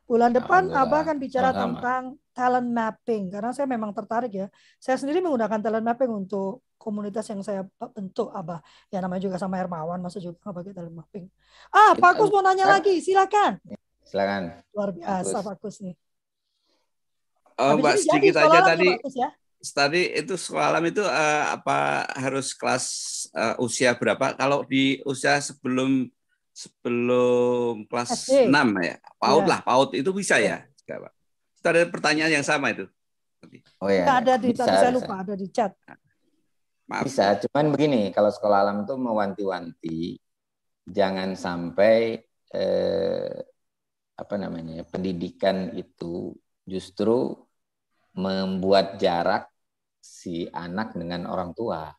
Bulan 0.06 0.32
depan 0.38 0.70
Abah 0.70 1.02
akan 1.02 1.18
bicara 1.18 1.50
Sama. 1.50 1.82
tentang 1.82 2.04
talent 2.30 2.70
mapping 2.70 3.34
karena 3.34 3.50
saya 3.58 3.66
memang 3.66 3.90
tertarik 3.90 4.30
ya. 4.30 4.48
Saya 4.78 5.02
sendiri 5.02 5.18
menggunakan 5.18 5.58
talent 5.58 5.82
mapping 5.82 6.14
untuk 6.14 6.62
komunitas 6.78 7.26
yang 7.34 7.42
saya 7.42 7.66
bentuk 7.98 8.30
Abah. 8.30 8.62
Ya 8.94 9.02
namanya 9.02 9.26
juga 9.26 9.42
sama 9.42 9.58
Hermawan, 9.58 9.98
masa 9.98 10.22
juga 10.22 10.38
pakai 10.46 10.78
talent 10.78 10.94
mapping. 10.94 11.26
Ah, 11.74 11.98
Pak 11.98 12.22
Kus 12.22 12.30
mau 12.30 12.46
nanya 12.46 12.70
lagi, 12.70 13.02
silakan. 13.02 13.58
Silakan. 14.06 14.62
Luar 14.78 14.94
biasa 14.94 15.42
Pak 15.42 15.58
Kus 15.58 15.82
nih. 15.82 15.98
Oh, 17.58 17.80
Mbak 17.82 17.96
sedikit 17.98 18.36
aja 18.46 18.60
tadi. 18.62 18.94
Ya? 19.16 19.34
Tadi 19.66 20.14
itu 20.14 20.38
sekolah 20.38 20.78
itu 20.86 21.02
uh, 21.02 21.58
apa 21.58 22.06
harus 22.14 22.54
kelas 22.54 22.86
uh, 23.34 23.58
usia 23.58 23.98
berapa? 23.98 24.38
Kalau 24.38 24.62
di 24.70 25.02
usia 25.10 25.42
sebelum 25.42 26.06
sebelum 26.56 27.84
kelas 27.92 28.32
SD. 28.32 28.48
6 28.48 28.56
ya. 28.80 28.96
PAUD 29.20 29.44
ya. 29.44 29.52
lah, 29.52 29.60
PAUD 29.68 29.90
itu 30.00 30.12
bisa 30.16 30.40
ya. 30.40 30.64
ya. 30.88 30.98
Itu 31.60 31.68
ada 31.68 31.84
pertanyaan 31.92 32.32
yang 32.40 32.48
sama 32.48 32.72
itu. 32.72 32.88
Oh 33.84 33.92
ya. 33.92 34.24
ada 34.24 34.40
di 34.40 34.56
bisa, 34.56 34.66
saya 34.66 34.96
lupa 34.96 35.22
ada 35.22 35.36
di 35.36 35.52
chat. 35.52 35.76
Maaf. 36.88 37.04
Bisa, 37.06 37.36
cuman 37.46 37.76
begini, 37.76 38.10
kalau 38.16 38.32
sekolah 38.32 38.64
alam 38.64 38.88
itu 38.88 38.96
mewanti-wanti 38.96 40.00
jangan 40.86 41.36
sampai 41.36 42.22
eh, 42.54 43.38
apa 44.16 44.36
namanya? 44.40 44.86
pendidikan 44.88 45.76
itu 45.76 46.34
justru 46.64 47.36
membuat 48.16 48.96
jarak 48.96 49.52
si 50.00 50.48
anak 50.54 50.96
dengan 50.96 51.28
orang 51.28 51.52
tua. 51.52 51.90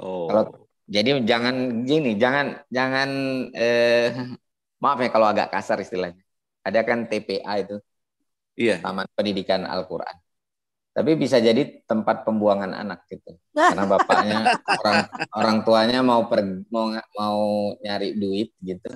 Oh. 0.00 0.26
Kalau 0.26 0.63
jadi 0.84 1.24
jangan 1.24 1.86
gini, 1.88 2.20
jangan 2.20 2.60
jangan 2.68 3.08
eh, 3.56 4.12
maaf 4.82 4.98
ya 5.00 5.08
kalau 5.08 5.26
agak 5.32 5.48
kasar 5.48 5.80
istilahnya. 5.80 6.20
Ada 6.64 6.80
kan 6.84 7.08
TPA 7.08 7.60
itu. 7.60 7.76
Iya. 8.54 8.80
Taman 8.80 9.08
Pendidikan 9.12 9.66
Al-Qur'an. 9.66 10.16
Tapi 10.94 11.18
bisa 11.18 11.42
jadi 11.42 11.82
tempat 11.90 12.22
pembuangan 12.22 12.70
anak 12.70 13.02
gitu. 13.10 13.34
Karena 13.50 13.84
bapaknya 13.98 14.38
orang 14.78 15.00
orang 15.34 15.56
tuanya 15.66 16.00
mau 16.06 16.30
per, 16.30 16.62
mau 16.70 16.94
mau 17.18 17.40
nyari 17.82 18.14
duit 18.14 18.54
gitu. 18.62 18.94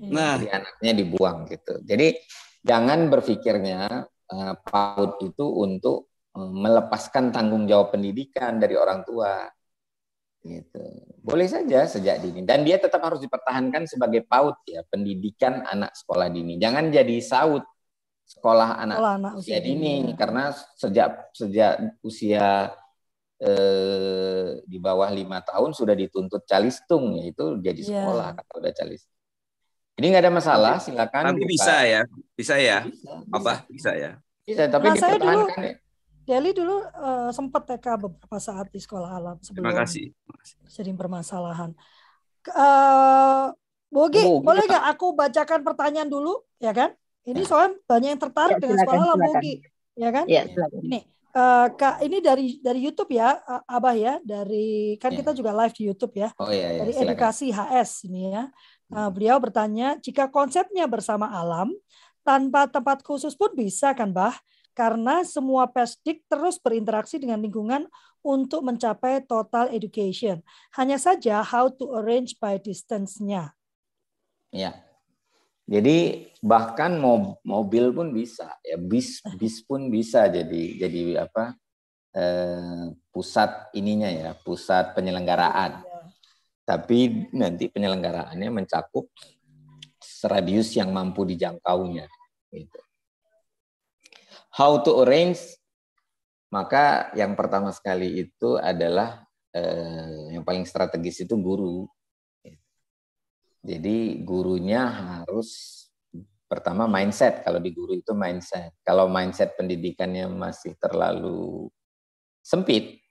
Nah, 0.00 0.38
jadi 0.38 0.62
anaknya 0.62 0.92
dibuang 0.94 1.50
gitu. 1.50 1.82
Jadi 1.82 2.16
jangan 2.62 3.10
berpikirnya 3.10 4.06
uh, 4.30 4.54
PAUD 4.62 5.26
itu 5.26 5.44
untuk 5.44 6.14
uh, 6.38 6.48
melepaskan 6.54 7.34
tanggung 7.34 7.66
jawab 7.66 7.98
pendidikan 7.98 8.62
dari 8.62 8.78
orang 8.78 9.02
tua. 9.02 9.50
Gitu. 10.40 10.84
Boleh 11.20 11.44
saja 11.44 11.84
sejak 11.84 12.24
dini 12.24 12.40
dan 12.48 12.64
dia 12.64 12.80
tetap 12.80 13.04
harus 13.04 13.20
dipertahankan 13.20 13.84
sebagai 13.84 14.24
PAUD 14.24 14.56
ya, 14.64 14.80
pendidikan 14.88 15.60
anak 15.68 15.92
sekolah 15.92 16.32
dini. 16.32 16.56
Jangan 16.56 16.88
jadi 16.88 17.16
SAUD 17.20 17.60
sekolah 18.24 18.80
anak, 18.80 18.96
sekolah 18.96 19.16
anak 19.20 19.32
usia, 19.36 19.44
usia 19.52 19.58
dini 19.60 19.94
ya. 20.00 20.14
karena 20.16 20.42
sejak 20.78 21.10
sejak 21.36 21.72
usia 22.00 22.72
eh, 23.36 24.64
di 24.64 24.78
bawah 24.80 25.12
lima 25.12 25.44
tahun 25.44 25.76
sudah 25.76 25.92
dituntut 25.92 26.48
calistung 26.48 27.20
yaitu 27.20 27.60
jadi 27.60 27.82
iya. 27.84 27.88
sekolah 28.00 28.28
yeah. 28.32 28.40
kalau 28.40 28.58
udah 28.64 28.72
calis. 28.72 29.02
Ini 30.00 30.06
nggak 30.16 30.24
ada 30.24 30.32
masalah, 30.32 30.74
silakan. 30.80 31.36
Tapi 31.36 31.44
buka. 31.44 31.52
bisa 31.52 31.74
ya, 31.84 32.02
bisa 32.32 32.54
ya, 32.56 32.88
bisa, 32.88 33.12
apa 33.28 33.54
bisa 33.68 33.90
ya. 33.92 34.10
Bisa, 34.48 34.62
tapi 34.72 34.86
nah, 34.88 34.96
saya 34.96 35.16
dulu, 35.20 35.44
ya. 35.60 35.74
Deli 36.24 36.50
dulu 36.54 36.84
uh, 36.84 37.30
sempat 37.32 37.66
TK 37.66 37.86
beberapa 37.96 38.38
saat 38.38 38.68
di 38.70 38.78
sekolah 38.78 39.10
alam 39.10 39.36
sebelum 39.40 39.66
Terima 39.66 39.74
kasih. 39.82 40.04
sering 40.68 40.94
permasalahan. 40.94 41.74
Uh, 42.48 43.52
Bogi, 43.90 44.22
oh, 44.22 44.38
boleh 44.38 44.64
nggak 44.70 44.86
aku 44.96 45.18
bacakan 45.18 45.66
pertanyaan 45.66 46.06
dulu, 46.06 46.46
ya 46.62 46.70
kan? 46.70 46.94
Ini 47.26 47.42
soalnya 47.42 47.74
banyak 47.84 48.08
yang 48.16 48.22
tertarik 48.22 48.56
ya, 48.56 48.60
dengan 48.62 48.78
sekolah 48.80 49.04
Lambogi, 49.12 49.54
ya 49.98 50.10
kan? 50.14 50.24
Iya, 50.30 50.42
Ini 50.78 51.00
uh, 51.34 51.66
Kak, 51.74 52.02
ini 52.06 52.18
dari 52.22 52.62
dari 52.62 52.80
YouTube 52.86 53.10
ya, 53.14 53.38
Abah 53.66 53.94
ya, 53.94 54.18
dari 54.22 54.94
kan 54.98 55.10
ya. 55.14 55.18
kita 55.22 55.30
juga 55.34 55.50
live 55.54 55.74
di 55.74 55.82
YouTube 55.90 56.14
ya. 56.16 56.30
Oh 56.38 56.50
iya, 56.50 56.78
ya, 56.78 56.86
Dari 56.86 56.92
silakan. 56.94 57.10
edukasi 57.10 57.46
HS 57.50 57.90
ini 58.06 58.30
ya. 58.30 58.44
Uh, 58.90 59.10
beliau 59.10 59.38
bertanya, 59.38 59.98
jika 60.02 60.26
konsepnya 60.30 60.86
bersama 60.90 61.30
alam 61.30 61.70
tanpa 62.26 62.66
tempat 62.66 63.02
khusus 63.02 63.34
pun 63.34 63.50
bisa 63.54 63.94
kan, 63.94 64.10
Bah? 64.10 64.34
Karena 64.80 65.20
semua 65.28 65.68
pesdik 65.68 66.24
terus 66.24 66.56
berinteraksi 66.56 67.20
dengan 67.20 67.36
lingkungan 67.44 67.84
untuk 68.24 68.64
mencapai 68.64 69.20
total 69.28 69.68
education. 69.76 70.40
Hanya 70.72 70.96
saja 70.96 71.44
how 71.44 71.68
to 71.68 71.92
arrange 72.00 72.40
by 72.40 72.56
distance-nya. 72.56 73.52
Ya, 74.48 74.80
jadi 75.68 76.32
bahkan 76.40 76.96
mobil 77.44 77.92
pun 77.92 78.08
bisa, 78.16 78.56
ya 78.64 78.80
bis 78.80 79.20
bis 79.36 79.60
pun 79.60 79.92
bisa 79.92 80.32
jadi 80.32 80.62
jadi 80.80 81.28
apa 81.28 81.60
eh, 82.16 82.90
pusat 83.12 83.68
ininya 83.76 84.08
ya 84.08 84.32
pusat 84.32 84.96
penyelenggaraan. 84.96 85.84
Iya. 85.84 86.00
Tapi 86.64 87.28
nanti 87.36 87.68
penyelenggaraannya 87.68 88.48
mencakup 88.48 89.12
radius 90.24 90.72
yang 90.72 90.88
mampu 90.88 91.28
dijangkaunya. 91.28 92.08
Gitu. 92.48 92.80
How 94.60 94.76
to 94.84 95.00
arrange? 95.00 95.40
Maka 96.52 97.08
yang 97.16 97.32
pertama 97.32 97.72
sekali 97.72 98.28
itu 98.28 98.60
adalah 98.60 99.24
eh, 99.56 100.36
yang 100.36 100.44
paling 100.44 100.68
strategis 100.68 101.24
itu 101.24 101.32
guru 101.40 101.88
jadi 103.60 104.16
gurunya 104.24 104.88
harus 104.88 105.80
pertama 106.48 106.88
mindset. 106.88 107.44
Kalau 107.44 107.60
di 107.60 107.70
guru 107.76 108.00
itu 108.00 108.16
mindset. 108.16 108.72
Kalau 108.80 109.06
mindset 109.06 109.52
pendidikannya 109.54 110.26
masih 110.32 110.74
terlalu 110.80 111.68
sempit, 112.40 113.04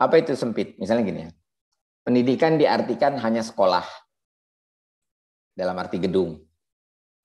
apa 0.00 0.24
itu 0.24 0.32
sempit? 0.32 0.80
Misalnya 0.80 1.04
gini 1.04 1.20
ya, 1.28 1.30
pendidikan 2.00 2.56
diartikan 2.56 3.20
hanya 3.20 3.44
sekolah 3.44 3.84
dalam 5.52 5.76
arti 5.76 6.00
gedung 6.00 6.40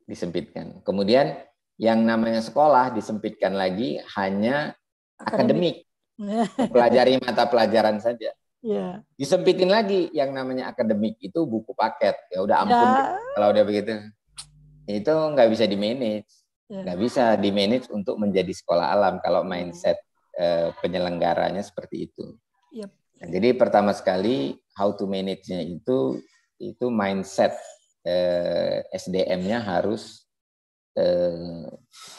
disempitkan. 0.04 0.84
Kemudian 0.84 1.40
yang 1.80 2.04
namanya 2.04 2.44
sekolah 2.44 2.92
disempitkan 2.92 3.56
lagi 3.56 4.04
hanya 4.20 4.76
akademik, 5.16 5.88
akademik. 6.20 6.70
pelajari 6.76 7.14
mata 7.24 7.48
pelajaran 7.48 8.04
saja. 8.04 8.36
Yeah. 8.60 9.08
Disempitin 9.16 9.72
lagi 9.72 10.12
yang 10.12 10.36
namanya 10.36 10.76
akademik 10.76 11.16
itu 11.24 11.48
buku 11.48 11.72
paket. 11.72 12.20
Ya 12.28 12.44
udah 12.44 12.68
ampun 12.68 12.76
yeah. 12.76 13.16
kalau 13.32 13.48
udah 13.56 13.64
begitu. 13.64 13.96
Itu 14.84 15.14
nggak 15.16 15.48
bisa 15.48 15.64
di 15.64 15.80
manage. 15.80 16.28
Yeah. 16.68 16.84
Nggak 16.84 17.00
bisa 17.00 17.24
di 17.40 17.50
manage 17.56 17.88
untuk 17.88 18.20
menjadi 18.20 18.52
sekolah 18.52 18.92
alam 18.92 19.24
kalau 19.24 19.48
mindset 19.48 19.96
eh, 20.36 20.76
penyelenggaranya 20.84 21.64
seperti 21.64 22.12
itu. 22.12 22.36
Yep. 22.76 22.92
Nah, 23.24 23.28
jadi 23.32 23.56
pertama 23.56 23.96
sekali 23.96 24.60
how 24.76 24.92
to 24.92 25.08
manage-nya 25.08 25.64
itu 25.64 26.20
itu 26.60 26.86
mindset 26.92 27.56
eh, 28.04 28.84
SDM-nya 28.92 29.64
harus 29.64 30.28
eh, 31.00 31.64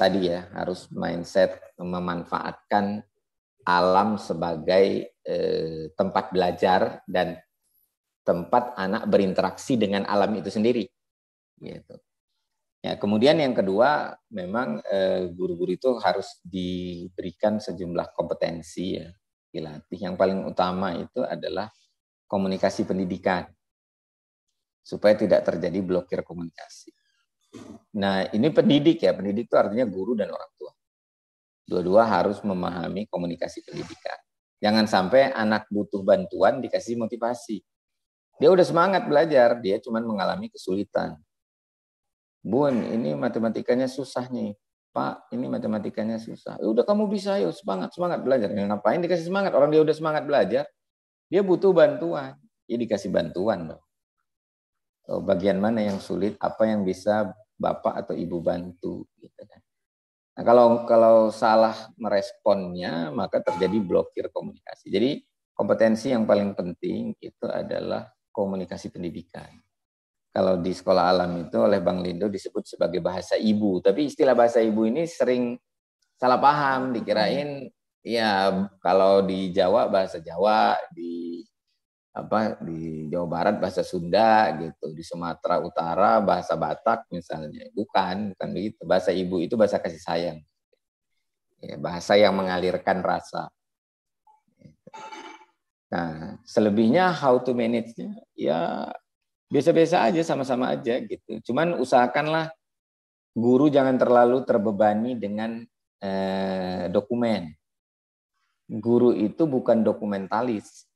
tadi 0.01 0.33
ya 0.33 0.49
harus 0.57 0.89
mindset 0.89 1.61
memanfaatkan 1.77 3.05
alam 3.69 4.17
sebagai 4.17 5.13
eh, 5.21 5.93
tempat 5.93 6.33
belajar 6.33 7.05
dan 7.05 7.37
tempat 8.25 8.73
anak 8.81 9.05
berinteraksi 9.05 9.77
dengan 9.77 10.09
alam 10.09 10.33
itu 10.37 10.49
sendiri. 10.49 10.89
Gitu. 11.61 11.95
Ya, 12.81 12.97
kemudian 12.97 13.37
yang 13.37 13.53
kedua, 13.53 14.17
memang 14.33 14.81
eh, 14.89 15.29
guru-guru 15.29 15.77
itu 15.77 16.01
harus 16.01 16.41
diberikan 16.41 17.61
sejumlah 17.61 18.17
kompetensi 18.17 18.97
ya, 18.97 19.09
dilatih. 19.53 20.01
Yang 20.09 20.17
paling 20.17 20.41
utama 20.49 20.97
itu 20.97 21.21
adalah 21.21 21.69
komunikasi 22.25 22.89
pendidikan 22.89 23.45
supaya 24.81 25.13
tidak 25.13 25.45
terjadi 25.45 25.79
blokir 25.85 26.25
komunikasi. 26.25 27.00
Nah, 27.97 28.31
ini 28.31 28.49
pendidik 28.55 29.03
ya, 29.03 29.11
pendidik 29.11 29.51
itu 29.51 29.57
artinya 29.59 29.87
guru 29.87 30.15
dan 30.15 30.31
orang 30.31 30.51
tua. 30.55 30.73
Dua-dua 31.67 32.07
harus 32.07 32.39
memahami 32.43 33.11
komunikasi 33.11 33.67
pendidikan. 33.67 34.19
Jangan 34.61 34.87
sampai 34.87 35.33
anak 35.33 35.67
butuh 35.73 36.05
bantuan 36.05 36.61
dikasih 36.61 37.01
motivasi. 37.01 37.63
Dia 38.41 38.49
udah 38.53 38.65
semangat 38.65 39.05
belajar, 39.09 39.59
dia 39.59 39.81
cuma 39.81 40.01
mengalami 40.01 40.49
kesulitan. 40.49 41.17
Bun, 42.41 42.73
ini 42.89 43.13
matematikanya 43.13 43.85
susah 43.85 44.29
nih. 44.33 44.57
Pak, 44.91 45.31
ini 45.31 45.47
matematikanya 45.47 46.19
susah. 46.19 46.59
Ya 46.59 46.67
udah 46.67 46.83
kamu 46.83 47.07
bisa, 47.07 47.39
yuk 47.39 47.55
semangat, 47.55 47.95
semangat 47.95 48.27
belajar. 48.27 48.51
Ya, 48.51 48.67
ngapain 48.67 48.99
dikasih 48.99 49.31
semangat? 49.31 49.55
Orang 49.55 49.71
dia 49.71 49.79
udah 49.79 49.95
semangat 49.95 50.27
belajar, 50.27 50.67
dia 51.31 51.43
butuh 51.47 51.71
bantuan. 51.71 52.35
Ya 52.67 52.77
dikasih 52.79 53.11
bantuan 53.15 53.71
dong. 53.71 53.83
Oh, 55.09 55.25
bagian 55.25 55.57
mana 55.63 55.81
yang 55.81 55.97
sulit, 56.03 56.37
apa 56.37 56.69
yang 56.69 56.85
bisa 56.85 57.33
bapak 57.57 58.05
atau 58.05 58.15
ibu 58.17 58.41
bantu. 58.45 59.09
Gitu 59.17 59.43
kan. 59.49 59.61
Nah, 60.37 60.43
kalau 60.45 60.67
kalau 60.85 61.17
salah 61.33 61.77
meresponnya, 61.97 63.09
maka 63.13 63.41
terjadi 63.41 63.81
blokir 63.81 64.29
komunikasi. 64.33 64.93
Jadi 64.93 65.11
kompetensi 65.53 66.13
yang 66.13 66.25
paling 66.25 66.57
penting 66.57 67.17
itu 67.21 67.47
adalah 67.49 68.09
komunikasi 68.33 68.89
pendidikan. 68.89 69.51
Kalau 70.31 70.63
di 70.63 70.71
sekolah 70.71 71.11
alam 71.11 71.43
itu 71.43 71.59
oleh 71.59 71.83
Bang 71.83 72.01
Lindo 72.01 72.31
disebut 72.31 72.63
sebagai 72.63 73.03
bahasa 73.03 73.35
ibu, 73.35 73.83
tapi 73.83 74.07
istilah 74.07 74.39
bahasa 74.39 74.63
ibu 74.63 74.87
ini 74.87 75.03
sering 75.05 75.59
salah 76.15 76.39
paham, 76.39 76.95
dikirain 76.95 77.67
ya 78.07 78.55
kalau 78.79 79.27
di 79.27 79.51
Jawa 79.51 79.91
bahasa 79.91 80.23
Jawa, 80.23 80.79
di 80.95 81.43
apa 82.21 82.61
di 82.61 83.09
Jawa 83.09 83.27
Barat 83.27 83.57
bahasa 83.57 83.81
Sunda 83.81 84.53
gitu, 84.61 84.93
di 84.93 85.01
Sumatera 85.01 85.63
Utara 85.63 86.21
bahasa 86.21 86.59
Batak 86.59 87.09
misalnya. 87.09 87.71
Bukan, 87.73 88.37
bukan 88.37 88.49
begitu. 88.53 88.81
Bahasa 88.85 89.11
ibu 89.15 89.41
itu 89.41 89.57
bahasa 89.57 89.81
kasih 89.81 90.03
sayang. 90.03 90.39
Ya, 91.61 91.77
bahasa 91.77 92.17
yang 92.17 92.37
mengalirkan 92.37 93.01
rasa. 93.01 93.49
Nah, 95.91 96.39
selebihnya 96.45 97.11
how 97.11 97.41
to 97.43 97.51
manage-nya 97.57 98.15
ya 98.37 98.89
biasa-biasa 99.51 100.07
aja, 100.07 100.23
sama-sama 100.23 100.71
aja 100.73 101.01
gitu. 101.03 101.41
Cuman 101.51 101.81
usahakanlah 101.81 102.53
guru 103.35 103.73
jangan 103.73 103.99
terlalu 103.99 104.43
terbebani 104.45 105.17
dengan 105.17 105.63
eh, 106.01 106.87
dokumen. 106.93 107.55
Guru 108.71 109.11
itu 109.17 109.49
bukan 109.51 109.83
dokumentalis 109.83 110.90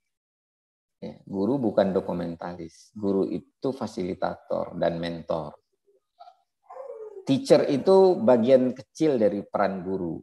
Ya, 1.03 1.19
guru 1.27 1.59
bukan 1.59 1.91
dokumentalis, 1.91 2.95
guru 2.95 3.27
itu 3.27 3.69
fasilitator 3.75 4.79
dan 4.79 4.97
mentor. 4.97 5.53
Teacher 7.25 7.67
itu 7.67 8.21
bagian 8.21 8.71
kecil 8.71 9.17
dari 9.19 9.43
peran 9.43 9.83
guru. 9.83 10.21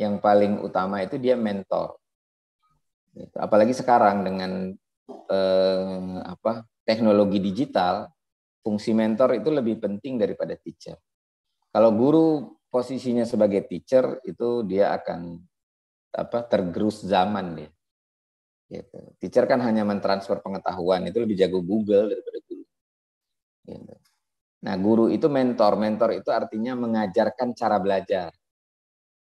Yang 0.00 0.14
paling 0.24 0.52
utama 0.62 1.02
itu 1.04 1.20
dia 1.20 1.34
mentor. 1.36 1.98
Gitu. 3.14 3.36
Apalagi 3.38 3.74
sekarang 3.74 4.26
dengan 4.26 4.72
eh, 5.10 6.16
apa 6.22 6.66
teknologi 6.86 7.42
digital, 7.42 8.08
fungsi 8.64 8.96
mentor 8.96 9.36
itu 9.36 9.50
lebih 9.52 9.82
penting 9.82 10.16
daripada 10.16 10.56
teacher. 10.56 10.96
Kalau 11.74 11.90
guru 11.90 12.56
posisinya 12.70 13.26
sebagai 13.26 13.66
teacher 13.66 14.22
itu 14.22 14.62
dia 14.66 14.94
akan 14.94 15.42
apa 16.14 16.46
tergerus 16.46 17.02
zaman 17.02 17.58
dia. 17.58 17.73
Gitu. 18.64 19.00
Teacher 19.20 19.44
kan 19.44 19.60
hanya 19.60 19.84
mentransfer 19.84 20.40
pengetahuan 20.40 21.04
itu 21.04 21.20
lebih 21.20 21.36
jago 21.36 21.60
Google 21.60 22.16
daripada 22.16 22.38
guru. 22.48 22.64
Gitu. 23.68 23.94
Nah, 24.64 24.74
guru 24.80 25.12
itu 25.12 25.28
mentor. 25.28 25.76
Mentor 25.76 26.10
itu 26.16 26.32
artinya 26.32 26.72
mengajarkan 26.72 27.52
cara 27.52 27.76
belajar. 27.76 28.32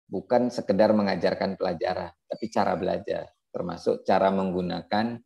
Bukan 0.06 0.54
sekedar 0.54 0.94
mengajarkan 0.94 1.58
pelajaran, 1.58 2.14
tapi 2.30 2.44
cara 2.46 2.78
belajar. 2.78 3.26
Termasuk 3.50 4.06
cara 4.06 4.30
menggunakan 4.30 5.18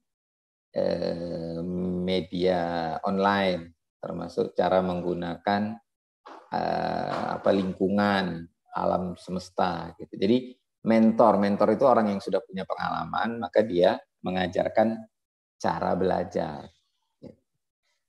eh, 0.72 1.60
media 2.00 2.96
online, 3.04 3.76
termasuk 4.00 4.56
cara 4.56 4.80
menggunakan 4.80 5.76
eh, 6.48 7.24
apa 7.36 7.50
lingkungan 7.52 8.48
alam 8.72 9.18
semesta 9.20 9.92
gitu. 10.00 10.16
Jadi 10.16 10.59
mentor, 10.84 11.36
mentor 11.36 11.68
itu 11.76 11.84
orang 11.84 12.12
yang 12.12 12.20
sudah 12.20 12.40
punya 12.40 12.64
pengalaman, 12.64 13.40
maka 13.40 13.60
dia 13.60 14.00
mengajarkan 14.24 14.96
cara 15.60 15.92
belajar. 15.96 16.68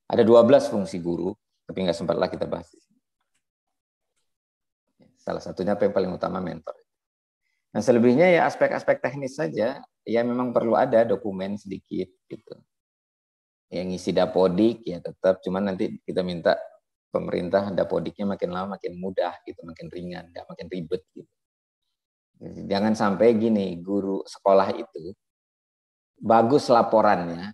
Ada 0.07 0.23
12 0.23 0.71
fungsi 0.71 0.99
guru, 0.99 1.31
tapi 1.67 1.87
nggak 1.87 1.95
sempat 1.95 2.15
lah 2.19 2.27
kita 2.27 2.47
bahas. 2.47 2.67
Salah 5.19 5.43
satunya 5.43 5.75
apa 5.77 5.87
yang 5.87 5.95
paling 5.95 6.11
utama 6.11 6.43
mentor. 6.43 6.75
Nah 7.71 7.79
selebihnya 7.79 8.27
ya 8.27 8.41
aspek-aspek 8.47 8.99
teknis 8.99 9.39
saja, 9.39 9.79
ya 10.03 10.21
memang 10.27 10.51
perlu 10.51 10.75
ada 10.75 11.07
dokumen 11.07 11.55
sedikit 11.55 12.11
gitu. 12.27 12.55
Yang 13.71 13.95
ngisi 13.95 14.11
dapodik 14.11 14.83
ya 14.83 14.99
tetap, 14.99 15.39
cuman 15.39 15.71
nanti 15.71 15.95
kita 16.03 16.19
minta 16.27 16.59
pemerintah 17.11 17.71
dapodiknya 17.71 18.35
makin 18.35 18.51
lama 18.51 18.75
makin 18.75 18.99
mudah 18.99 19.39
gitu, 19.47 19.63
makin 19.63 19.87
ringan, 19.87 20.27
nggak 20.35 20.43
makin 20.47 20.67
ribet 20.67 21.03
gitu. 21.15 21.31
Jangan 22.41 22.97
sampai 22.97 23.37
gini, 23.37 23.77
guru 23.77 24.25
sekolah 24.25 24.73
itu 24.73 25.13
bagus 26.21 26.69
laporannya, 26.69 27.53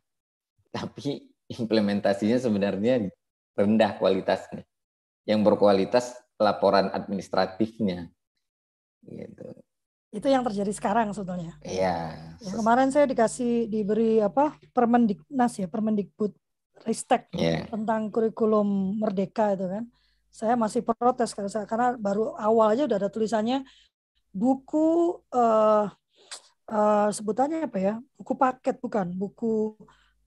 tapi 0.72 1.28
implementasinya 1.60 2.40
sebenarnya 2.40 3.08
rendah 3.56 3.92
kualitasnya. 4.00 4.64
Yang 5.28 5.40
berkualitas 5.44 6.16
laporan 6.40 6.88
administratifnya. 6.96 8.08
Gitu. 9.04 9.48
Itu 10.16 10.28
yang 10.32 10.48
terjadi 10.48 10.72
sekarang 10.72 11.12
sebetulnya. 11.12 11.60
Iya. 11.68 12.16
Ya, 12.40 12.52
kemarin 12.56 12.88
saya 12.96 13.12
dikasih 13.12 13.68
diberi 13.68 14.24
apa 14.24 14.56
Permendiknas 14.72 15.60
ya, 15.60 15.68
Permendikbud 15.68 16.32
Ristek 16.88 17.28
yeah. 17.36 17.68
tentang 17.68 18.08
kurikulum 18.08 19.02
merdeka 19.04 19.52
itu 19.52 19.68
kan. 19.68 19.84
Saya 20.32 20.54
masih 20.54 20.86
protes 20.86 21.34
karena 21.68 21.98
baru 21.98 22.38
awal 22.38 22.78
aja 22.78 22.86
udah 22.86 22.98
ada 23.02 23.10
tulisannya 23.10 23.66
buku 24.38 25.18
uh, 25.34 25.90
uh, 26.70 27.08
sebutannya 27.10 27.66
apa 27.66 27.78
ya? 27.82 27.94
Buku 28.14 28.34
paket 28.38 28.78
bukan, 28.78 29.10
buku 29.18 29.74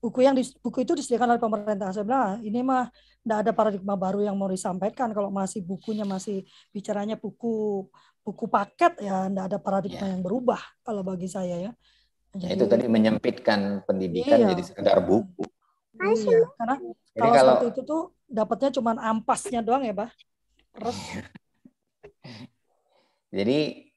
buku 0.01 0.19
yang 0.25 0.33
di, 0.33 0.43
buku 0.59 0.83
itu 0.83 0.97
disediakan 0.97 1.37
oleh 1.37 1.41
pemerintah. 1.41 1.93
Saya 1.93 2.03
bilang 2.03 2.23
ah, 2.25 2.35
ini 2.41 2.59
mah 2.65 2.89
tidak 3.21 3.37
ada 3.47 3.51
paradigma 3.53 3.93
baru 3.93 4.25
yang 4.25 4.35
mau 4.35 4.49
disampaikan 4.49 5.13
kalau 5.13 5.29
masih 5.29 5.61
bukunya 5.61 6.03
masih 6.03 6.41
bicaranya 6.73 7.15
buku 7.15 7.85
buku 8.25 8.45
paket 8.49 8.97
ya 9.01 9.29
tidak 9.29 9.45
ada 9.45 9.57
paradigma 9.61 10.05
ya. 10.09 10.11
yang 10.17 10.21
berubah 10.25 10.59
kalau 10.81 11.05
bagi 11.05 11.29
saya 11.29 11.69
ya. 11.69 11.71
Jadi, 12.31 12.57
itu 12.57 12.65
tadi 12.65 12.85
menyempitkan 12.87 13.85
pendidikan 13.85 14.41
iya. 14.41 14.49
jadi 14.55 14.63
sekedar 14.63 14.97
buku. 15.03 15.43
Iya, 16.01 16.49
karena 16.57 16.75
kalau, 17.13 17.33
kalau 17.35 17.51
seperti 17.53 17.69
itu 17.69 17.81
tuh 17.85 18.01
dapatnya 18.25 18.69
cuma 18.73 18.91
ampasnya 18.97 19.59
doang 19.61 19.83
ya, 19.85 19.93
Pak. 19.93 20.09
Terus 20.79 20.97
Jadi 23.37 23.90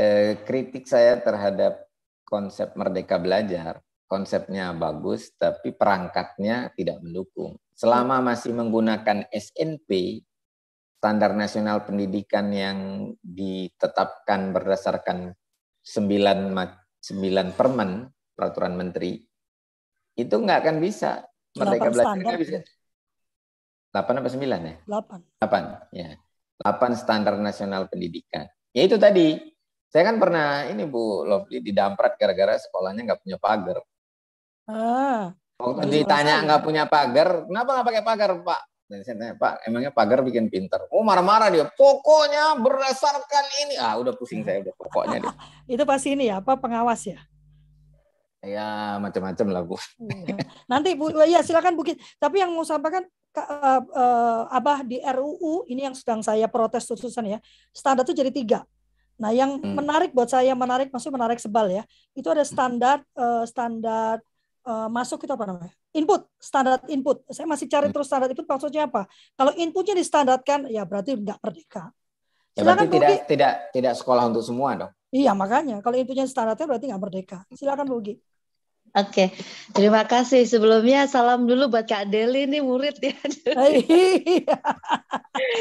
eh, 0.00 0.40
kritik 0.48 0.88
saya 0.88 1.20
terhadap 1.20 1.84
konsep 2.24 2.72
merdeka 2.72 3.20
belajar 3.20 3.84
konsepnya 4.10 4.74
bagus, 4.74 5.30
tapi 5.38 5.70
perangkatnya 5.70 6.74
tidak 6.74 6.98
mendukung. 6.98 7.54
Selama 7.78 8.18
masih 8.18 8.50
menggunakan 8.58 9.30
SNP, 9.30 10.20
Standar 10.98 11.32
Nasional 11.38 11.86
Pendidikan 11.86 12.50
yang 12.50 13.08
ditetapkan 13.22 14.50
berdasarkan 14.50 15.30
9, 15.86 16.50
9 16.50 17.56
permen, 17.56 18.10
peraturan 18.34 18.74
menteri, 18.74 19.22
itu 20.18 20.34
nggak 20.34 20.58
akan 20.66 20.76
bisa. 20.82 21.24
Merdeka 21.54 21.88
belajar 21.94 22.18
nggak 22.18 22.40
bisa. 22.42 22.58
8 23.94 24.20
apa 24.20 24.28
9 24.28 24.42
ya? 24.42 24.74
8. 24.90 25.38
8, 25.38 25.94
ya. 25.94 26.10
8 26.58 26.98
Standar 26.98 27.38
Nasional 27.38 27.86
Pendidikan. 27.86 28.50
Ya 28.74 28.82
itu 28.84 28.98
tadi, 28.98 29.38
saya 29.90 30.02
kan 30.06 30.22
pernah 30.22 30.70
ini 30.70 30.86
Bu 30.86 31.26
Lovely 31.26 31.58
didamprat 31.66 32.14
gara-gara 32.14 32.54
sekolahnya 32.62 33.10
nggak 33.10 33.20
punya 33.26 33.38
pagar. 33.42 33.82
Ah. 34.70 35.34
Waktu 35.60 35.92
ditanya 35.92 36.46
nggak 36.46 36.62
punya 36.62 36.86
pagar, 36.86 37.44
kenapa 37.44 37.68
nggak 37.74 37.86
pakai 37.90 38.02
pagar, 38.06 38.30
Pak? 38.40 38.60
Dan 38.90 39.06
saya 39.06 39.14
tanya, 39.22 39.34
Pak, 39.38 39.66
emangnya 39.70 39.92
pagar 39.94 40.18
bikin 40.26 40.50
pinter? 40.50 40.82
Oh, 40.90 41.06
marah-marah 41.06 41.46
dia. 41.52 41.66
Pokoknya 41.68 42.58
berdasarkan 42.58 43.44
ini. 43.66 43.74
Ah, 43.78 43.94
udah 43.98 44.14
pusing 44.18 44.42
saya 44.42 44.66
udah 44.66 44.74
pokoknya 44.74 45.18
dia. 45.22 45.34
Itu 45.78 45.82
pasti 45.86 46.14
ini 46.14 46.26
ya, 46.26 46.42
apa 46.42 46.58
pengawas 46.58 47.06
ya? 47.06 47.18
Ya, 48.40 48.96
macam-macam 48.98 49.46
lah, 49.52 49.62
Bu. 49.62 49.76
Iya. 50.00 50.42
Nanti 50.70 50.96
Bu, 50.96 51.12
ya 51.22 51.44
silakan 51.44 51.78
Bu. 51.78 51.86
Tapi 51.92 52.36
yang 52.40 52.50
mau 52.50 52.66
sampaikan 52.66 53.06
uh, 53.36 53.82
uh, 53.94 54.42
Abah 54.58 54.82
di 54.82 54.98
RUU 54.98 55.70
ini 55.70 55.86
yang 55.86 55.94
sedang 55.94 56.24
saya 56.24 56.50
protes 56.50 56.88
khususan 56.88 57.36
ya. 57.36 57.38
Standar 57.70 58.02
itu 58.02 58.16
jadi 58.16 58.32
tiga. 58.32 58.66
Nah, 59.20 59.30
yang 59.36 59.60
hmm. 59.60 59.76
menarik 59.76 60.10
buat 60.16 60.32
saya 60.32 60.56
menarik 60.56 60.88
maksudnya 60.88 61.20
menarik 61.20 61.36
sebal 61.36 61.68
ya. 61.68 61.84
Itu 62.16 62.32
ada 62.32 62.40
standar 62.40 63.04
uh, 63.12 63.44
standar 63.44 64.24
uh, 64.64 64.88
masuk 64.88 65.28
itu 65.28 65.32
apa 65.36 65.44
namanya? 65.44 65.74
Input, 65.92 66.24
standar 66.40 66.80
input. 66.88 67.20
Saya 67.28 67.44
masih 67.44 67.68
cari 67.68 67.92
hmm. 67.92 67.94
terus 67.94 68.08
standar 68.08 68.32
input 68.32 68.48
maksudnya 68.48 68.88
apa? 68.88 69.04
Kalau 69.36 69.52
inputnya 69.60 69.92
distandarkan, 69.92 70.72
ya 70.72 70.88
berarti 70.88 71.20
nggak 71.20 71.38
merdeka. 71.44 71.92
Ya, 72.56 72.66
berarti 72.66 72.86
tidak 72.90 73.08
tidak 73.28 73.52
tidak 73.70 73.94
sekolah 73.94 74.26
untuk 74.32 74.42
semua 74.42 74.74
dong. 74.74 74.92
Iya 75.12 75.36
makanya 75.36 75.84
kalau 75.84 76.00
inputnya 76.00 76.24
standarnya 76.24 76.64
berarti 76.64 76.88
nggak 76.88 77.02
merdeka. 77.02 77.38
Silakan 77.52 77.86
Bugi. 77.92 78.16
Oke, 78.90 79.30
terima 79.70 80.02
kasih. 80.02 80.42
Sebelumnya 80.50 81.06
salam 81.06 81.46
dulu 81.46 81.70
buat 81.70 81.86
Kak 81.86 82.10
Deli 82.10 82.50
nih 82.50 82.58
murid 82.58 82.98
ya. 82.98 83.14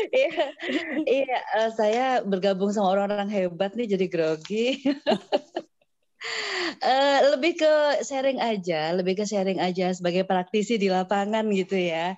iya, 0.09 0.45
iya, 1.05 1.39
uh, 1.61 1.69
saya 1.77 2.25
bergabung 2.25 2.73
sama 2.73 2.97
orang-orang 2.97 3.29
hebat 3.29 3.77
nih 3.77 3.93
jadi 3.93 4.05
grogi. 4.09 4.81
uh, 6.81 7.19
lebih 7.37 7.61
ke 7.61 8.01
sharing 8.01 8.41
aja, 8.41 8.97
lebih 8.97 9.13
ke 9.21 9.29
sharing 9.29 9.61
aja 9.61 9.93
sebagai 9.93 10.25
praktisi 10.25 10.81
di 10.81 10.89
lapangan 10.89 11.45
gitu 11.53 11.77
ya. 11.77 12.17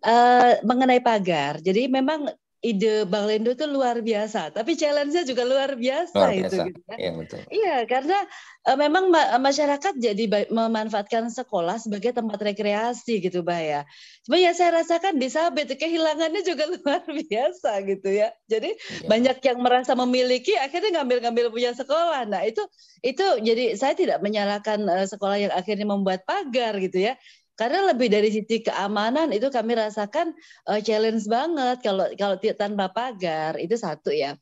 Uh, 0.00 0.56
mengenai 0.64 1.04
pagar. 1.04 1.60
Jadi 1.60 1.84
memang 1.92 2.32
ide 2.64 3.04
Bang 3.04 3.28
Lendo 3.28 3.52
itu 3.52 3.68
luar 3.68 4.00
biasa, 4.00 4.48
tapi 4.50 4.74
challenge-nya 4.74 5.28
juga 5.28 5.44
luar 5.44 5.76
biasa, 5.76 6.16
luar 6.16 6.32
biasa. 6.32 6.46
itu 6.48 6.56
gitu 6.72 6.80
ya. 6.88 6.96
Iya, 6.96 7.10
betul. 7.12 7.40
Iya, 7.52 7.76
karena 7.84 8.18
uh, 8.64 8.76
memang 8.80 9.04
ma 9.12 9.22
masyarakat 9.36 9.94
jadi 10.00 10.24
memanfaatkan 10.48 11.28
sekolah 11.28 11.76
sebagai 11.76 12.16
tempat 12.16 12.40
rekreasi 12.40 13.20
gitu, 13.20 13.44
Mbak 13.44 13.60
ya. 13.60 13.80
Cuma 14.24 14.36
ya 14.40 14.50
saya 14.56 14.80
rasakan 14.80 15.20
di 15.20 15.28
Sabit 15.28 15.76
kehilangannya 15.76 16.42
juga 16.42 16.64
luar 16.74 17.04
biasa 17.04 17.84
gitu 17.84 18.08
ya. 18.08 18.32
Jadi 18.48 18.72
ya. 18.72 19.06
banyak 19.06 19.36
yang 19.44 19.58
merasa 19.60 19.92
memiliki 19.92 20.56
akhirnya 20.56 21.00
ngambil-ngambil 21.00 21.52
punya 21.52 21.76
sekolah. 21.76 22.24
Nah, 22.24 22.42
itu 22.48 22.64
itu 23.04 23.26
jadi 23.44 23.76
saya 23.76 23.92
tidak 23.92 24.24
menyalahkan 24.24 24.80
uh, 24.88 25.06
sekolah 25.06 25.36
yang 25.36 25.52
akhirnya 25.52 25.86
membuat 25.86 26.24
pagar 26.24 26.72
gitu 26.80 27.04
ya. 27.12 27.20
Karena 27.56 27.88
lebih 27.88 28.12
dari 28.12 28.28
sisi 28.28 28.60
keamanan 28.60 29.32
itu 29.32 29.48
kami 29.48 29.72
rasakan 29.80 30.36
uh, 30.68 30.80
challenge 30.84 31.24
banget 31.24 31.80
kalau 31.80 32.06
kalau 32.14 32.36
tanpa 32.36 32.92
pagar 32.92 33.56
itu 33.56 33.74
satu 33.80 34.12
ya. 34.12 34.36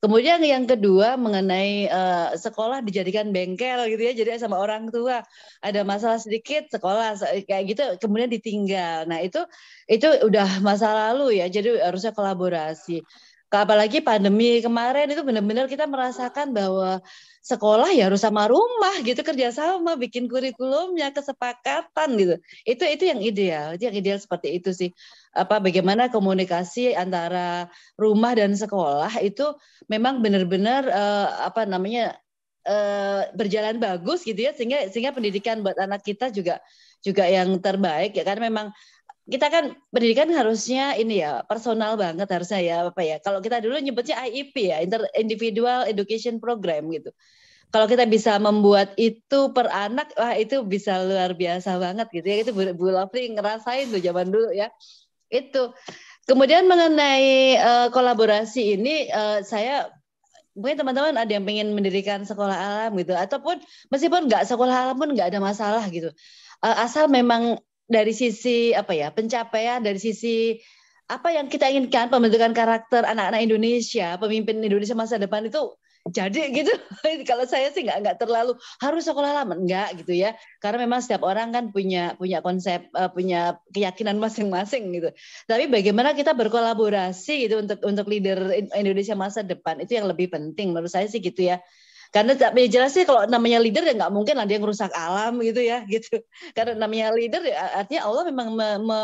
Kemudian 0.00 0.40
yang 0.40 0.64
kedua 0.64 1.20
mengenai 1.20 1.84
uh, 1.92 2.32
sekolah 2.32 2.80
dijadikan 2.80 3.36
bengkel 3.36 3.84
gitu 3.92 4.00
ya, 4.00 4.16
jadi 4.16 4.40
sama 4.40 4.56
orang 4.56 4.88
tua 4.88 5.20
ada 5.60 5.84
masalah 5.84 6.16
sedikit 6.16 6.72
sekolah 6.72 7.20
kayak 7.44 7.64
gitu, 7.68 7.84
kemudian 8.00 8.32
ditinggal. 8.32 9.04
Nah 9.04 9.20
itu 9.20 9.44
itu 9.84 10.08
udah 10.24 10.64
masa 10.64 10.88
lalu 10.96 11.44
ya, 11.44 11.52
jadi 11.52 11.84
harusnya 11.84 12.16
kolaborasi 12.16 13.04
apalagi 13.50 13.98
pandemi 13.98 14.62
kemarin 14.62 15.10
itu 15.10 15.26
benar-benar 15.26 15.66
kita 15.66 15.90
merasakan 15.90 16.54
bahwa 16.54 17.02
sekolah 17.40 17.90
ya 17.96 18.06
harus 18.06 18.20
sama 18.22 18.46
rumah 18.46 19.00
gitu 19.02 19.24
kerjasama 19.24 19.96
bikin 19.96 20.28
kurikulumnya 20.30 21.10
kesepakatan 21.10 22.08
gitu. 22.20 22.34
Itu 22.68 22.84
itu 22.86 23.04
yang 23.10 23.20
ideal 23.24 23.74
itu 23.74 23.90
yang 23.90 23.96
ideal 23.96 24.18
seperti 24.22 24.60
itu 24.60 24.70
sih. 24.70 24.90
Apa 25.34 25.58
bagaimana 25.58 26.12
komunikasi 26.12 26.94
antara 26.94 27.66
rumah 27.96 28.36
dan 28.36 28.52
sekolah 28.54 29.18
itu 29.24 29.56
memang 29.88 30.20
benar-benar 30.20 30.86
uh, 30.86 31.28
apa 31.48 31.64
namanya 31.64 32.14
uh, 32.68 33.24
berjalan 33.32 33.80
bagus 33.80 34.22
gitu 34.22 34.38
ya 34.46 34.52
sehingga 34.52 34.92
sehingga 34.92 35.16
pendidikan 35.16 35.64
buat 35.64 35.80
anak 35.80 36.04
kita 36.04 36.28
juga 36.30 36.60
juga 37.00 37.24
yang 37.24 37.56
terbaik 37.58 38.12
ya. 38.14 38.22
Karena 38.22 38.52
memang 38.52 38.66
kita 39.30 39.46
kan 39.46 39.64
pendidikan 39.94 40.26
harusnya 40.34 40.98
ini 40.98 41.22
ya 41.22 41.46
personal 41.46 41.94
banget 41.94 42.26
harusnya 42.26 42.60
ya 42.60 42.76
apa 42.90 43.02
ya 43.06 43.16
kalau 43.22 43.38
kita 43.38 43.62
dulu 43.62 43.78
nyebutnya 43.78 44.18
IEP 44.26 44.54
ya 44.74 44.76
Inter 44.82 45.06
Individual 45.14 45.86
Education 45.86 46.42
Program 46.42 46.90
gitu 46.90 47.14
kalau 47.70 47.86
kita 47.86 48.02
bisa 48.02 48.34
membuat 48.42 48.98
itu 48.98 49.54
per 49.54 49.70
anak, 49.70 50.10
wah 50.18 50.34
itu 50.34 50.66
bisa 50.66 51.06
luar 51.06 51.38
biasa 51.38 51.78
banget 51.78 52.10
gitu 52.10 52.26
ya. 52.26 52.36
Itu 52.42 52.50
Bu, 52.50 52.66
Bu 52.74 52.90
Lovely 52.90 53.30
ngerasain 53.30 53.94
tuh 53.94 54.02
zaman 54.02 54.26
dulu 54.26 54.50
ya. 54.50 54.74
Itu. 55.30 55.70
Kemudian 56.26 56.66
mengenai 56.66 57.58
uh, 57.62 57.88
kolaborasi 57.94 58.74
ini, 58.74 59.06
uh, 59.14 59.46
saya 59.46 59.86
mungkin 60.58 60.82
teman-teman 60.82 61.14
ada 61.14 61.30
yang 61.30 61.46
ingin 61.46 61.70
mendirikan 61.70 62.26
sekolah 62.26 62.58
alam 62.58 62.90
gitu, 62.98 63.14
ataupun 63.14 63.62
meskipun 63.94 64.26
nggak 64.26 64.50
sekolah 64.50 64.90
alam 64.90 64.98
pun 64.98 65.14
nggak 65.14 65.30
ada 65.30 65.38
masalah 65.38 65.86
gitu. 65.94 66.10
Uh, 66.58 66.76
asal 66.82 67.06
memang 67.06 67.54
dari 67.90 68.14
sisi 68.14 68.70
apa 68.70 68.94
ya 68.94 69.10
pencapaian, 69.10 69.82
dari 69.82 69.98
sisi 69.98 70.54
apa 71.10 71.34
yang 71.34 71.50
kita 71.50 71.66
inginkan 71.66 72.06
pembentukan 72.06 72.54
karakter 72.54 73.02
anak-anak 73.02 73.42
Indonesia, 73.42 74.14
pemimpin 74.14 74.62
Indonesia 74.62 74.94
masa 74.94 75.18
depan 75.18 75.50
itu 75.50 75.74
jadi 76.08 76.48
gitu. 76.54 76.72
Kalau 77.28 77.44
saya 77.44 77.68
sih 77.74 77.84
nggak 77.84 77.98
nggak 78.00 78.16
terlalu 78.22 78.56
harus 78.80 79.04
sekolah 79.04 79.42
lama? 79.42 79.58
Nggak 79.58 80.00
gitu 80.00 80.16
ya. 80.16 80.32
Karena 80.62 80.88
memang 80.88 81.04
setiap 81.04 81.26
orang 81.26 81.52
kan 81.52 81.74
punya 81.74 82.16
punya 82.16 82.40
konsep 82.40 82.88
uh, 82.96 83.12
punya 83.12 83.60
keyakinan 83.74 84.16
masing-masing 84.16 84.88
gitu. 84.96 85.10
Tapi 85.44 85.68
bagaimana 85.68 86.16
kita 86.16 86.32
berkolaborasi 86.32 87.50
gitu 87.50 87.60
untuk 87.60 87.84
untuk 87.84 88.06
leader 88.08 88.48
Indonesia 88.72 89.12
masa 89.12 89.44
depan 89.44 89.82
itu 89.84 89.98
yang 89.98 90.08
lebih 90.08 90.32
penting. 90.32 90.72
Menurut 90.72 90.88
saya 90.88 91.04
sih 91.04 91.20
gitu 91.20 91.44
ya 91.44 91.60
karena 92.10 92.34
tapi 92.34 92.66
jelas 92.66 92.90
sih 92.90 93.06
kalau 93.06 93.26
namanya 93.30 93.62
leader 93.62 93.86
ya 93.86 93.94
nggak 93.94 94.12
mungkin 94.12 94.34
ada 94.38 94.50
yang 94.50 94.62
merusak 94.66 94.90
alam 94.92 95.38
gitu 95.40 95.62
ya 95.62 95.86
gitu 95.86 96.18
karena 96.58 96.74
namanya 96.74 97.14
leader 97.14 97.42
ya 97.46 97.82
artinya 97.82 98.02
Allah 98.10 98.22
memang 98.30 98.48
me, 98.54 98.68
me, 98.82 98.98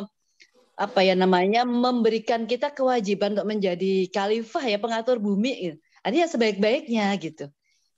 apa 0.77 1.01
ya 1.07 1.15
namanya 1.17 1.65
memberikan 1.65 2.45
kita 2.45 2.75
kewajiban 2.75 3.39
untuk 3.39 3.49
menjadi 3.49 4.11
khalifah 4.11 4.65
ya 4.67 4.79
pengatur 4.83 5.17
bumi 5.23 5.55
gitu 5.71 5.79
Artinya 6.07 6.31
sebaik-baiknya 6.31 7.11
gitu. 7.19 7.51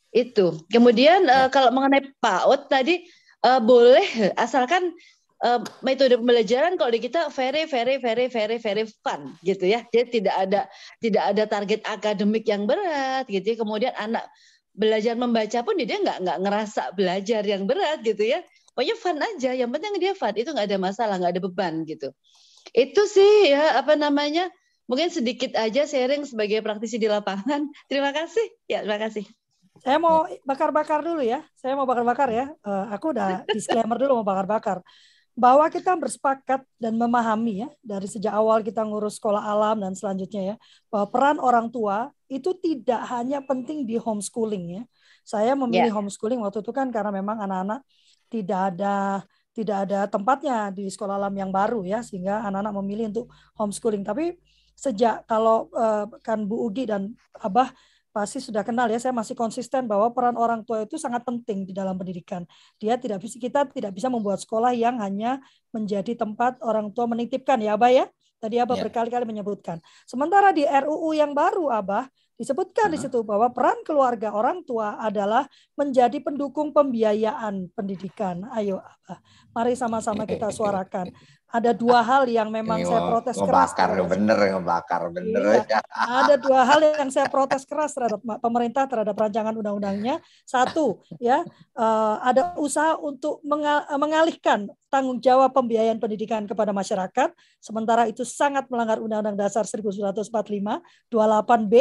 Itu. 0.09 0.65
Kemudian 0.73 1.29
uh, 1.29 1.53
kalau 1.53 1.69
mengenai 1.77 2.09
PAUD 2.25 2.73
tadi 2.73 3.05
uh, 3.45 3.61
boleh 3.61 4.33
asalkan 4.41 4.97
uh, 5.45 5.61
metode 5.85 6.17
pembelajaran 6.17 6.81
kalau 6.81 6.89
di 6.89 7.05
kita 7.05 7.29
very 7.29 7.69
very 7.69 8.01
very 8.01 8.33
very 8.33 8.57
very 8.57 8.89
fun 9.05 9.37
gitu 9.45 9.69
ya. 9.69 9.85
Jadi 9.93 10.25
tidak 10.25 10.35
ada 10.41 10.61
tidak 11.05 11.25
ada 11.37 11.45
target 11.45 11.81
akademik 11.85 12.49
yang 12.49 12.65
berat 12.65 13.29
gitu. 13.29 13.45
Ya. 13.45 13.57
Kemudian 13.61 13.93
anak 13.93 14.25
belajar 14.79 15.19
membaca 15.19 15.59
pun 15.67 15.75
dia 15.75 15.99
nggak 15.99 16.23
nggak 16.23 16.39
ngerasa 16.39 16.83
belajar 16.95 17.43
yang 17.43 17.67
berat 17.67 18.01
gitu 18.07 18.23
ya. 18.23 18.41
Pokoknya 18.73 18.95
fun 18.95 19.19
aja. 19.19 19.51
Yang 19.59 19.71
penting 19.75 19.93
dia 19.99 20.15
fun. 20.15 20.35
Itu 20.39 20.55
nggak 20.55 20.71
ada 20.71 20.79
masalah, 20.79 21.15
nggak 21.19 21.33
ada 21.35 21.43
beban 21.43 21.83
gitu. 21.83 22.15
Itu 22.71 23.03
sih 23.11 23.51
ya 23.51 23.83
apa 23.83 23.99
namanya 23.99 24.47
Mungkin 24.89 25.13
sedikit 25.13 25.53
aja 25.53 25.85
sharing 25.85 26.25
sebagai 26.25 26.65
praktisi 26.65 26.97
di 26.97 27.13
lapangan. 27.13 27.69
Terima 27.93 28.11
kasih. 28.11 28.49
Ya, 28.65 28.81
terima 28.81 28.97
kasih. 28.97 29.29
Saya 29.85 30.01
mau 30.01 30.25
bakar-bakar 30.49 31.05
dulu 31.05 31.21
ya. 31.21 31.45
Saya 31.61 31.77
mau 31.77 31.85
bakar-bakar 31.85 32.33
ya. 32.33 32.51
Uh, 32.65 32.89
aku 32.89 33.13
udah 33.13 33.45
disclaimer 33.55 34.01
dulu 34.01 34.25
mau 34.25 34.27
bakar-bakar. 34.27 34.81
Bahwa 35.39 35.71
kita 35.71 35.95
bersepakat 35.95 36.67
dan 36.83 36.99
memahami 36.99 37.63
ya 37.63 37.69
dari 37.79 38.11
sejak 38.11 38.35
awal 38.35 38.67
kita 38.67 38.83
ngurus 38.83 39.23
sekolah 39.23 39.39
alam 39.39 39.79
dan 39.79 39.95
selanjutnya 39.95 40.43
ya 40.43 40.57
bahwa 40.91 41.07
peran 41.15 41.39
orang 41.39 41.71
tua 41.71 42.11
itu 42.27 42.51
tidak 42.59 43.07
hanya 43.07 43.39
penting 43.47 43.87
di 43.87 43.95
homeschooling 43.95 44.83
ya. 44.83 44.85
Saya 45.23 45.55
memilih 45.55 45.95
yeah. 45.95 45.97
homeschooling 45.97 46.43
waktu 46.43 46.59
itu 46.59 46.75
kan 46.75 46.91
karena 46.91 47.15
memang 47.15 47.39
anak-anak 47.39 47.87
tidak 48.27 48.75
ada 48.75 49.23
tidak 49.55 49.91
ada 49.91 50.07
tempatnya 50.07 50.71
di 50.71 50.87
sekolah 50.87 51.19
alam 51.19 51.35
yang 51.35 51.51
baru 51.51 51.83
ya 51.83 52.03
sehingga 52.03 52.43
anak-anak 52.47 52.75
memilih 52.83 53.05
untuk 53.15 53.27
homeschooling. 53.59 54.03
Tapi 54.03 54.39
sejak 54.79 55.27
kalau 55.27 55.67
uh, 55.75 56.07
kan 56.23 56.47
Bu 56.47 56.71
Ugi 56.71 56.87
dan 56.87 57.15
Abah 57.35 57.75
pasti 58.19 58.43
sudah 58.43 58.67
kenal 58.67 58.91
ya 58.91 58.99
saya 58.99 59.15
masih 59.15 59.39
konsisten 59.39 59.87
bahwa 59.87 60.11
peran 60.11 60.35
orang 60.35 60.67
tua 60.67 60.83
itu 60.83 60.99
sangat 60.99 61.23
penting 61.23 61.63
di 61.63 61.71
dalam 61.71 61.95
pendidikan. 61.95 62.43
Dia 62.83 62.99
tidak 62.99 63.23
bisa 63.23 63.39
kita 63.39 63.71
tidak 63.71 63.95
bisa 63.95 64.11
membuat 64.11 64.43
sekolah 64.43 64.75
yang 64.75 64.99
hanya 64.99 65.39
menjadi 65.71 66.19
tempat 66.19 66.59
orang 66.67 66.91
tua 66.91 67.07
menitipkan 67.07 67.63
ya 67.63 67.79
Abah 67.79 67.95
ya. 67.95 68.11
Tadi 68.43 68.59
Abah 68.59 68.75
ya. 68.75 68.83
berkali-kali 68.91 69.23
menyebutkan. 69.23 69.79
Sementara 70.03 70.51
di 70.51 70.67
RUU 70.67 71.15
yang 71.15 71.31
baru 71.31 71.71
Abah 71.71 72.11
disebutkan 72.39 72.89
uh 72.89 72.93
di 72.95 72.99
situ 73.03 73.21
bahwa 73.27 73.51
peran 73.51 73.83
keluarga 73.83 74.31
orang 74.33 74.63
tua 74.63 74.97
adalah 75.03 75.45
menjadi 75.75 76.23
pendukung 76.23 76.71
pembiayaan 76.71 77.69
pendidikan. 77.75 78.47
Ayo 78.55 78.79
Abah, 78.79 79.19
mari 79.53 79.75
sama-sama 79.75 80.25
kita 80.25 80.49
suarakan 80.59 81.11
ada 81.49 81.73
dua 81.73 82.05
hal 82.05 82.29
yang 82.29 82.53
memang 82.53 82.85
Ini 82.85 82.89
saya 82.93 83.09
protes 83.09 83.37
keras. 83.41 83.73
Ngebakar 83.73 83.91
bener, 84.05 84.39
ngebakar 84.53 85.03
bener. 85.09 85.43
Iya. 85.65 85.81
Ada 86.21 86.35
dua 86.37 86.61
hal 86.69 86.81
yang 87.01 87.09
saya 87.09 87.25
protes 87.33 87.65
keras 87.65 87.97
terhadap 87.97 88.21
pemerintah 88.21 88.85
terhadap 88.85 89.17
rancangan 89.17 89.57
undang-undangnya. 89.57 90.21
Satu, 90.45 91.01
ya 91.17 91.41
uh, 91.73 92.17
ada 92.21 92.53
usaha 92.61 93.01
untuk 93.01 93.41
mengalihkan 93.97 94.69
tanggung 94.93 95.25
jawab 95.25 95.53
pembiayaan 95.57 95.97
pendidikan 95.97 96.45
kepada 96.45 96.73
masyarakat, 96.73 97.33
sementara 97.61 98.05
itu 98.09 98.25
sangat 98.29 98.69
melanggar 98.69 99.01
Undang-Undang 99.01 99.37
Dasar 99.37 99.65
1945 99.65 100.29
28B 101.09 101.75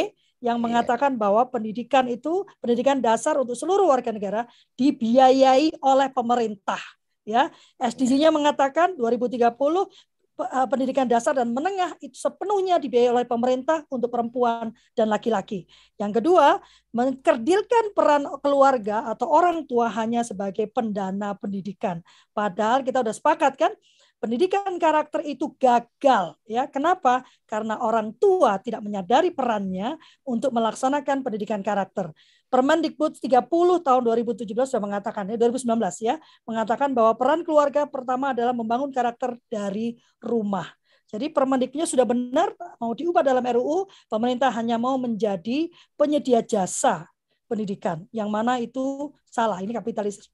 yang 0.44 0.62
iya. 0.62 0.64
mengatakan 0.64 1.18
bahwa 1.18 1.46
pendidikan 1.50 2.06
itu 2.06 2.46
pendidikan 2.62 3.02
dasar 3.02 3.38
untuk 3.42 3.58
seluruh 3.58 3.90
warga 3.90 4.14
negara 4.14 4.46
dibiayai 4.78 5.82
oleh 5.82 6.08
pemerintah 6.14 6.80
ya. 7.26 7.50
SDG-nya 7.82 8.30
mengatakan 8.30 8.94
2030 8.96 9.50
eh, 9.50 10.68
pendidikan 10.70 11.10
dasar 11.10 11.34
dan 11.34 11.50
menengah 11.50 11.98
itu 11.98 12.14
sepenuhnya 12.14 12.78
dibiayai 12.78 13.10
oleh 13.10 13.26
pemerintah 13.26 13.82
untuk 13.90 14.14
perempuan 14.14 14.70
dan 14.94 15.10
laki-laki. 15.10 15.66
Yang 15.98 16.22
kedua, 16.22 16.62
mengkerdilkan 16.94 17.98
peran 17.98 18.30
keluarga 18.40 19.10
atau 19.10 19.26
orang 19.34 19.66
tua 19.66 19.90
hanya 19.90 20.22
sebagai 20.22 20.70
pendana 20.70 21.34
pendidikan. 21.34 22.06
Padahal 22.38 22.86
kita 22.86 23.02
sudah 23.02 23.16
sepakat 23.18 23.54
kan, 23.58 23.74
pendidikan 24.18 24.78
karakter 24.82 25.22
itu 25.26 25.54
gagal 25.58 26.38
ya. 26.50 26.66
Kenapa? 26.70 27.22
Karena 27.46 27.78
orang 27.82 28.14
tua 28.18 28.58
tidak 28.62 28.82
menyadari 28.82 29.30
perannya 29.30 29.98
untuk 30.26 30.54
melaksanakan 30.54 31.22
pendidikan 31.22 31.62
karakter. 31.62 32.12
Permendikbud 32.48 33.20
30 33.20 33.44
tahun 33.84 34.02
2017 34.02 34.48
sudah 34.48 34.84
mengatakan 34.84 35.28
ya 35.28 35.36
2019 35.36 35.68
ya 36.00 36.16
mengatakan 36.48 36.96
bahwa 36.96 37.12
peran 37.20 37.44
keluarga 37.44 37.84
pertama 37.84 38.32
adalah 38.32 38.56
membangun 38.56 38.90
karakter 38.90 39.36
dari 39.52 40.00
rumah. 40.24 40.66
Jadi 41.08 41.32
Permendiknya 41.32 41.88
sudah 41.88 42.04
benar 42.04 42.52
mau 42.84 42.92
diubah 42.92 43.24
dalam 43.24 43.40
RUU, 43.40 43.88
pemerintah 44.12 44.52
hanya 44.52 44.76
mau 44.76 45.00
menjadi 45.00 45.72
penyedia 45.96 46.44
jasa 46.44 47.08
pendidikan 47.48 48.04
yang 48.12 48.28
mana 48.28 48.60
itu 48.60 49.16
salah. 49.28 49.64
Ini 49.64 49.72
kapitalisasi 49.72 50.28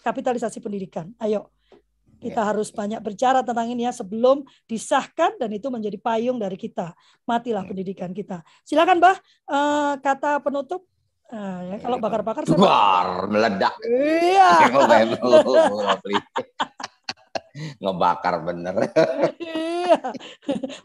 kapitalisasi 0.00 0.58
pendidikan. 0.64 1.12
Ayo 1.20 1.55
kita 2.26 2.42
ya. 2.42 2.48
harus 2.50 2.68
banyak 2.74 2.98
bicara 2.98 3.46
tentang 3.46 3.70
ini 3.70 3.86
ya 3.86 3.92
sebelum 3.94 4.42
disahkan 4.66 5.38
dan 5.38 5.50
itu 5.54 5.70
menjadi 5.70 5.98
payung 6.02 6.42
dari 6.42 6.58
kita. 6.58 6.90
Matilah 7.22 7.62
ya. 7.62 7.68
pendidikan 7.70 8.10
kita. 8.10 8.42
Silakan, 8.66 8.98
Bah, 8.98 9.16
uh, 9.46 9.94
kata 10.02 10.42
penutup 10.42 10.82
Nah, 11.26 11.58
ya, 11.66 11.82
kalau 11.82 11.98
bakar-bakar 11.98 12.46
Bar, 12.54 13.26
meledak. 13.26 13.74
Iya. 13.82 14.70
Ngebakar 17.82 18.34
bener. 18.46 18.74
iya. 19.40 19.98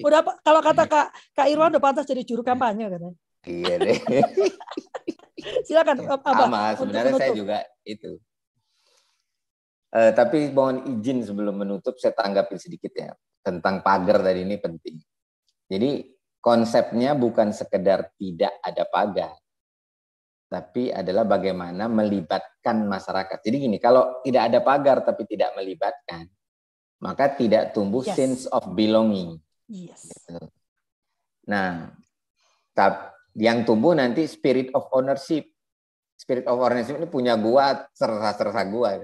Udah 0.01 0.23
kalau 0.41 0.61
kata 0.63 0.87
Kak 0.87 1.07
Kak 1.35 1.47
Irwan 1.51 1.69
udah 1.75 1.83
pantas 1.83 2.07
jadi 2.07 2.25
juru 2.25 2.41
kampanye 2.41 2.89
kan. 2.89 3.13
Iya 3.45 3.75
deh. 3.81 3.97
Silakan 5.67 6.05
Abah. 6.05 6.47
Sama, 6.47 6.61
sebenarnya 6.77 7.13
saya 7.17 7.33
juga 7.33 7.57
itu. 7.85 8.17
Uh, 9.91 10.15
tapi 10.15 10.47
mohon 10.55 10.87
izin 10.87 11.19
sebelum 11.19 11.67
menutup 11.67 11.99
saya 11.99 12.15
tanggapin 12.15 12.55
sedikit 12.55 12.95
ya 12.95 13.11
tentang 13.43 13.83
pagar 13.83 14.23
tadi 14.23 14.47
ini 14.47 14.55
penting. 14.55 14.95
Jadi 15.67 16.07
konsepnya 16.39 17.11
bukan 17.11 17.51
sekedar 17.51 18.15
tidak 18.15 18.55
ada 18.63 18.87
pagar, 18.87 19.35
tapi 20.47 20.91
adalah 20.91 21.27
bagaimana 21.27 21.91
melibatkan 21.91 22.87
masyarakat. 22.87 23.39
Jadi 23.43 23.55
gini, 23.67 23.77
kalau 23.83 24.23
tidak 24.23 24.51
ada 24.51 24.59
pagar 24.63 25.03
tapi 25.03 25.27
tidak 25.27 25.55
melibatkan, 25.59 26.27
maka 27.03 27.35
tidak 27.35 27.71
tumbuh 27.75 28.03
yes. 28.03 28.15
sense 28.15 28.41
of 28.47 28.71
belonging. 28.71 29.39
Yes. 29.67 30.07
Gitu. 30.07 30.39
Nah, 31.47 31.91
yang 33.35 33.63
tumbuh 33.63 33.95
nanti 33.95 34.27
spirit 34.27 34.71
of 34.71 34.87
ownership. 34.91 35.47
Spirit 36.19 36.45
of 36.45 36.61
ownership 36.61 37.01
ini 37.01 37.09
punya 37.09 37.33
gua, 37.33 37.89
serasa-serasa 37.95 38.61
gua. 38.69 39.01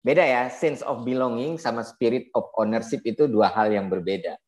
Beda 0.00 0.24
ya, 0.24 0.48
sense 0.48 0.80
of 0.80 1.04
belonging 1.04 1.60
sama 1.60 1.84
spirit 1.84 2.32
of 2.32 2.48
ownership 2.56 3.04
itu 3.04 3.28
dua 3.28 3.52
hal 3.52 3.68
yang 3.68 3.92
berbeda. 3.92 4.40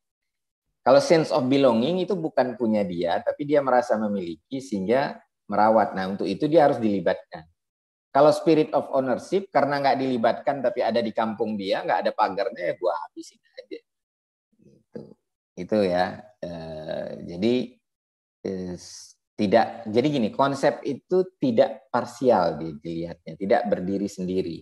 Kalau 0.80 0.98
sense 0.98 1.28
of 1.28 1.44
belonging 1.46 2.02
itu 2.02 2.16
bukan 2.16 2.56
punya 2.56 2.82
dia, 2.82 3.20
tapi 3.20 3.44
dia 3.44 3.60
merasa 3.60 3.94
memiliki 4.00 4.58
sehingga 4.64 5.20
merawat. 5.46 5.92
Nah, 5.92 6.08
untuk 6.16 6.24
itu 6.24 6.48
dia 6.48 6.66
harus 6.66 6.80
dilibatkan. 6.80 7.44
Kalau 8.12 8.32
spirit 8.32 8.72
of 8.72 8.88
ownership 8.96 9.48
karena 9.52 9.80
nggak 9.80 10.00
dilibatkan 10.00 10.64
tapi 10.64 10.80
ada 10.80 11.04
di 11.04 11.12
kampung 11.12 11.60
dia, 11.60 11.84
nggak 11.84 12.08
ada 12.08 12.12
pagarnya 12.12 12.72
ya 12.72 12.74
gua 12.80 12.92
habisin 12.96 13.40
aja. 13.40 13.78
Itu, 14.60 15.00
itu 15.56 15.78
ya. 15.84 16.04
E, 16.40 16.50
jadi 17.24 17.54
e, 18.42 18.50
tidak 19.32 19.88
jadi 19.88 20.06
gini 20.12 20.28
konsep 20.28 20.84
itu 20.84 21.24
tidak 21.40 21.88
parsial 21.88 22.60
dilihatnya 22.60 23.32
tidak 23.40 23.64
berdiri 23.64 24.04
sendiri 24.04 24.60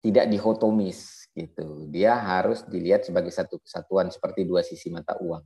tidak 0.00 0.26
dihotomis 0.32 1.28
gitu. 1.36 1.86
Dia 1.92 2.16
harus 2.16 2.64
dilihat 2.66 3.04
sebagai 3.04 3.30
satu 3.30 3.60
kesatuan 3.60 4.08
seperti 4.08 4.48
dua 4.48 4.64
sisi 4.64 4.88
mata 4.88 5.16
uang 5.20 5.44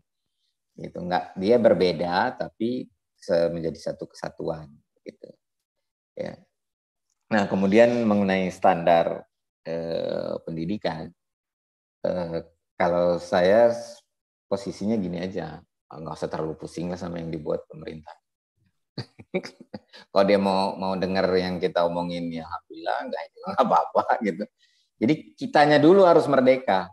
gitu. 0.78 0.98
Enggak 1.02 1.34
dia 1.38 1.56
berbeda 1.58 2.34
tapi 2.38 2.86
menjadi 3.24 3.92
satu 3.92 4.04
kesatuan 4.04 4.68
gitu 5.02 5.30
ya. 6.14 6.36
Nah 7.32 7.48
kemudian 7.50 8.04
mengenai 8.04 8.52
standar 8.52 9.24
eh, 9.66 10.34
pendidikan 10.44 11.10
eh, 12.04 12.38
kalau 12.78 13.18
saya 13.18 13.74
posisinya 14.46 14.94
gini 14.98 15.18
aja. 15.22 15.60
Nggak 15.94 16.16
usah 16.18 16.30
terlalu 16.30 16.58
pusing 16.58 16.90
lah 16.90 16.98
sama 16.98 17.22
yang 17.22 17.30
dibuat 17.30 17.70
pemerintah 17.70 18.23
kalau 20.10 20.24
dia 20.26 20.38
mau 20.38 20.78
mau 20.78 20.94
dengar 20.94 21.26
yang 21.34 21.58
kita 21.58 21.82
omongin 21.82 22.30
ya 22.30 22.46
alhamdulillah 22.46 22.98
nggak 23.10 23.22
apa-apa 23.58 24.04
gitu. 24.26 24.44
Jadi 24.98 25.34
kitanya 25.34 25.82
dulu 25.82 26.06
harus 26.06 26.24
merdeka. 26.30 26.86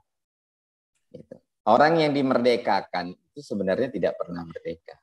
Gitu. 1.13 1.35
Orang 1.69 2.01
yang 2.01 2.11
dimerdekakan 2.11 3.13
itu 3.13 3.39
sebenarnya 3.45 3.93
tidak 3.93 4.17
pernah 4.17 4.41
merdeka. 4.41 4.97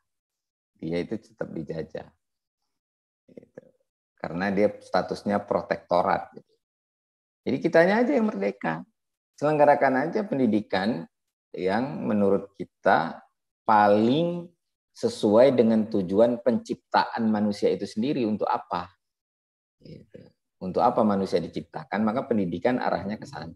Dia 0.78 0.98
itu 0.98 1.14
tetap 1.14 1.48
dijajah. 1.54 2.08
Gitu. 3.30 3.62
Karena 4.18 4.50
dia 4.50 4.74
statusnya 4.82 5.38
protektorat. 5.46 6.34
Gitu. 6.34 6.52
Jadi 7.46 7.56
kitanya 7.62 7.94
aja 8.02 8.12
yang 8.18 8.26
merdeka. 8.26 8.82
Selenggarakan 9.38 10.10
aja 10.10 10.26
pendidikan 10.26 11.06
yang 11.54 12.02
menurut 12.02 12.50
kita 12.58 13.22
paling 13.62 14.50
sesuai 14.98 15.54
dengan 15.54 15.86
tujuan 15.86 16.42
penciptaan 16.42 17.30
manusia 17.30 17.70
itu 17.70 17.86
sendiri 17.86 18.26
untuk 18.26 18.50
apa? 18.50 18.90
Gitu. 19.78 20.26
Untuk 20.58 20.82
apa 20.82 21.06
manusia 21.06 21.38
diciptakan? 21.38 22.02
Maka 22.02 22.26
pendidikan 22.26 22.82
arahnya 22.82 23.14
ke 23.14 23.22
sana. 23.22 23.54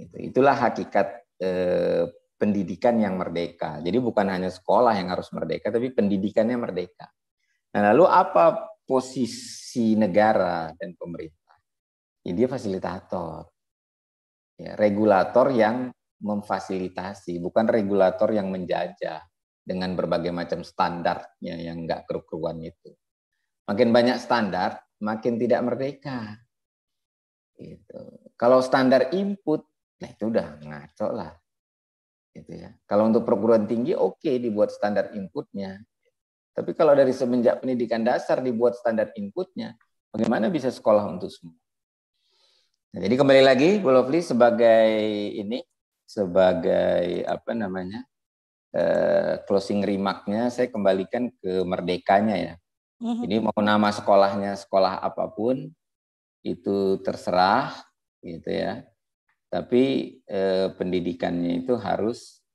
Gitu. 0.00 0.32
Itulah 0.32 0.56
hakikat 0.56 1.08
eh, 1.44 2.08
pendidikan 2.40 2.96
yang 2.96 3.20
merdeka. 3.20 3.84
Jadi 3.84 4.00
bukan 4.00 4.32
hanya 4.32 4.48
sekolah 4.48 4.96
yang 4.96 5.12
harus 5.12 5.28
merdeka, 5.36 5.68
tapi 5.68 5.92
pendidikannya 5.92 6.56
merdeka. 6.56 7.12
Nah, 7.76 7.92
lalu 7.92 8.08
apa 8.08 8.64
posisi 8.88 9.92
negara 9.92 10.72
dan 10.72 10.96
pemerintah? 10.96 11.60
Ya, 12.24 12.32
dia 12.32 12.48
fasilitator, 12.48 13.44
ya, 14.56 14.72
regulator 14.80 15.52
yang 15.52 15.92
memfasilitasi, 16.20 17.40
bukan 17.44 17.68
regulator 17.68 18.32
yang 18.32 18.48
menjajah 18.48 19.29
dengan 19.60 19.94
berbagai 19.94 20.32
macam 20.32 20.64
standarnya 20.64 21.54
yang 21.60 21.84
nggak 21.84 22.08
kerukuan 22.08 22.58
itu. 22.64 22.90
Makin 23.70 23.94
banyak 23.94 24.18
standar, 24.18 24.82
makin 24.98 25.38
tidak 25.38 25.60
merdeka. 25.62 26.40
Gitu. 27.54 28.00
Kalau 28.34 28.64
standar 28.64 29.12
input, 29.12 29.62
nah 30.00 30.08
itu 30.08 30.32
udah 30.32 30.58
ngaco 30.64 31.08
lah. 31.12 31.32
Gitu 32.32 32.66
ya. 32.66 32.72
Kalau 32.88 33.06
untuk 33.06 33.22
perguruan 33.22 33.68
tinggi, 33.68 33.92
oke 33.94 34.18
okay, 34.18 34.40
dibuat 34.40 34.72
standar 34.72 35.12
inputnya. 35.14 35.78
Tapi 36.50 36.74
kalau 36.74 36.92
dari 36.98 37.14
semenjak 37.14 37.62
pendidikan 37.62 38.02
dasar 38.02 38.42
dibuat 38.42 38.74
standar 38.74 39.14
inputnya, 39.14 39.78
bagaimana 40.10 40.50
bisa 40.50 40.68
sekolah 40.68 41.06
untuk 41.06 41.30
semua? 41.30 41.54
Nah, 42.90 42.98
jadi 43.06 43.14
kembali 43.22 43.42
lagi, 43.46 43.70
Bu 43.78 43.94
Lovely 43.94 44.18
sebagai 44.18 44.90
ini, 45.30 45.62
sebagai 46.02 47.22
apa 47.22 47.54
namanya, 47.54 48.02
Eh, 48.70 49.42
closing 49.50 49.82
remarknya 49.82 50.46
saya 50.46 50.70
kembalikan 50.70 51.26
ke 51.42 51.66
merdekanya 51.66 52.36
ya. 52.38 52.54
Mm-hmm. 53.02 53.24
Ini 53.26 53.36
mau 53.42 53.58
nama 53.58 53.90
sekolahnya 53.90 54.54
sekolah 54.54 55.02
apa 55.02 55.26
pun 55.26 55.66
itu 56.46 57.02
terserah 57.02 57.74
gitu 58.22 58.46
ya. 58.46 58.86
Tapi 59.50 59.82
eh, 60.22 60.70
pendidikannya 60.78 61.66
itu 61.66 61.74
harus 61.82 62.46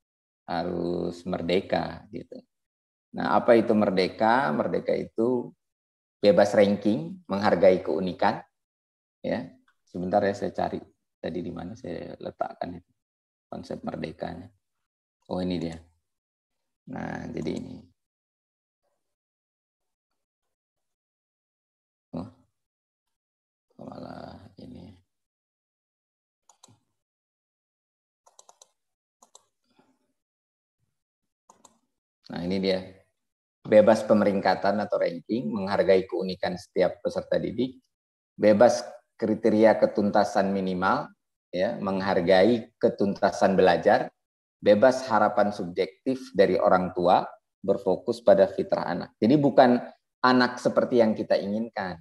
harus 0.48 1.20
merdeka 1.28 2.08
gitu. 2.08 2.40
Nah, 3.12 3.36
apa 3.36 3.52
itu 3.60 3.76
merdeka? 3.76 4.48
Merdeka 4.56 4.96
itu 4.96 5.52
bebas 6.16 6.56
ranking, 6.56 7.20
menghargai 7.28 7.84
keunikan. 7.84 8.40
Ya, 9.20 9.52
sebentar 9.84 10.24
ya 10.24 10.32
saya 10.32 10.54
cari 10.56 10.80
tadi 11.20 11.44
di 11.44 11.52
mana 11.52 11.76
saya 11.76 12.16
letakkan 12.16 12.80
itu 12.80 12.92
konsep 13.52 13.84
merdekanya. 13.84 14.48
Oh 15.28 15.44
ini 15.44 15.60
dia. 15.60 15.76
Nah, 16.86 17.26
jadi 17.34 17.50
ini. 17.58 17.76
Oh, 22.14 22.28
malah 23.78 24.38
ini. 24.62 24.94
Nah, 32.30 32.42
ini 32.42 32.58
dia. 32.58 32.80
Bebas 33.66 34.06
pemeringkatan 34.06 34.78
atau 34.78 35.02
ranking, 35.02 35.50
menghargai 35.50 36.06
keunikan 36.06 36.54
setiap 36.54 37.02
peserta 37.02 37.34
didik, 37.34 37.82
bebas 38.38 38.86
kriteria 39.18 39.74
ketuntasan 39.82 40.54
minimal, 40.54 41.10
ya, 41.50 41.74
menghargai 41.82 42.70
ketuntasan 42.78 43.58
belajar, 43.58 44.14
bebas 44.60 45.06
harapan 45.06 45.52
subjektif 45.52 46.32
dari 46.32 46.56
orang 46.56 46.92
tua, 46.96 47.24
berfokus 47.60 48.22
pada 48.22 48.46
fitrah 48.50 48.86
anak. 48.86 49.10
Jadi 49.18 49.34
bukan 49.36 49.78
anak 50.22 50.58
seperti 50.58 51.02
yang 51.02 51.12
kita 51.12 51.38
inginkan, 51.38 52.00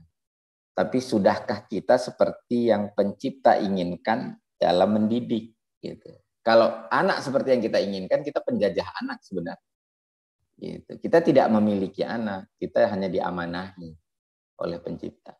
tapi 0.76 1.00
sudahkah 1.00 1.66
kita 1.66 1.96
seperti 1.96 2.70
yang 2.74 2.92
pencipta 2.94 3.58
inginkan 3.60 4.36
dalam 4.60 5.00
mendidik 5.00 5.56
gitu. 5.80 6.12
Kalau 6.46 6.86
anak 6.94 7.26
seperti 7.26 7.58
yang 7.58 7.62
kita 7.66 7.82
inginkan, 7.82 8.22
kita 8.22 8.38
penjajah 8.46 8.86
anak 9.02 9.18
sebenarnya. 9.26 9.72
Gitu. 10.56 10.92
Kita 11.02 11.20
tidak 11.20 11.48
memiliki 11.50 12.06
anak, 12.06 12.54
kita 12.62 12.86
hanya 12.88 13.10
diamanahi 13.10 13.90
oleh 14.62 14.78
pencipta. 14.80 15.34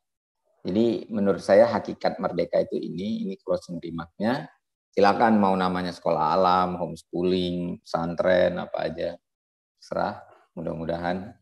Jadi 0.66 1.14
menurut 1.14 1.46
saya 1.46 1.70
hakikat 1.70 2.18
merdeka 2.18 2.58
itu 2.58 2.82
ini, 2.82 3.22
ini 3.22 3.38
closing 3.38 3.78
remarknya 3.78 4.50
silakan 4.96 5.36
mau 5.36 5.52
namanya 5.60 5.92
sekolah 5.92 6.40
alam, 6.40 6.80
homeschooling, 6.80 7.84
pesantren, 7.84 8.56
apa 8.56 8.88
aja, 8.88 9.20
serah. 9.76 10.24
Mudah-mudahan 10.56 11.36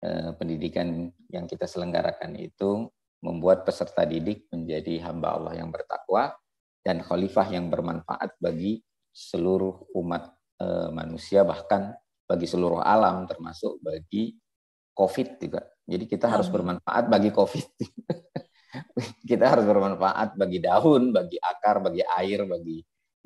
eh, 0.00 0.32
pendidikan 0.40 1.12
yang 1.28 1.44
kita 1.44 1.68
selenggarakan 1.68 2.32
itu 2.40 2.88
membuat 3.20 3.68
peserta 3.68 4.08
didik 4.08 4.48
menjadi 4.48 5.04
hamba 5.04 5.36
Allah 5.36 5.60
yang 5.60 5.68
bertakwa 5.68 6.32
dan 6.80 7.04
khalifah 7.04 7.44
yang 7.52 7.68
bermanfaat 7.68 8.40
bagi 8.40 8.80
seluruh 9.12 9.84
umat 10.00 10.32
eh, 10.64 10.88
manusia, 10.88 11.44
bahkan 11.44 11.92
bagi 12.24 12.48
seluruh 12.48 12.80
alam, 12.80 13.28
termasuk 13.28 13.84
bagi 13.84 14.32
COVID 14.96 15.28
juga. 15.44 15.60
Jadi 15.84 16.08
kita 16.08 16.32
harus 16.32 16.48
bermanfaat 16.48 17.04
bagi 17.12 17.28
COVID. 17.28 17.66
kita 19.30 19.44
harus 19.44 19.68
bermanfaat 19.68 20.40
bagi 20.40 20.56
daun, 20.64 21.12
bagi 21.12 21.36
akar, 21.36 21.84
bagi 21.84 22.00
air, 22.00 22.48
bagi 22.48 22.80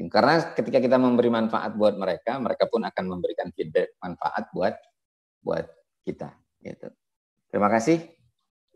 karena 0.07 0.55
ketika 0.55 0.79
kita 0.79 0.95
memberi 0.95 1.27
manfaat 1.27 1.75
buat 1.75 1.99
mereka, 1.99 2.39
mereka 2.39 2.71
pun 2.71 2.87
akan 2.87 3.05
memberikan 3.19 3.51
feedback 3.51 3.99
manfaat 3.99 4.47
buat 4.55 4.79
buat 5.43 5.67
kita. 6.07 6.31
Gitu. 6.63 6.87
Terima 7.51 7.67
kasih. 7.67 8.07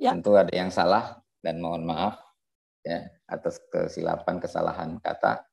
Ya. 0.03 0.19
Tentu 0.19 0.35
ada 0.35 0.51
yang 0.51 0.75
salah 0.75 1.23
dan 1.39 1.63
mohon 1.63 1.87
maaf 1.87 2.19
ya 2.83 3.07
atas 3.31 3.63
kesilapan 3.71 4.43
kesalahan 4.43 4.99
kata. 4.99 5.47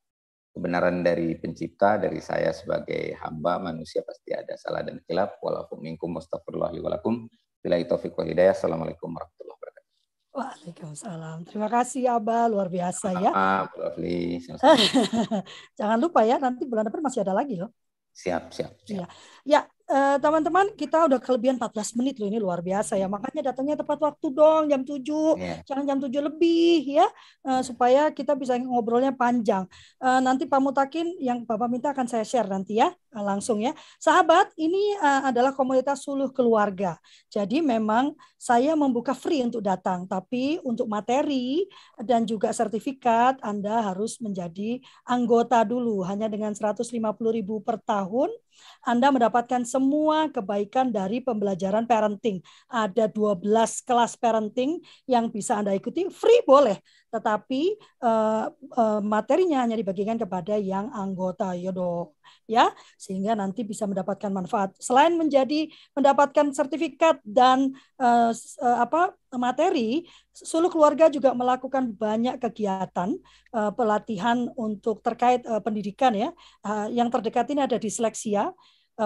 Kebenaran 0.50 1.06
dari 1.06 1.38
pencipta, 1.38 2.02
dari 2.02 2.18
saya 2.18 2.50
sebagai 2.50 3.14
hamba 3.22 3.62
manusia 3.62 4.02
pasti 4.02 4.34
ada 4.34 4.58
salah 4.58 4.82
dan 4.82 4.98
khilaf. 5.06 5.38
Walaupun 5.38 5.86
minkum 5.86 6.18
mustafirullahi 6.18 6.82
walakum. 6.82 7.30
Bila 7.62 7.78
taufiq 7.86 8.18
wa 8.18 8.26
hidayah. 8.26 8.58
Assalamualaikum 8.58 9.14
warahmatullahi 9.14 9.54
wabarakatuh. 9.54 9.59
Waalaikumsalam. 10.30 11.50
Terima 11.50 11.68
kasih 11.68 12.06
Abah, 12.14 12.46
luar 12.46 12.70
biasa 12.70 13.18
ya. 13.18 13.32
Maaf, 13.34 13.74
Jangan 15.80 15.98
lupa 15.98 16.22
ya, 16.22 16.38
nanti 16.38 16.70
bulan 16.70 16.86
depan 16.86 17.02
masih 17.02 17.26
ada 17.26 17.34
lagi 17.34 17.58
loh. 17.58 17.74
Siap, 18.14 18.54
siap. 18.54 18.72
siap. 18.86 19.06
Ya, 19.06 19.06
ya 19.48 19.62
Eh, 19.90 20.18
teman-teman 20.22 20.70
kita 20.78 21.10
udah 21.10 21.18
kelebihan 21.18 21.58
14 21.58 21.98
menit 21.98 22.22
loh 22.22 22.30
ini 22.30 22.38
luar 22.38 22.62
biasa 22.62 22.94
ya. 22.94 23.10
Makanya 23.10 23.50
datangnya 23.50 23.74
tepat 23.74 23.98
waktu 23.98 24.28
dong 24.30 24.70
jam 24.70 24.86
7 24.86 25.02
yeah. 25.02 25.66
jangan 25.66 25.84
jam 25.90 25.98
7 25.98 26.30
lebih 26.30 27.02
ya. 27.02 27.10
Uh, 27.42 27.66
supaya 27.66 28.14
kita 28.14 28.38
bisa 28.38 28.54
ngobrolnya 28.62 29.10
panjang. 29.18 29.66
Uh, 29.98 30.22
nanti 30.22 30.46
Pak 30.46 30.62
Mutakin 30.62 31.18
yang 31.18 31.42
Bapak 31.42 31.66
minta 31.74 31.90
akan 31.90 32.06
saya 32.06 32.22
share 32.22 32.46
nanti 32.46 32.78
ya 32.78 32.94
uh, 33.18 33.26
langsung 33.26 33.66
ya. 33.66 33.74
Sahabat 33.98 34.54
ini 34.62 34.94
uh, 35.02 35.26
adalah 35.34 35.58
komunitas 35.58 36.06
suluh 36.06 36.30
keluarga. 36.30 37.02
Jadi 37.34 37.58
memang 37.66 38.14
saya 38.38 38.78
membuka 38.78 39.18
free 39.18 39.42
untuk 39.42 39.66
datang. 39.66 40.06
Tapi 40.06 40.62
untuk 40.70 40.86
materi 40.86 41.66
dan 41.98 42.30
juga 42.30 42.54
sertifikat 42.54 43.42
Anda 43.42 43.90
harus 43.90 44.22
menjadi 44.22 44.78
anggota 45.10 45.66
dulu. 45.66 46.06
Hanya 46.06 46.30
dengan 46.30 46.54
150.000 46.54 46.94
per 47.66 47.82
tahun 47.82 48.30
anda 48.84 49.12
mendapatkan 49.12 49.64
semua 49.68 49.79
kebaikan 50.30 50.92
dari 50.92 51.24
pembelajaran 51.24 51.88
parenting. 51.88 52.44
Ada 52.68 53.08
12 53.08 53.46
kelas 53.88 54.20
parenting 54.20 54.84
yang 55.08 55.32
bisa 55.32 55.58
Anda 55.58 55.72
ikuti 55.72 56.06
free 56.12 56.44
boleh, 56.44 56.78
tetapi 57.10 57.80
uh, 58.04 58.52
uh, 58.52 59.02
materinya 59.02 59.64
hanya 59.64 59.80
dibagikan 59.80 60.20
kepada 60.20 60.60
yang 60.60 60.92
anggota 60.92 61.56
Yodo 61.56 62.20
ya 62.46 62.70
sehingga 62.98 63.34
nanti 63.34 63.66
bisa 63.66 63.90
mendapatkan 63.90 64.30
manfaat. 64.30 64.74
Selain 64.78 65.14
menjadi 65.18 65.70
mendapatkan 65.98 66.54
sertifikat 66.54 67.22
dan 67.26 67.74
uh, 67.98 68.34
apa 68.62 69.18
materi 69.34 70.06
Suluh 70.40 70.72
keluarga 70.72 71.12
juga 71.12 71.36
melakukan 71.36 71.92
banyak 71.92 72.40
kegiatan 72.40 73.12
uh, 73.52 73.72
pelatihan 73.76 74.48
untuk 74.56 75.04
terkait 75.04 75.44
uh, 75.44 75.60
pendidikan 75.60 76.16
ya. 76.16 76.32
Uh, 76.64 76.88
yang 76.96 77.12
terdekat 77.12 77.44
ini 77.52 77.68
ada 77.68 77.76
disleksia 77.76 78.56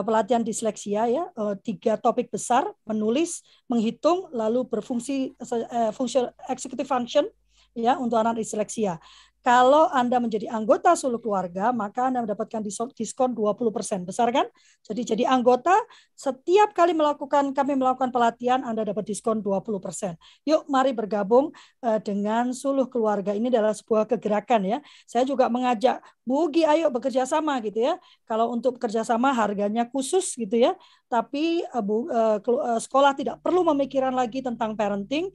pelatihan 0.02 0.42
disleksia 0.42 1.06
ya. 1.06 1.30
Tiga 1.62 2.02
topik 2.02 2.34
besar 2.34 2.66
menulis 2.90 3.46
menghitung 3.70 4.34
lalu 4.34 4.66
berfungsi 4.66 5.38
uh, 5.38 5.94
fungsi 5.94 6.26
executive 6.50 6.90
function 6.90 7.30
ya 7.78 7.98
untuk 7.98 8.22
anak 8.22 8.42
disleksia 8.42 8.98
kalau 9.44 9.92
Anda 9.92 10.24
menjadi 10.24 10.48
anggota 10.48 10.96
suluh 10.96 11.20
keluarga, 11.20 11.76
maka 11.76 12.08
Anda 12.08 12.24
mendapatkan 12.24 12.64
diskon 12.96 13.36
20%. 13.36 14.08
Besar 14.08 14.32
kan? 14.32 14.48
Jadi 14.88 15.04
jadi 15.04 15.24
anggota, 15.28 15.76
setiap 16.16 16.72
kali 16.72 16.96
melakukan 16.96 17.52
kami 17.52 17.76
melakukan 17.76 18.16
pelatihan, 18.16 18.64
Anda 18.64 18.88
dapat 18.88 19.04
diskon 19.04 19.44
20%. 19.44 20.16
Yuk 20.48 20.64
mari 20.72 20.96
bergabung 20.96 21.52
eh, 21.84 22.00
dengan 22.00 22.56
suluh 22.56 22.88
keluarga. 22.88 23.36
Ini 23.36 23.52
adalah 23.52 23.76
sebuah 23.76 24.08
kegerakan 24.16 24.64
ya. 24.64 24.78
Saya 25.04 25.28
juga 25.28 25.52
mengajak 25.52 26.00
Bugi 26.24 26.64
ayo 26.64 26.88
bekerja 26.88 27.28
sama 27.28 27.60
gitu 27.60 27.84
ya. 27.84 28.00
Kalau 28.24 28.56
untuk 28.56 28.80
bekerja 28.80 29.04
sama 29.04 29.36
harganya 29.36 29.84
khusus 29.92 30.40
gitu 30.40 30.56
ya. 30.56 30.72
Tapi 31.14 31.62
eh, 31.62 31.84
Bu, 31.86 32.10
eh, 32.10 32.42
sekolah 32.82 33.14
tidak 33.14 33.38
perlu 33.46 33.62
memikirkan 33.70 34.18
lagi 34.18 34.42
tentang 34.42 34.74
parenting, 34.74 35.30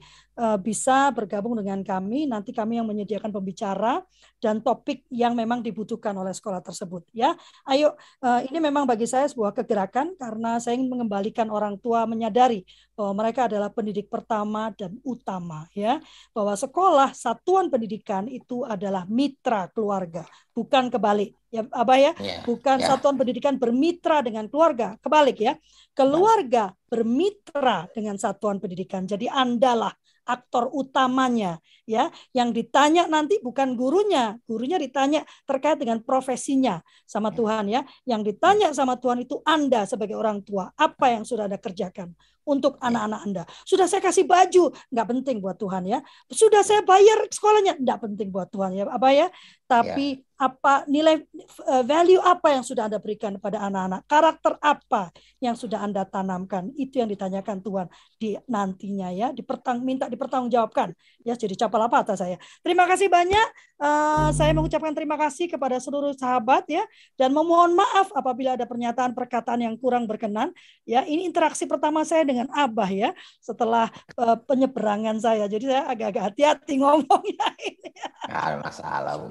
bisa 0.63 1.11
bergabung 1.11 1.59
dengan 1.59 1.83
kami. 1.83 2.23
Nanti 2.23 2.55
kami 2.55 2.79
yang 2.79 2.87
menyediakan 2.87 3.27
pembicara 3.27 3.99
dan 4.39 4.63
topik 4.63 5.03
yang 5.11 5.35
memang 5.35 5.59
dibutuhkan 5.59 6.15
oleh 6.15 6.31
sekolah 6.31 6.63
tersebut 6.63 7.03
ya. 7.11 7.35
Ayo 7.67 7.93
uh, 8.23 8.39
ini 8.47 8.57
memang 8.63 8.87
bagi 8.87 9.03
saya 9.03 9.27
sebuah 9.27 9.51
kegerakan 9.51 10.15
karena 10.15 10.57
saya 10.63 10.79
ingin 10.79 10.87
mengembalikan 10.87 11.51
orang 11.51 11.75
tua 11.75 12.07
menyadari 12.07 12.63
bahwa 12.95 13.19
mereka 13.19 13.51
adalah 13.51 13.67
pendidik 13.67 14.07
pertama 14.07 14.71
dan 14.71 14.95
utama 15.03 15.67
ya. 15.75 15.99
Bahwa 16.31 16.55
sekolah 16.55 17.11
satuan 17.11 17.67
pendidikan 17.67 18.31
itu 18.31 18.63
adalah 18.63 19.03
mitra 19.11 19.67
keluarga, 19.69 20.23
bukan 20.55 20.87
kebalik. 20.87 21.35
Ya, 21.49 21.65
Abah 21.73 21.97
ya, 21.97 22.13
yeah, 22.21 22.45
bukan 22.45 22.77
yeah. 22.77 22.93
satuan 22.93 23.17
pendidikan 23.17 23.57
bermitra 23.57 24.21
dengan 24.21 24.45
keluarga, 24.45 25.01
kebalik 25.01 25.41
ya. 25.41 25.57
Keluarga 25.97 26.77
bermitra 26.85 27.89
dengan 27.89 28.21
satuan 28.21 28.61
pendidikan. 28.61 29.09
Jadi 29.09 29.25
andalah 29.25 29.89
aktor 30.29 30.69
utamanya 30.69 31.57
ya. 31.89 32.13
Yang 32.37 32.61
ditanya 32.61 33.09
nanti 33.09 33.41
bukan 33.41 33.73
gurunya. 33.73 34.37
Gurunya 34.45 34.77
ditanya 34.77 35.25
terkait 35.49 35.81
dengan 35.81 36.05
profesinya 36.05 36.85
sama 37.09 37.33
Tuhan 37.33 37.65
ya. 37.65 37.81
Yang 38.05 38.37
ditanya 38.37 38.69
sama 38.77 39.01
Tuhan 39.01 39.25
itu 39.25 39.41
Anda 39.41 39.89
sebagai 39.89 40.21
orang 40.21 40.45
tua. 40.45 40.69
Apa 40.77 41.17
yang 41.17 41.25
sudah 41.25 41.49
Anda 41.49 41.57
kerjakan 41.57 42.13
untuk 42.49 42.81
anak-anak 42.81 43.21
Anda. 43.21 43.43
Sudah 43.61 43.85
saya 43.85 44.01
kasih 44.01 44.25
baju 44.25 44.73
nggak 44.89 45.07
penting 45.13 45.37
buat 45.37 45.61
Tuhan 45.61 45.85
ya. 45.85 46.01
Sudah 46.33 46.65
saya 46.65 46.81
bayar 46.81 47.29
sekolahnya 47.29 47.77
nggak 47.77 47.99
penting 48.09 48.33
buat 48.33 48.49
Tuhan 48.49 48.73
ya 48.73 48.89
apa 48.89 49.09
ya. 49.13 49.27
Tapi 49.69 50.25
apa 50.39 50.87
nilai 50.87 51.27
eh, 51.67 51.83
value 51.83 52.23
apa 52.23 52.55
yang 52.55 52.63
sudah 52.63 52.87
Anda 52.87 53.03
berikan 53.03 53.35
kepada 53.35 53.59
anak-anak, 53.67 54.07
karakter 54.07 54.55
apa 54.63 55.11
yang 55.43 55.51
sudah 55.59 55.83
Anda 55.83 56.07
tanamkan, 56.07 56.71
itu 56.79 57.03
yang 57.03 57.11
ditanyakan 57.11 57.59
Tuhan 57.59 57.87
di 58.15 58.39
nantinya 58.47 59.11
ya, 59.11 59.35
dipertang 59.35 59.83
minta 59.83 60.07
dipertanggungjawabkan. 60.07 60.95
Ya, 61.27 61.35
jadi 61.35 61.59
capal 61.59 61.83
apa 61.83 62.07
atas 62.07 62.23
saya. 62.23 62.39
Terima 62.63 62.87
kasih 62.87 63.11
banyak. 63.11 63.47
Uh, 63.79 64.31
saya 64.35 64.55
mengucapkan 64.55 64.95
terima 64.95 65.19
kasih 65.19 65.51
kepada 65.51 65.75
seluruh 65.83 66.15
sahabat 66.15 66.63
ya. 66.71 66.87
Dan 67.19 67.35
memohon 67.35 67.75
maaf 67.75 68.07
apabila 68.15 68.55
ada 68.55 68.63
pernyataan 68.63 69.11
perkataan 69.11 69.59
yang 69.59 69.75
kurang 69.75 70.07
berkenan. 70.07 70.55
Ya, 70.87 71.03
ini 71.03 71.27
interaksi 71.27 71.67
pertama 71.67 72.07
saya 72.07 72.23
dengan 72.23 72.38
Abah 72.47 72.87
ya 72.87 73.11
setelah 73.43 73.91
uh, 74.15 74.39
penyeberangan 74.47 75.19
saya. 75.19 75.51
Jadi 75.51 75.67
saya 75.67 75.83
agak-agak 75.91 76.23
hati-hati 76.31 76.79
ngomongnya 76.79 77.49
ini. 77.67 77.91
Nggak 78.31 78.63
masalah. 78.63 79.13
Bu. 79.19 79.27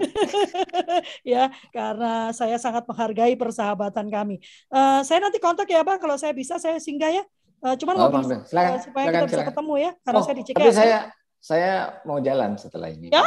ya 1.32 1.48
karena 1.72 2.28
saya 2.36 2.60
sangat 2.60 2.84
menghargai 2.84 3.32
persahabatan 3.40 4.12
kami. 4.12 4.36
Uh, 4.68 5.00
saya 5.00 5.24
nanti 5.24 5.40
kontak 5.40 5.70
ya 5.72 5.80
bang 5.80 5.96
kalau 5.96 6.20
saya 6.20 6.36
bisa 6.36 6.60
saya 6.60 6.76
singgah 6.76 7.08
ya. 7.08 7.24
Uh, 7.58 7.74
cuman 7.74 7.94
oh, 7.98 8.06
mau 8.12 8.22
silakan, 8.22 8.78
supaya 8.78 9.06
silakan, 9.10 9.24
kita 9.24 9.26
bisa 9.32 9.44
ketemu 9.50 9.74
ya 9.80 9.90
karena 10.04 10.18
oh, 10.20 10.24
saya 10.24 10.34
dicek. 10.36 10.54
Tapi 10.54 10.70
saya 10.70 10.98
saya 11.38 12.02
mau 12.02 12.18
jalan 12.18 12.58
setelah 12.58 12.90
ini. 12.90 13.14
Ya, 13.14 13.22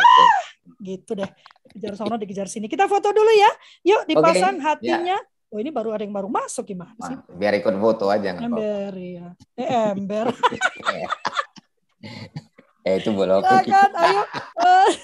gitu 0.84 1.15
deh. 1.15 1.27
Kejar 1.71 1.95
sono 1.95 2.19
dikejar 2.19 2.51
sini. 2.51 2.67
Kita 2.67 2.86
foto 2.91 3.15
dulu 3.15 3.32
ya. 3.32 3.51
Yuk 3.88 4.01
dipasang 4.07 4.59
okay. 4.59 4.63
Ya. 4.63 4.67
hatinya. 4.67 5.17
Ya. 5.17 5.30
Oh 5.51 5.59
ini 5.59 5.67
baru 5.67 5.91
ada 5.91 6.07
yang 6.07 6.15
baru 6.15 6.31
masuk 6.31 6.71
gimana 6.71 6.95
sih? 7.03 7.15
Biar 7.35 7.51
ikut 7.59 7.75
foto 7.75 8.07
aja 8.07 8.31
nggak 8.31 8.47
Ember 8.47 8.91
ya. 8.95 9.27
Eh 9.59 9.67
ember. 9.91 10.31
eh 12.87 12.95
itu 12.95 13.11
boleh. 13.11 13.43
Silakan, 13.43 13.91
ayo. 13.99 14.23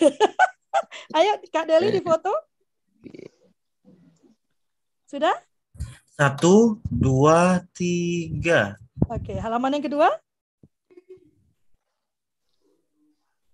ayo 1.20 1.32
Kak 1.52 1.68
Deli 1.68 1.92
di 1.92 2.00
foto. 2.00 2.32
Sudah? 5.04 5.36
Satu, 6.16 6.80
dua, 6.88 7.60
tiga. 7.76 8.80
Oke, 9.12 9.36
halaman 9.36 9.78
yang 9.78 9.86
kedua. 9.92 10.10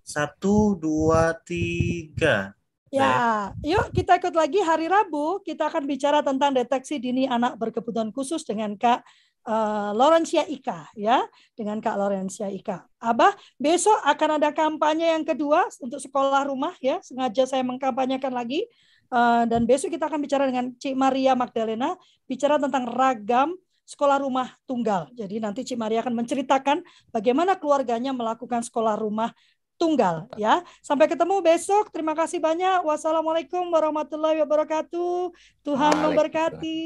Satu, 0.05 0.77
dua, 0.77 1.33
tiga. 1.41 2.53
Ya, 2.93 3.49
yuk 3.65 3.89
kita 3.89 4.21
ikut 4.21 4.37
lagi 4.37 4.61
hari 4.61 4.85
Rabu. 4.85 5.41
Kita 5.41 5.65
akan 5.65 5.89
bicara 5.89 6.21
tentang 6.21 6.53
deteksi 6.53 7.01
dini 7.01 7.25
anak 7.25 7.57
berkebutuhan 7.57 8.13
khusus 8.13 8.45
dengan 8.45 8.77
Kak 8.77 9.01
uh, 9.49 9.97
Laurencia 9.97 10.45
Ika, 10.45 10.93
ya, 10.93 11.25
dengan 11.57 11.81
Kak 11.81 11.97
Laurencia 11.97 12.53
Ika. 12.53 12.85
Abah, 13.01 13.33
besok 13.57 13.97
akan 14.05 14.37
ada 14.37 14.53
kampanye 14.53 15.09
yang 15.09 15.25
kedua 15.25 15.65
untuk 15.81 15.97
sekolah 15.97 16.45
rumah, 16.45 16.77
ya. 16.77 17.01
Sengaja 17.01 17.49
saya 17.49 17.65
mengkampanyekan 17.65 18.29
lagi 18.29 18.69
Eh, 19.13 19.43
dan 19.45 19.69
besok 19.69 19.93
kita 19.93 20.09
akan 20.09 20.19
bicara 20.25 20.49
dengan 20.49 20.73
Cik 20.73 20.97
Maria 20.97 21.37
Magdalena 21.37 21.93
bicara 22.25 22.57
tentang 22.57 22.89
ragam 22.89 23.53
sekolah 23.85 24.17
rumah 24.17 24.49
tunggal. 24.65 25.05
Jadi 25.13 25.37
nanti 25.37 25.61
Cik 25.61 25.77
Maria 25.77 26.01
akan 26.01 26.17
menceritakan 26.17 26.81
bagaimana 27.13 27.53
keluarganya 27.61 28.09
melakukan 28.09 28.65
sekolah 28.65 28.97
rumah 28.97 29.29
tunggal 29.77 30.29
ya. 30.39 30.63
Sampai 30.79 31.11
ketemu 31.11 31.43
besok. 31.43 31.91
Terima 31.91 32.15
kasih 32.15 32.39
banyak. 32.39 32.85
Wassalamualaikum 32.85 33.67
warahmatullahi 33.69 34.39
wabarakatuh. 34.45 35.33
Tuhan 35.65 35.93
memberkati. 35.99 36.81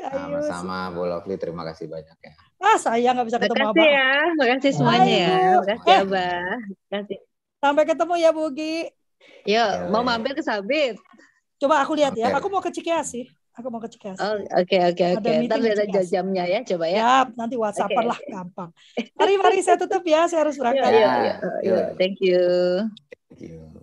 Sama-sama 0.00 0.92
Bu 0.94 1.04
Lovely. 1.08 1.36
Terima 1.40 1.62
kasih 1.66 1.90
banyak 1.90 2.16
ya. 2.20 2.32
Ah, 2.56 2.78
saya 2.80 3.08
nggak 3.12 3.26
bisa 3.28 3.38
ketemu 3.42 3.66
Abah. 3.72 3.84
ya. 3.84 4.12
Makasih 4.38 4.72
semuanya 4.72 5.14
ya. 5.14 5.38
Makasih 5.60 5.92
eh. 5.92 6.02
Abah. 6.04 6.50
Makasih. 6.88 7.18
Sampai 7.60 7.84
ketemu 7.84 8.14
ya 8.20 8.30
Bugi. 8.30 8.76
Yuk, 9.46 9.70
mau 9.90 10.02
mampir 10.06 10.34
ke 10.34 10.42
Sabit. 10.42 10.98
Coba 11.56 11.80
aku 11.82 11.96
lihat 11.96 12.12
okay. 12.12 12.26
ya. 12.26 12.36
Aku 12.36 12.46
mau 12.52 12.60
ke 12.60 12.70
Cikeas 12.70 13.16
sih. 13.16 13.26
Aku 13.56 13.72
mau 13.72 13.80
ke 13.80 13.88
Cikeas. 13.88 14.20
Oh, 14.20 14.36
oke 14.36 14.76
oke 14.92 15.04
oke. 15.16 15.30
Ntar 15.48 15.58
ada 15.64 16.02
jamnya 16.04 16.44
ya, 16.44 16.60
coba 16.60 16.84
ya. 16.92 16.98
Ya, 17.00 17.14
nanti 17.40 17.56
WhatsApp 17.56 17.88
okay. 17.88 18.04
lah 18.04 18.18
gampang. 18.28 18.70
Mari 19.16 19.34
mari 19.40 19.58
saya 19.64 19.80
tutup 19.80 20.04
ya, 20.04 20.28
saya 20.28 20.44
harus 20.44 20.60
berangkat. 20.60 20.92
Iya, 20.92 21.08
iya, 21.24 21.34
iya. 21.64 21.82
Thank 21.96 22.20
you. 22.20 22.40
Thank 23.32 23.48
you. 23.48 23.75